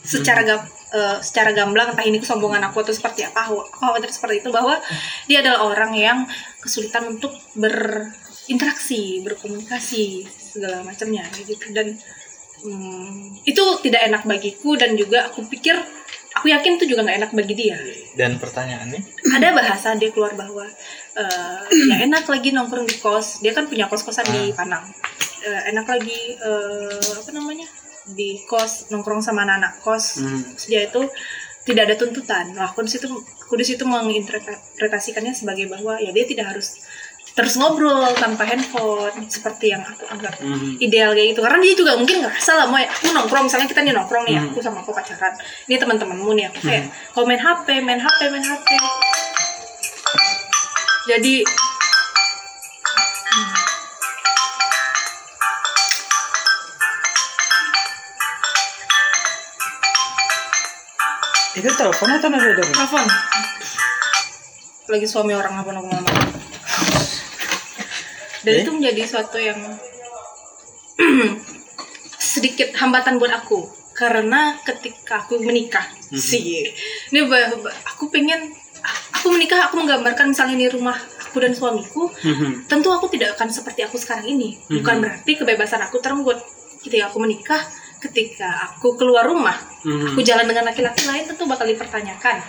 secara 0.05 0.45
gam, 0.45 0.61
eh, 0.93 1.17
secara 1.19 1.51
gamblang 1.51 1.97
entah 1.97 2.05
ini 2.05 2.21
kesombongan 2.21 2.69
aku 2.69 2.85
atau 2.85 2.93
seperti 2.93 3.25
apa 3.25 3.49
aku 3.49 3.65
khawatir 3.73 4.13
seperti 4.13 4.45
itu 4.45 4.49
bahwa 4.53 4.77
dia 5.25 5.41
adalah 5.41 5.65
orang 5.65 5.91
yang 5.97 6.17
kesulitan 6.61 7.17
untuk 7.17 7.33
berinteraksi 7.57 9.25
berkomunikasi 9.25 10.29
segala 10.29 10.85
macamnya 10.85 11.25
gitu. 11.33 11.57
Dan 11.73 11.97
hmm, 12.61 13.43
itu 13.43 13.63
tidak 13.83 14.01
enak 14.13 14.23
bagiku 14.23 14.77
dan 14.77 14.93
juga 14.93 15.27
aku 15.27 15.43
pikir 15.49 15.75
aku 16.33 16.49
yakin 16.49 16.77
itu 16.77 16.85
juga 16.93 17.09
nggak 17.09 17.17
enak 17.25 17.31
bagi 17.33 17.53
dia. 17.57 17.77
Dan 18.13 18.37
pertanyaannya? 18.37 19.01
Ada 19.33 19.49
bahasa 19.51 19.97
dia 19.97 20.13
keluar 20.13 20.37
bahwa 20.37 20.69
ya 21.89 21.95
enak 22.05 22.29
lagi 22.29 22.53
nongkrong 22.53 22.85
di 22.85 22.97
kos. 23.01 23.41
Dia 23.41 23.51
kan 23.57 23.65
punya 23.65 23.89
kos 23.89 24.05
kosan 24.05 24.29
di 24.29 24.53
Panang 24.53 24.85
Eh, 25.43 25.75
enak 25.75 25.83
lagi 25.91 26.39
eh, 26.39 27.03
apa 27.19 27.31
namanya 27.35 27.67
di 28.05 28.43
kos 28.43 28.89
nongkrong 28.89 29.19
sama 29.19 29.43
anak-anak 29.43 29.79
kos 29.79 30.19
Hmm. 30.19 30.43
Dia 30.65 30.85
itu 30.85 31.01
tidak 31.63 31.87
ada 31.87 31.95
tuntutan 31.95 32.51
nah, 32.51 32.67
aku 32.67 32.83
di 32.83 32.91
situ 32.91 33.07
aku 33.07 33.55
di 33.55 33.63
situ 33.63 33.83
menginterpretasikannya 33.83 35.31
sebagai 35.31 35.67
bahwa 35.67 35.95
ya 35.95 36.11
dia 36.11 36.25
tidak 36.25 36.51
harus 36.51 36.83
terus 37.33 37.55
ngobrol 37.55 38.03
tanpa 38.13 38.43
handphone 38.43 39.25
seperti 39.25 39.71
yang 39.71 39.81
aku 39.81 40.03
anggap 40.05 40.35
Mhm. 40.37 40.77
ideal 40.77 41.15
kayak 41.15 41.33
gitu 41.33 41.41
karena 41.41 41.57
dia 41.57 41.73
juga 41.73 41.91
mungkin 41.95 42.21
nggak 42.21 42.35
salah 42.37 42.67
mau 42.67 42.77
aku 42.77 43.09
nongkrong 43.09 43.47
misalnya 43.47 43.65
kita 43.65 43.81
nih 43.81 43.89
nongkrong 43.89 44.27
nih 44.27 44.35
Hmm. 44.37 44.51
aku 44.51 44.59
sama 44.59 44.83
aku 44.83 44.91
pacaran 44.91 45.33
ini 45.65 45.79
teman-temanmu 45.79 46.29
nih 46.35 46.45
aku 46.51 46.59
kayak 46.61 46.83
kalau 47.09 47.25
main 47.25 47.39
HP 47.39 47.67
main 47.79 47.97
HP 47.97 48.19
main 48.27 48.43
HP 48.43 48.67
jadi 51.05 51.33
Itu 61.63 61.71
telepon 61.73 62.09
atau 62.11 62.27
nada 62.27 62.51
dong? 62.51 62.69
telepon 62.69 63.03
lagi 64.83 65.07
suami 65.07 65.31
orang 65.31 65.55
apa 65.55 65.71
ngomong 65.71 65.95
ngomong 65.95 66.17
dan 68.43 68.51
Eh? 68.51 68.61
itu 68.61 68.69
menjadi 68.69 69.01
suatu 69.07 69.39
yang 69.39 69.55
sedikit 72.33 72.75
hambatan 72.75 73.15
buat 73.15 73.31
aku 73.33 73.63
karena 73.93 74.59
ketika 74.61 75.23
aku 75.23 75.39
menikah 75.39 75.87
sih 76.11 76.67
ini 77.07 77.19
ba- 77.23 77.55
ba- 77.55 77.71
aku 77.87 78.09
pengen 78.09 78.51
aku 79.13 79.31
menikah 79.31 79.63
aku 79.63 79.79
menggambarkan 79.79 80.35
misalnya 80.35 80.55
ini 80.57 80.67
rumah 80.67 80.99
aku 81.23 81.39
dan 81.39 81.53
suamiku 81.53 82.11
Mhm. 82.11 82.67
tentu 82.67 82.91
aku 82.91 83.07
tidak 83.07 83.33
akan 83.33 83.47
seperti 83.47 83.81
aku 83.81 83.95
sekarang 83.95 84.27
ini 84.27 84.59
bukan 84.67 84.93
Mhm. 84.93 85.01
berarti 85.01 85.31
kebebasan 85.33 85.79
aku 85.81 85.97
terenggut 85.97 86.43
ketika 86.81 87.07
aku 87.07 87.17
menikah 87.17 87.63
ketika 88.09 88.75
aku 88.75 88.99
keluar 88.99 89.23
rumah 89.23 89.55
Mhm. 89.83 90.15
aku 90.15 90.19
jalan 90.23 90.43
dengan 90.47 90.67
laki-laki 90.71 91.03
lain 91.07 91.23
tentu 91.27 91.43
bakal 91.47 91.67
dipertanyakan. 91.67 92.39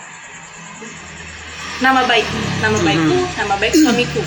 Nama 1.83 2.01
baik 2.07 2.27
nama 2.63 2.77
baikku 2.79 3.17
nama 3.35 3.55
baik 3.59 3.75
suamiku. 3.75 4.23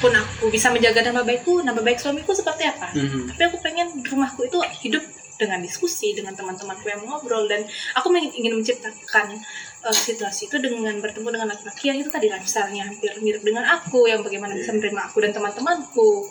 Pun 0.00 0.12
aku 0.12 0.52
bisa 0.52 0.68
menjaga 0.72 1.04
nama 1.04 1.24
baikku 1.24 1.60
nama 1.64 1.80
baik 1.80 2.00
suamiku 2.00 2.32
seperti 2.32 2.64
apa. 2.68 2.92
Mhm. 2.96 3.32
tapi 3.32 3.42
aku 3.48 3.56
pengen 3.60 3.88
rumahku 4.04 4.48
itu 4.48 4.58
hidup 4.84 5.04
dengan 5.36 5.60
diskusi 5.60 6.16
dengan 6.16 6.32
teman-temanku 6.32 6.88
yang 6.88 7.04
ngobrol 7.04 7.44
dan 7.44 7.60
aku 7.92 8.08
ingin, 8.08 8.56
menciptakan 8.56 9.36
uh, 9.84 9.92
situasi 9.92 10.48
itu 10.48 10.56
dengan 10.56 10.96
bertemu 10.96 11.28
dengan 11.28 11.52
laki-laki 11.52 11.92
yang 11.92 12.00
itu 12.00 12.08
tadi 12.08 12.32
misalnya 12.32 12.88
hampir 12.88 13.12
mirip 13.20 13.44
dengan 13.44 13.68
aku 13.68 14.08
yang 14.08 14.24
bagaimana 14.24 14.56
bisa 14.56 14.72
menerima 14.72 15.12
aku 15.12 15.20
dan 15.20 15.36
teman-temanku. 15.36 16.24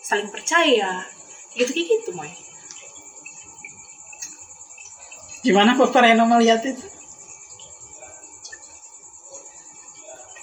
Saling 0.00 0.32
percaya. 0.32 1.04
Gitu 1.52 1.72
kayak 1.72 1.88
gitu 1.88 2.12
moy 2.16 2.28
Gimana 5.46 5.78
Bapak 5.78 6.02
Reno 6.02 6.26
melihat 6.26 6.58
itu? 6.66 6.82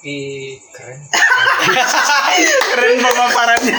Ih, 0.03 0.63
keren. 0.71 0.99
Keren 2.71 2.97
pemaparannya. 3.03 3.77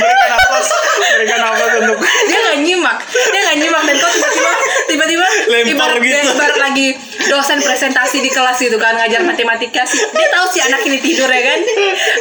Berikan 0.00 0.28
nafas, 0.28 0.68
berikan 1.16 1.40
nafas 1.40 1.70
untuk 1.80 1.98
dia 2.00 2.38
nggak 2.40 2.58
nyimak 2.64 2.98
dia 3.12 3.40
nggak 3.44 3.58
nyimak 3.60 3.82
dan 3.84 3.96
kok 4.00 4.12
tiba-tiba 4.12 4.52
tiba-tiba 4.88 5.26
Lempar 5.50 5.92
ibarat, 5.92 6.00
gitu. 6.00 6.32
ibarat 6.36 6.58
lagi 6.60 6.86
dosen 7.28 7.58
presentasi 7.60 8.24
di 8.24 8.30
kelas 8.32 8.56
gitu 8.60 8.76
kan 8.80 8.96
ngajar 8.96 9.20
matematika 9.24 9.84
sih 9.84 10.00
dia 10.00 10.28
tahu 10.32 10.46
si 10.48 10.58
anak 10.64 10.80
ini 10.86 10.98
tidur 11.00 11.28
ya 11.28 11.42
kan 11.44 11.60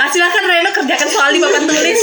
ah, 0.03 0.07
silakan 0.11 0.43
Reno 0.47 0.69
kerjakan 0.75 1.09
soal 1.09 1.29
di 1.31 1.39
papan 1.39 1.63
tulis 1.67 1.99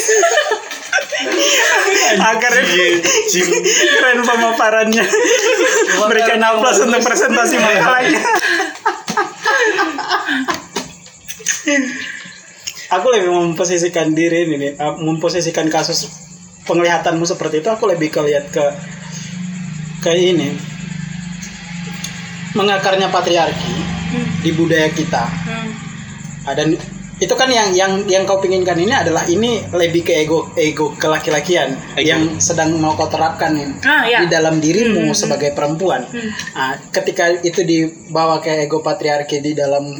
agar 2.34 2.52
keren 2.56 4.20
pemaparannya. 4.24 5.04
Berikan 6.08 6.38
nafas 6.40 6.82
untuk 6.84 7.00
presentasi 7.02 7.56
makalahnya. 7.60 8.22
aku 12.86 13.06
lebih 13.10 13.30
memposisikan 13.34 14.14
diri 14.14 14.46
ini 14.46 14.54
nih, 14.56 14.72
uh, 14.78 14.94
memposisikan 15.02 15.66
kasus 15.66 16.06
penglihatanmu 16.62 17.26
seperti 17.26 17.58
itu 17.58 17.66
aku 17.66 17.90
lebih 17.90 18.14
ke 18.14 18.22
lihat 18.22 18.46
ke 18.54 18.62
ke 20.06 20.14
ini 20.14 20.54
mengakarnya 22.54 23.10
patriarki 23.10 23.86
Hmm. 24.06 24.38
di 24.38 24.54
budaya 24.54 24.86
kita 24.94 25.24
hmm. 25.26 25.70
Dan 26.46 26.78
itu 27.16 27.32
kan 27.32 27.48
yang 27.48 27.72
yang 27.72 28.04
yang 28.04 28.22
kau 28.22 28.36
pinginkan 28.36 28.76
ini 28.76 28.92
adalah 28.92 29.24
ini 29.24 29.64
lebih 29.70 30.04
ke 30.04 30.12
ego 30.18 30.52
ego 30.52 30.92
kelaki-lakian 30.94 31.72
Ego. 31.96 32.04
yang 32.04 32.22
sedang 32.36 32.76
mau 32.76 32.92
kau 32.92 33.08
terapkan 33.08 33.56
ah 33.80 34.04
ya 34.04 34.20
di 34.20 34.28
dalam 34.28 34.60
dirimu 34.60 35.00
Hmm. 35.06 35.16
sebagai 35.16 35.50
perempuan. 35.50 36.04
Hmm. 36.04 36.28
Ah, 36.52 36.76
ketika 36.90 37.32
itu 37.40 37.62
dibawa 37.62 38.36
ke 38.38 38.62
ego 38.62 38.80
patriarki 38.80 39.40
di 39.40 39.52
dalam 39.52 39.96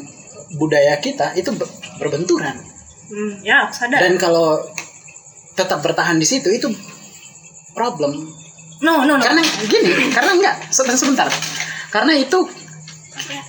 budaya 0.55 0.97
kita 0.99 1.33
itu 1.33 1.49
ber- 1.51 1.73
berbenturan. 1.97 2.53
Hmm, 3.07 3.41
ya 3.41 3.65
aku 3.65 3.73
sadar 3.75 3.97
Dan 3.99 4.15
kalau 4.17 4.61
tetap 5.53 5.81
bertahan 5.81 6.17
di 6.17 6.27
situ 6.27 6.53
itu 6.53 6.69
problem. 7.73 8.29
no 8.77 9.01
no 9.01 9.17
no 9.17 9.25
Karena 9.25 9.41
gini, 9.65 10.13
karena 10.13 10.33
enggak 10.33 10.57
sebentar 10.69 10.99
sebentar. 10.99 11.29
Karena 11.89 12.13
itu 12.13 12.45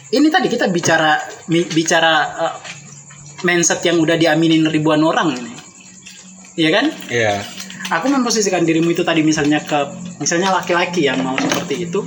ini 0.10 0.32
tadi 0.32 0.48
kita 0.48 0.72
bicara 0.72 1.20
bicara 1.68 2.14
uh, 2.40 2.56
mindset 3.46 3.82
yang 3.86 3.98
udah 4.02 4.18
diaminin 4.18 4.66
ribuan 4.66 5.04
orang 5.04 5.38
ini. 5.38 5.54
Iya 6.58 6.70
kan? 6.74 6.86
Iya. 7.12 7.34
Aku 7.88 8.10
memposisikan 8.12 8.66
dirimu 8.68 8.92
itu 8.92 9.06
tadi 9.06 9.22
misalnya 9.24 9.62
ke 9.64 9.78
misalnya 10.20 10.52
laki-laki 10.52 11.06
yang 11.06 11.22
mau 11.22 11.38
seperti 11.38 11.88
itu. 11.88 12.02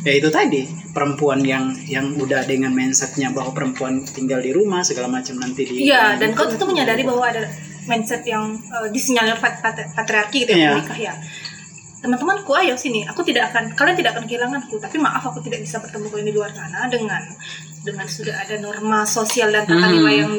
Ya 0.00 0.16
itu 0.16 0.32
tadi 0.32 0.64
perempuan 0.96 1.44
yang 1.44 1.76
yang 1.84 2.16
udah 2.16 2.48
dengan 2.48 2.72
mindsetnya 2.72 3.28
bahwa 3.34 3.52
perempuan 3.52 4.00
tinggal 4.00 4.40
di 4.40 4.54
rumah 4.54 4.80
segala 4.80 5.12
macam 5.12 5.36
nanti 5.36 5.68
di 5.68 5.92
Iya, 5.92 6.16
dan 6.16 6.32
kau 6.32 6.48
tuh 6.48 6.64
menyadari 6.64 7.04
bahwa 7.04 7.28
ada 7.28 7.44
mindset 7.84 8.24
yang 8.24 8.56
uh, 8.72 8.88
disinyalir 8.88 9.36
pat- 9.36 9.60
pat- 9.60 9.92
patriarki 9.92 10.48
gitu 10.48 10.56
Iya. 10.56 10.72
ya 10.72 10.76
menikah 10.80 10.98
ya. 10.98 11.14
Teman-temanku, 12.00 12.48
ayo 12.56 12.80
sini. 12.80 13.04
Aku 13.04 13.20
tidak 13.20 13.52
akan, 13.52 13.76
kalian 13.76 13.92
tidak 13.92 14.16
akan 14.16 14.24
kehilanganku. 14.24 14.80
Tapi 14.80 14.96
maaf, 14.96 15.20
aku 15.20 15.44
tidak 15.44 15.60
bisa 15.60 15.84
bertemu 15.84 16.08
kalian 16.08 16.26
di 16.32 16.34
luar 16.34 16.48
sana 16.48 16.88
dengan 16.88 17.20
dengan 17.80 18.04
sudah 18.04 18.36
ada 18.36 18.56
norma 18.56 19.02
sosial 19.02 19.48
dan 19.50 19.64
tata 19.64 19.86
Hmm. 19.86 19.94
nilai 19.94 20.14
yang 20.20 20.32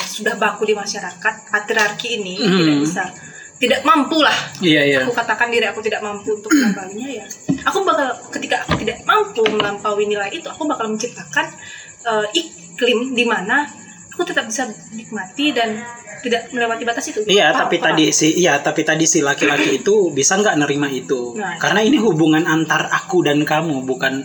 sudah 0.00 0.34
baku 0.36 0.64
di 0.64 0.74
masyarakat. 0.74 1.34
Patriarki 1.48 2.16
ini 2.16 2.38
Hmm. 2.38 2.58
tidak 2.58 2.76
bisa, 2.80 3.04
tidak 3.56 3.80
mampu 3.82 4.20
lah. 4.20 4.36
Iya 4.60 4.82
iya. 4.86 4.98
Aku 5.02 5.12
katakan 5.12 5.48
diri 5.48 5.66
aku 5.66 5.80
tidak 5.80 6.00
mampu 6.00 6.30
untuk 6.32 6.48
melampauinya 6.48 7.08
ya. 7.10 7.24
Aku 7.66 7.82
bakal 7.82 8.08
ketika 8.30 8.62
aku 8.64 8.78
tidak 8.78 9.02
mampu 9.02 9.42
melampaui 9.44 10.04
nilai 10.04 10.30
itu, 10.30 10.46
aku 10.46 10.64
bakal 10.64 10.88
menciptakan 10.88 11.46
uh, 12.04 12.24
iklim 12.32 13.12
di 13.12 13.24
mana 13.24 13.66
aku 14.10 14.22
tetap 14.22 14.46
bisa 14.46 14.64
nikmati 14.90 15.50
dan 15.50 15.80
tidak 16.20 16.52
melewati 16.52 16.84
batas 16.84 17.08
itu. 17.08 17.24
Iya, 17.24 17.48
Paham? 17.48 17.60
tapi 17.64 17.76
Paham? 17.76 17.86
tadi 17.96 18.04
si 18.12 18.28
iya, 18.36 18.60
tapi 18.60 18.84
tadi 18.84 19.04
si 19.08 19.24
laki-laki 19.24 19.80
itu 19.80 20.12
bisa 20.12 20.36
nggak 20.36 20.56
nerima 20.60 20.84
itu? 20.86 21.32
Nah. 21.32 21.56
Karena 21.56 21.80
ini 21.80 21.96
hubungan 21.96 22.44
antar 22.44 22.92
aku 22.92 23.24
dan 23.24 23.40
kamu, 23.40 23.88
bukan 23.88 24.20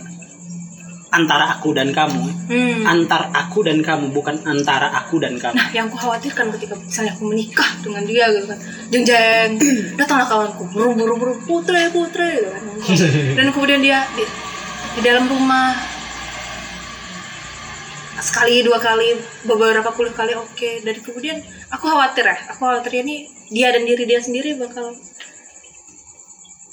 antara 1.10 1.58
aku 1.58 1.70
dan 1.76 1.94
kamu. 1.94 2.24
Hmm. 2.50 2.82
Antar 2.86 3.30
aku 3.30 3.62
dan 3.66 3.82
kamu, 3.82 4.10
bukan 4.10 4.42
antara 4.46 4.90
aku 4.90 5.22
dan 5.22 5.38
kamu. 5.38 5.54
Nah, 5.54 5.68
yang 5.70 5.86
aku 5.90 5.98
khawatirkan 6.02 6.50
ketika 6.58 6.74
misalnya 6.78 7.12
aku 7.14 7.24
menikah 7.30 7.70
dengan 7.82 8.02
dia 8.06 8.24
gitu 8.34 8.46
kan, 8.50 8.58
jeng 8.90 9.04
jeng, 9.06 9.50
datanglah 9.98 10.26
kawanku, 10.26 10.64
buru 10.70 10.90
buru 10.94 11.14
buru, 11.18 11.32
putre 11.46 11.90
putre, 11.94 12.30
gitu 12.42 12.50
kan. 12.50 12.62
dan 13.38 13.46
kemudian 13.54 13.80
dia 13.82 14.06
di, 14.18 14.24
di 14.98 15.00
dalam 15.02 15.30
rumah 15.30 15.74
sekali 18.16 18.64
dua 18.64 18.80
kali 18.80 19.12
beberapa 19.44 19.92
puluh 19.92 20.08
kali 20.08 20.32
oke 20.32 20.80
dan 20.88 20.96
kemudian 21.04 21.36
aku 21.68 21.84
khawatir 21.84 22.24
ya 22.24 22.36
aku 22.48 22.64
khawatirnya 22.64 23.04
nih 23.04 23.20
dia 23.52 23.68
dan 23.76 23.84
diri 23.84 24.08
dia 24.08 24.20
sendiri 24.24 24.56
bakal 24.56 24.96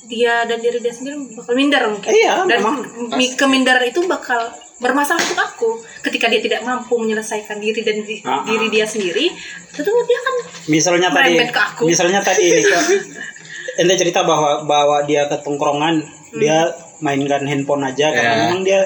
dia 0.05 0.43
dan 0.43 0.57
diri 0.57 0.77
dia 0.77 0.89
sendiri 0.89 1.15
bakal 1.33 1.53
minder 1.53 1.83
mungkin 1.87 2.09
Iya, 2.09 2.43
dan 2.43 2.59
memang. 2.59 2.75
mi- 3.11 3.33
kemindaran 3.33 3.83
itu 3.83 4.03
bakal 4.03 4.51
bermasalah 4.75 5.21
untuk 5.21 5.39
aku 5.39 5.69
ketika 6.01 6.27
dia 6.27 6.39
tidak 6.39 6.59
mampu 6.61 6.95
menyelesaikan 6.95 7.55
diri 7.55 7.81
dan 7.81 8.01
di- 8.01 8.19
Ah, 8.21 8.37
ah. 8.37 8.43
diri 8.43 8.67
dia 8.67 8.83
sendiri 8.83 9.31
tentu 9.69 9.91
dia 10.03 10.19
kan 10.19 10.35
Misalnya 10.67 11.07
tadi, 11.09 11.39
ke 11.41 11.61
aku. 11.65 11.83
misalnya 11.85 12.19
tadi 12.19 12.43
ini 12.45 12.61
ke, 12.61 12.77
ente 13.79 13.95
cerita 13.95 14.21
bahwa 14.21 14.63
bahwa 14.63 15.01
dia 15.01 15.25
ke 15.25 15.39
tongkrongan, 15.39 16.03
Hmm. 16.03 16.35
dia 16.35 16.67
mainkan 16.99 17.43
handphone 17.43 17.83
aja 17.83 18.09
karena 18.09 18.27
Iya. 18.29 18.41
memang 18.43 18.61
dia 18.61 18.79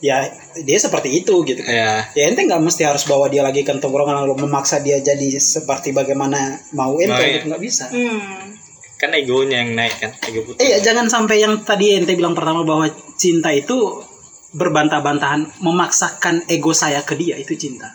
ya 0.00 0.16
dia 0.56 0.76
seperti 0.76 1.12
itu 1.14 1.34
gitu 1.44 1.60
kan. 1.60 1.70
Iya. 1.70 1.92
Ya 2.14 2.24
ente 2.26 2.40
nggak 2.42 2.58
mesti 2.58 2.82
harus 2.82 3.04
bawa 3.04 3.26
dia 3.26 3.40
lagi 3.40 3.60
ke 3.60 3.72
tongkrongan 3.74 4.16
lalu 4.18 4.36
memaksa 4.40 4.78
dia 4.78 4.96
jadi 4.98 5.28
seperti 5.34 5.90
bagaimana 5.90 6.38
mau 6.70 6.96
ente 6.96 7.20
gitu 7.32 7.48
nggak 7.48 7.60
bisa. 7.60 7.84
hmm, 7.86 8.59
Kan 9.00 9.16
egonya 9.16 9.64
yang 9.64 9.72
naik 9.72 9.96
kan, 9.96 10.12
ego 10.28 10.44
putih. 10.44 10.60
Iya, 10.60 10.84
jangan 10.84 11.08
sampai 11.08 11.40
yang 11.40 11.64
tadi 11.64 11.96
ente 11.96 12.12
bilang 12.12 12.36
pertama 12.36 12.68
bahwa 12.68 12.84
cinta 13.16 13.48
itu 13.48 14.04
berbantah-bantahan 14.52 15.64
memaksakan 15.64 16.44
ego 16.52 16.76
saya 16.76 17.00
ke 17.00 17.16
dia 17.16 17.40
itu 17.40 17.56
cinta. 17.56 17.88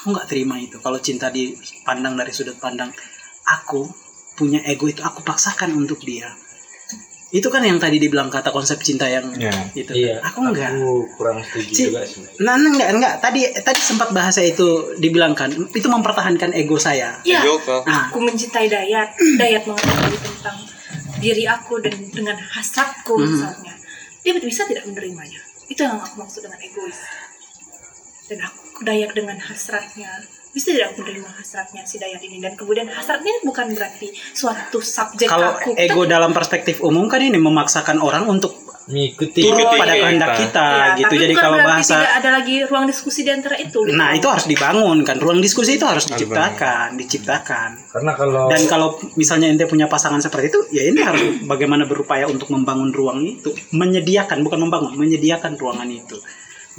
Aku 0.00 0.16
nggak 0.16 0.32
terima 0.32 0.56
itu. 0.56 0.80
Kalau 0.80 0.96
cinta 1.02 1.28
dipandang 1.28 2.16
dari 2.16 2.32
sudut 2.32 2.56
pandang 2.56 2.88
aku 3.44 3.84
punya 4.38 4.64
ego 4.64 4.88
itu 4.88 5.04
aku 5.04 5.20
paksakan 5.20 5.76
untuk 5.76 6.00
dia. 6.00 6.32
Itu 7.30 7.46
kan 7.46 7.62
yang 7.62 7.78
tadi 7.78 7.96
dibilang 7.96 8.26
kata 8.26 8.50
konsep 8.50 8.78
cinta 8.80 9.06
yang 9.06 9.22
Ya. 9.34 9.54
itu 9.70 9.94
Iya. 9.94 10.18
aku 10.20 10.42
enggak 10.42 10.74
Aku 10.74 11.06
kurang 11.14 11.38
setuju 11.40 11.70
Ci- 11.70 11.86
juga 11.86 12.02
sih. 12.02 12.26
Nah, 12.38 12.54
nah, 12.54 12.68
enggak, 12.68 12.90
enggak. 12.90 13.14
Tadi 13.18 13.40
tadi 13.56 13.78
sempat 13.80 14.10
bahasa 14.10 14.42
itu 14.42 14.66
dibilangkan 14.96 15.70
itu 15.70 15.86
mempertahankan 15.86 16.50
ego 16.52 16.74
saya. 16.74 17.22
Ya, 17.22 17.40
Ego. 17.40 17.86
Nah, 17.86 18.10
aku 18.10 18.18
mencintai 18.18 18.66
Dayat. 18.66 19.14
Dayat 19.36 19.62
mengetahui 19.62 20.18
tentang 20.18 20.58
diri 21.18 21.44
aku 21.44 21.78
dan 21.78 21.94
dengan 22.08 22.34
hasratku 22.36 23.14
Mhm. 23.14 23.22
misalnya. 23.24 23.74
Dia 24.20 24.32
bisa 24.36 24.62
tidak 24.64 24.84
menerimanya. 24.84 25.38
Itu 25.64 25.80
yang 25.80 25.96
aku 25.96 26.18
maksud 26.18 26.42
dengan 26.42 26.58
egois. 26.58 26.98
Dan 28.26 28.42
aku 28.42 28.82
Dayat 28.82 29.10
dengan 29.12 29.38
hasratnya 29.38 30.10
bisa 30.50 30.74
tidak 30.74 30.98
menerima 30.98 31.30
hasratnya 31.30 31.82
si 31.86 32.02
Dayat 32.02 32.22
ini 32.26 32.42
dan 32.42 32.58
kemudian 32.58 32.90
hasratnya 32.90 33.38
bukan 33.46 33.70
berarti 33.70 34.10
suatu 34.34 34.82
subjek 34.82 35.30
kalau 35.30 35.54
aku 35.54 35.78
ego 35.78 36.02
dalam 36.10 36.34
perspektif 36.34 36.82
umum 36.82 37.06
kan 37.06 37.22
ini 37.22 37.38
memaksakan 37.38 38.02
orang 38.02 38.26
untuk 38.26 38.70
Mengikuti. 38.90 39.46
turut 39.46 39.62
Ikuti 39.62 39.78
pada 39.78 39.94
kehendak 39.94 40.30
kita 40.34 40.66
Ya, 40.66 40.86
gitu. 40.98 41.06
tapi 41.06 41.16
Jadi 41.22 41.34
bukan 41.38 41.44
kalau 41.46 41.58
bahasa 41.62 41.94
tidak 41.94 42.14
ada 42.18 42.30
lagi 42.34 42.54
ruang 42.66 42.86
diskusi 42.90 43.20
di 43.22 43.30
antara 43.30 43.54
itu. 43.60 43.78
gitu. 43.86 43.94
Nah, 43.94 44.10
itu 44.18 44.26
harus 44.26 44.46
dibangun 44.50 44.98
kan. 45.06 45.16
Ruang 45.22 45.38
diskusi 45.38 45.78
itu 45.78 45.86
harus 45.86 46.04
diciptakan, 46.10 46.98
diciptakan. 46.98 47.70
Karena 47.86 48.12
kalau 48.18 48.50
Dan 48.50 48.62
kalau 48.66 48.88
misalnya 49.14 49.46
ente 49.46 49.70
punya 49.70 49.86
pasangan 49.86 50.18
seperti 50.18 50.50
itu, 50.50 50.60
ya 50.74 50.82
ini 50.90 51.00
harus 51.06 51.22
bagaimana 51.46 51.86
berupaya 51.86 52.26
untuk 52.26 52.50
membangun 52.50 52.90
ruang 52.90 53.22
itu, 53.22 53.54
menyediakan 53.70 54.42
bukan 54.42 54.58
membangun, 54.66 54.92
menyediakan 54.98 55.54
ruangan 55.54 55.86
itu 55.86 56.18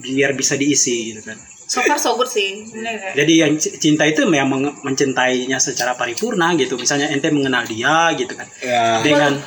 biar 0.02 0.36
bisa 0.36 0.60
diisi 0.60 1.16
gitu 1.16 1.22
kan. 1.24 1.38
So 1.72 1.80
far 1.82 1.96
so 1.96 2.20
good 2.20 2.28
sih. 2.28 2.68
Bener? 2.68 3.16
Jadi 3.16 3.34
yang 3.38 3.56
cinta 3.56 4.04
itu 4.04 4.28
menge- 4.28 4.76
mencintainya 4.84 5.56
secara 5.56 5.96
paripurna 5.96 6.52
gitu. 6.54 6.76
Misalnya 6.76 7.08
ente 7.08 7.32
mengenal 7.32 7.64
dia 7.64 8.12
gitu 8.14 8.36
kan. 8.36 8.44
Ya. 8.60 9.00
Dengan 9.00 9.40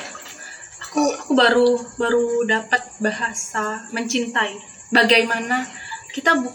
aku 0.81 1.05
aku 1.12 1.33
baru 1.35 1.68
baru 2.01 2.25
dapat 2.47 2.81
bahasa 2.99 3.85
mencintai 3.91 4.57
bagaimana 4.89 5.68
kita 6.11 6.39
bu- 6.39 6.55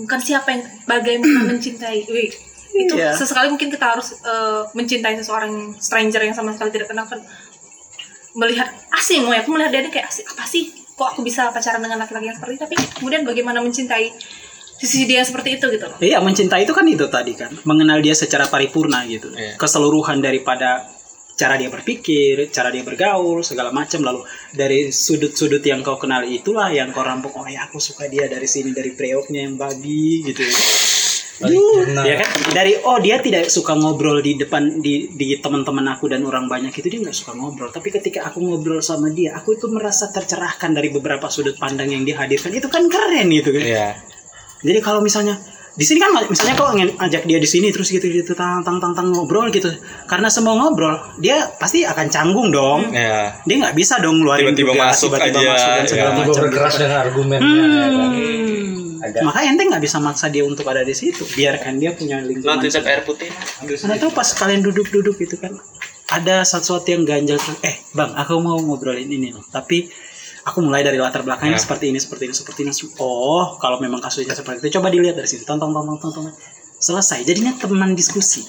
bukan 0.00 0.18
siapa 0.18 0.50
yang 0.50 0.62
bagaimana 0.82 1.46
mencintai 1.52 2.08
Wih, 2.08 2.32
itu 2.74 2.94
Iya. 2.96 3.14
sesekali 3.14 3.46
mungkin 3.46 3.68
kita 3.68 3.86
harus 3.86 4.18
eh, 4.18 4.62
mencintai 4.72 5.14
seseorang 5.14 5.52
stranger 5.78 6.18
yang 6.18 6.32
sama 6.32 6.50
sekali 6.50 6.72
tidak 6.72 6.90
kenal 6.90 7.04
kan 7.04 7.20
melihat 8.34 8.66
asing 8.90 9.22
mau 9.22 9.30
ya 9.30 9.44
aku 9.44 9.54
melihat 9.54 9.70
dia 9.70 9.80
ini 9.80 9.90
kayak 9.92 10.10
asing 10.10 10.26
apa 10.26 10.42
sih 10.42 10.64
kok 10.72 11.06
aku 11.06 11.22
bisa 11.22 11.54
pacaran 11.54 11.78
dengan 11.78 12.00
laki-laki 12.00 12.26
yang 12.26 12.34
seperti 12.34 12.52
itu 12.56 12.62
tapi 12.64 12.74
kemudian 12.98 13.22
bagaimana 13.22 13.60
mencintai 13.60 14.10
sisi 14.86 15.04
dia 15.08 15.20
yang 15.20 15.28
seperti 15.28 15.58
itu 15.58 15.66
gitu 15.72 15.84
loh. 15.88 15.96
Iya 15.98 16.20
mencintai 16.20 16.64
itu 16.64 16.72
kan 16.76 16.86
itu 16.86 17.06
tadi 17.08 17.32
kan. 17.34 17.50
Mengenal 17.64 17.98
dia 18.04 18.14
secara 18.14 18.46
paripurna 18.46 19.04
gitu. 19.08 19.32
Iya. 19.34 19.56
keseluruhan 19.58 20.20
daripada 20.20 20.86
cara 21.34 21.58
dia 21.58 21.66
berpikir 21.66 22.48
cara 22.54 22.70
dia 22.70 22.86
bergaul 22.86 23.42
segala 23.42 23.74
macam. 23.74 24.00
Lalu 24.06 24.20
dari 24.54 24.88
sudut-sudut 24.94 25.62
yang 25.66 25.82
kau 25.82 25.98
kenal 25.98 26.22
itulah 26.24 26.70
yang 26.70 26.94
kau 26.94 27.02
rampung 27.02 27.34
oh 27.34 27.46
ya 27.48 27.66
aku 27.66 27.82
suka 27.82 28.06
dia 28.06 28.30
dari 28.30 28.46
sini 28.46 28.70
dari 28.70 28.94
preoknya 28.94 29.50
yang 29.50 29.58
babi 29.58 30.22
gitu. 30.30 30.46
Paripurna. 31.34 32.06
ya 32.06 32.14
kan? 32.22 32.30
Dari 32.54 32.78
oh 32.86 33.02
dia 33.02 33.18
tidak 33.18 33.50
suka 33.50 33.74
ngobrol 33.74 34.22
di 34.22 34.38
depan 34.38 34.78
di 34.78 35.10
di 35.10 35.34
teman-teman 35.42 35.82
aku 35.98 36.06
dan 36.06 36.22
orang 36.22 36.46
banyak 36.46 36.70
itu 36.70 36.86
dia 36.86 37.00
nggak 37.02 37.16
suka 37.16 37.34
ngobrol. 37.34 37.74
Tapi 37.74 37.90
ketika 37.90 38.30
aku 38.30 38.38
ngobrol 38.38 38.78
sama 38.78 39.10
dia 39.10 39.34
aku 39.34 39.58
itu 39.58 39.66
merasa 39.66 40.14
tercerahkan 40.14 40.70
dari 40.70 40.94
beberapa 40.94 41.26
sudut 41.26 41.58
pandang 41.58 41.90
yang 41.90 42.06
dihadirkan. 42.06 42.54
Itu 42.54 42.70
kan 42.70 42.86
keren 42.86 43.26
gitu 43.34 43.50
kan? 43.50 43.64
Iya. 43.66 43.88
Jadi 44.64 44.80
kalau 44.80 45.04
misalnya 45.04 45.36
di 45.74 45.82
sini 45.82 45.98
kan 45.98 46.14
misalnya 46.30 46.54
kau 46.54 46.70
ingin 46.70 46.94
ajak 47.02 47.26
dia 47.26 47.42
di 47.42 47.50
sini 47.50 47.74
terus 47.74 47.90
gitu 47.90 48.06
gitu 48.06 48.30
tang 48.38 48.62
tang 48.62 48.78
tang 48.78 48.94
tang 48.94 49.10
ngobrol 49.10 49.50
gitu 49.50 49.66
karena 50.06 50.30
semua 50.30 50.54
ngobrol 50.54 50.94
dia 51.18 51.50
pasti 51.58 51.82
akan 51.82 52.06
canggung 52.06 52.54
dong 52.54 52.94
Ya. 52.94 53.34
dia 53.42 53.56
nggak 53.58 53.74
bisa 53.74 53.98
dong 53.98 54.22
ngeluarin 54.22 54.54
Tiba-tiba 54.54 54.70
juga, 54.70 54.82
masuk 54.86 55.10
tiba-tiba 55.18 55.38
aja, 55.42 55.50
masuk 55.50 55.70
dan 55.74 55.84
segala 55.90 56.06
ya. 56.06 56.14
Tiba 56.14 56.22
macam 56.30 56.42
berkeras 56.46 56.74
dengan 56.78 56.98
argumennya. 57.02 57.42
Hmm. 57.42 59.02
ya 59.02 59.08
kan? 59.10 59.22
Maka 59.26 59.38
ente 59.50 59.62
nggak 59.66 59.82
bisa 59.82 59.96
maksa 59.98 60.26
dia 60.30 60.44
untuk 60.46 60.64
ada 60.70 60.86
di 60.86 60.94
situ 60.94 61.26
biarkan 61.26 61.72
dia 61.82 61.90
punya 61.90 62.22
lingkungan 62.22 62.54
Nanti 62.54 62.70
sep 62.70 62.86
air 62.86 63.02
putih. 63.02 63.28
Karena 63.66 63.98
tuh 63.98 64.14
pas 64.14 64.30
kalian 64.30 64.62
duduk-duduk 64.62 65.18
itu 65.18 65.34
kan 65.42 65.58
ada 66.14 66.46
sesuatu 66.46 66.86
yang 66.86 67.02
ganjal 67.02 67.34
tuh. 67.42 67.58
Eh, 67.66 67.82
Bang, 67.90 68.14
aku 68.14 68.38
mau 68.38 68.54
ngobrolin 68.62 69.10
ini 69.10 69.34
loh. 69.34 69.42
Tapi 69.50 69.90
aku 70.44 70.58
mulai 70.60 70.80
dari 70.80 70.96
latar 70.96 71.20
belakangnya 71.20 71.56
Ya. 71.56 71.62
seperti 71.62 71.88
ini, 71.88 71.98
seperti 71.98 72.28
ini, 72.28 72.34
seperti 72.34 72.60
ini. 72.62 72.72
Oh, 72.98 73.56
kalau 73.56 73.78
memang 73.78 73.98
kasusnya 73.98 74.32
seperti 74.32 74.60
itu, 74.62 74.76
coba 74.76 74.88
dilihat 74.88 75.14
dari 75.14 75.26
sini. 75.26 75.42
Tonton, 75.42 75.68
tonton, 75.68 75.96
tonton, 75.96 76.10
tonton. 76.22 76.34
Selesai. 76.76 77.24
Jadinya 77.24 77.52
teman 77.54 77.92
diskusi. 77.92 78.44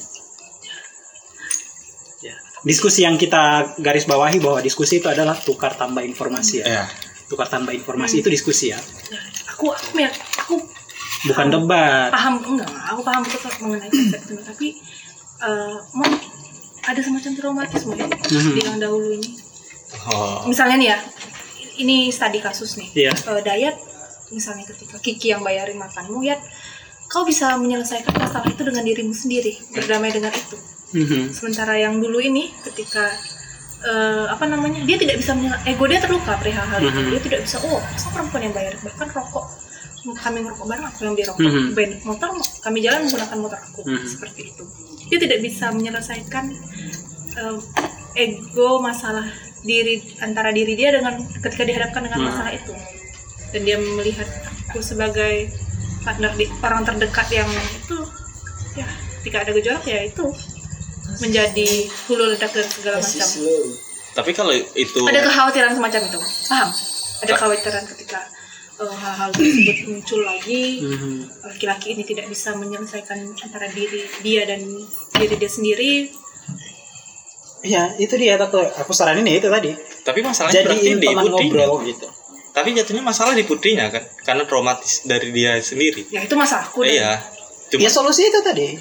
Ya. 2.22 2.36
Diskusi 2.62 3.04
yang 3.04 3.16
kita 3.16 3.76
garis 3.78 4.04
bawahi 4.04 4.40
bahwa 4.40 4.60
diskusi 4.60 4.98
itu 4.98 5.08
adalah 5.08 5.38
tukar 5.38 5.72
tambah 5.74 6.02
informasi 6.02 6.62
ya. 6.62 6.66
Ya. 6.66 6.86
Tukar 7.26 7.48
tambah 7.48 7.72
informasi 7.72 8.20
itu 8.20 8.30
diskusi 8.30 8.70
ya. 8.70 8.80
aku 9.48 9.72
aku 9.72 9.88
mir- 9.96 10.12
aku 10.36 10.60
Bukan 11.26 11.48
debat. 11.48 12.12
paham 12.12 12.44
enggak 12.44 12.68
aku 12.86 13.02
paham 13.02 13.24
betul 13.24 13.40
mengenai 13.62 13.88
konsep 13.88 14.20
itu 14.20 14.36
tapi 14.44 14.68
eh, 15.38 15.76
mau 15.96 16.12
ada 16.84 17.00
semacam 17.00 17.32
traumatisme 17.34 17.96
ya 17.96 18.04
Mhm. 18.06 18.52
di 18.52 18.62
yang 18.62 18.78
dahulu 18.78 19.10
ini 19.10 19.32
Oh. 20.06 20.44
misalnya 20.44 20.76
nih 20.76 20.88
ya 20.92 20.98
ini 21.78 22.10
studi 22.10 22.40
kasus 22.40 22.76
nih 22.76 22.90
Iya. 22.96 23.12
Eh, 23.14 23.42
Dayat 23.42 23.76
misalnya 24.28 24.66
ketika 24.66 24.98
Kiki 24.98 25.30
yang 25.30 25.42
bayarin 25.42 25.76
makanmu 25.76 26.22
ya 26.22 26.36
kau 27.06 27.22
bisa 27.22 27.54
menyelesaikan 27.56 28.12
masalah 28.12 28.46
itu 28.46 28.60
dengan 28.60 28.82
dirimu 28.82 29.14
sendiri 29.14 29.54
berdamai 29.70 30.10
dengan 30.10 30.32
itu 30.32 30.58
Mhm. 30.92 31.30
sementara 31.30 31.76
yang 31.76 31.98
dulu 31.98 32.18
ini 32.20 32.50
ketika 32.62 33.12
eh, 33.82 34.26
apa 34.26 34.46
namanya 34.46 34.82
dia 34.82 34.98
tidak 34.98 35.20
bisa 35.20 35.32
menyel- 35.32 35.62
ego 35.64 35.86
dia 35.86 36.00
terluka 36.00 36.34
perihal 36.36 36.66
hal 36.66 36.82
itu 36.82 36.96
Mhm. 36.98 37.10
dia 37.12 37.22
tidak 37.22 37.40
bisa 37.44 37.58
oh 37.62 37.78
masa 37.78 38.08
perempuan 38.10 38.42
yang 38.42 38.56
bayar 38.56 38.74
bahkan 38.80 39.08
rokok 39.08 39.46
kami 40.16 40.38
ngerokok 40.40 40.66
bareng 40.66 40.86
aku 40.86 41.00
yang 41.02 41.14
beli 41.14 41.26
rokok 41.26 41.42
Mhm. 41.44 41.66
Ben 41.72 41.92
motor 42.02 42.30
kami 42.60 42.78
jalan 42.80 43.06
menggunakan 43.06 43.38
motor 43.38 43.60
aku 43.60 43.82
Mhm. 43.84 44.06
seperti 44.08 44.42
itu 44.48 44.64
dia 45.06 45.18
tidak 45.20 45.40
bisa 45.40 45.66
menyelesaikan 45.70 46.46
eh, 47.36 47.58
ego 48.16 48.80
masalah 48.80 49.28
diri 49.66 49.98
antara 50.22 50.54
diri 50.54 50.78
dia 50.78 50.94
dengan 50.94 51.18
ketika 51.42 51.66
dihadapkan 51.66 52.06
dengan 52.06 52.22
Mhm. 52.22 52.28
masalah 52.30 52.54
itu. 52.54 52.74
Dan 53.52 53.62
dia 53.66 53.78
melihat 53.82 54.30
aku 54.70 54.80
sebagai 54.80 55.50
partner 56.06 56.32
di 56.38 56.46
orang 56.62 56.86
terdekat 56.86 57.28
yang 57.34 57.50
itu 57.50 57.98
ya 58.78 58.86
ketika 59.20 59.42
ada 59.42 59.52
gejolak 59.52 59.82
ya 59.84 60.06
itu 60.06 60.26
menjadi 61.18 61.70
hulu 62.06 62.30
ledak 62.30 62.52
dan 62.52 62.68
segala 62.68 62.98
macam. 63.00 63.28
Tapi 64.16 64.32
kalau 64.32 64.54
itu 64.54 65.00
ada 65.02 65.22
kekhawatiran 65.24 65.72
semacam 65.74 66.02
itu 66.06 66.20
paham? 66.48 66.70
Ada 67.24 67.32
kekhawatiran 67.34 67.84
ketika 67.90 68.20
eh, 68.76 68.92
hal-hal 68.92 69.30
tersebut 69.32 69.78
muncul 69.88 70.22
lagi. 70.22 70.84
Mhm. 70.84 71.48
laki-laki 71.48 71.96
ini 71.96 72.04
tidak 72.04 72.28
bisa 72.28 72.52
menyelesaikan 72.54 73.18
antara 73.34 73.72
diri 73.72 74.04
dia 74.20 74.44
dan 74.44 74.60
diri 75.16 75.36
dia 75.40 75.48
sendiri 75.48 76.12
Iya, 77.66 77.84
itu 77.98 78.14
dia 78.16 78.38
aku 78.38 78.62
aku 78.62 78.92
saranin 78.92 79.26
ya 79.26 79.42
itu 79.42 79.50
tadi. 79.50 79.74
tapi 80.02 80.22
masalahnya 80.22 80.62
berarti 80.62 80.86
Jadiin 80.86 80.98
di 80.98 81.08
teman 81.10 81.24
putrinya. 81.26 81.66
ngobrol 81.66 81.82
gitu. 81.84 82.08
Tapi 82.54 82.70
jatuhnya 82.72 83.04
masalah 83.04 83.34
di 83.34 83.44
putrinya 83.44 83.90
kan, 83.90 84.06
karena 84.22 84.46
traumatis 84.46 85.04
dari 85.04 85.34
dia 85.34 85.58
sendiri. 85.60 86.08
ya 86.08 86.22
itu 86.22 86.36
masalahku 86.36 86.86
dan 86.86 86.94
Iya. 86.94 87.12
Cuma 87.68 87.82
Ya 87.82 87.90
solusi 87.90 88.22
itu 88.24 88.40
tadi. 88.40 88.78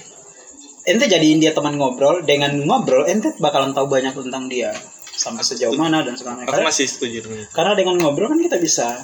Ente 0.84 1.08
jadiin 1.08 1.40
dia 1.40 1.50
teman 1.50 1.74
ngobrol, 1.74 2.20
dengan 2.22 2.52
ngobrol 2.60 3.08
ente 3.08 3.32
bakalan 3.36 3.72
tahu 3.72 3.88
banyak 3.88 4.12
tentang 4.12 4.46
dia 4.46 4.68
sampai 5.10 5.40
sejauh 5.40 5.72
mana 5.72 6.04
dan 6.04 6.12
segala 6.12 6.36
macam. 6.36 6.44
aku 6.44 6.54
Karena, 6.54 6.68
masih 6.68 6.86
setuju 6.86 7.18
dengan 7.20 7.38
itu. 7.40 7.50
karena 7.50 7.72
dengan 7.72 7.94
ngobrol 7.96 8.28
kan 8.28 8.38
kita 8.38 8.56
bisa 8.58 9.00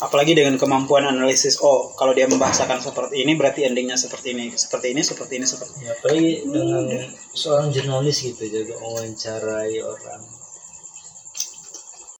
apalagi 0.00 0.32
dengan 0.32 0.56
kemampuan 0.56 1.04
analisis 1.04 1.60
oh 1.60 1.92
kalau 1.92 2.16
dia 2.16 2.24
membahasakan 2.24 2.80
seperti 2.80 3.20
ini 3.20 3.36
berarti 3.36 3.68
endingnya 3.68 4.00
seperti 4.00 4.32
ini 4.32 4.52
seperti 4.56 4.96
ini 4.96 5.02
seperti 5.04 5.32
ini 5.36 5.46
seperti 5.46 5.72
ini. 5.76 5.84
Ya, 5.84 5.92
apalagi 5.92 6.30
dengan 6.48 6.84
seorang 7.36 7.68
jurnalis 7.68 8.16
gitu 8.24 8.42
juga 8.48 8.80
mewawancarai 8.80 9.76
orang 9.84 10.39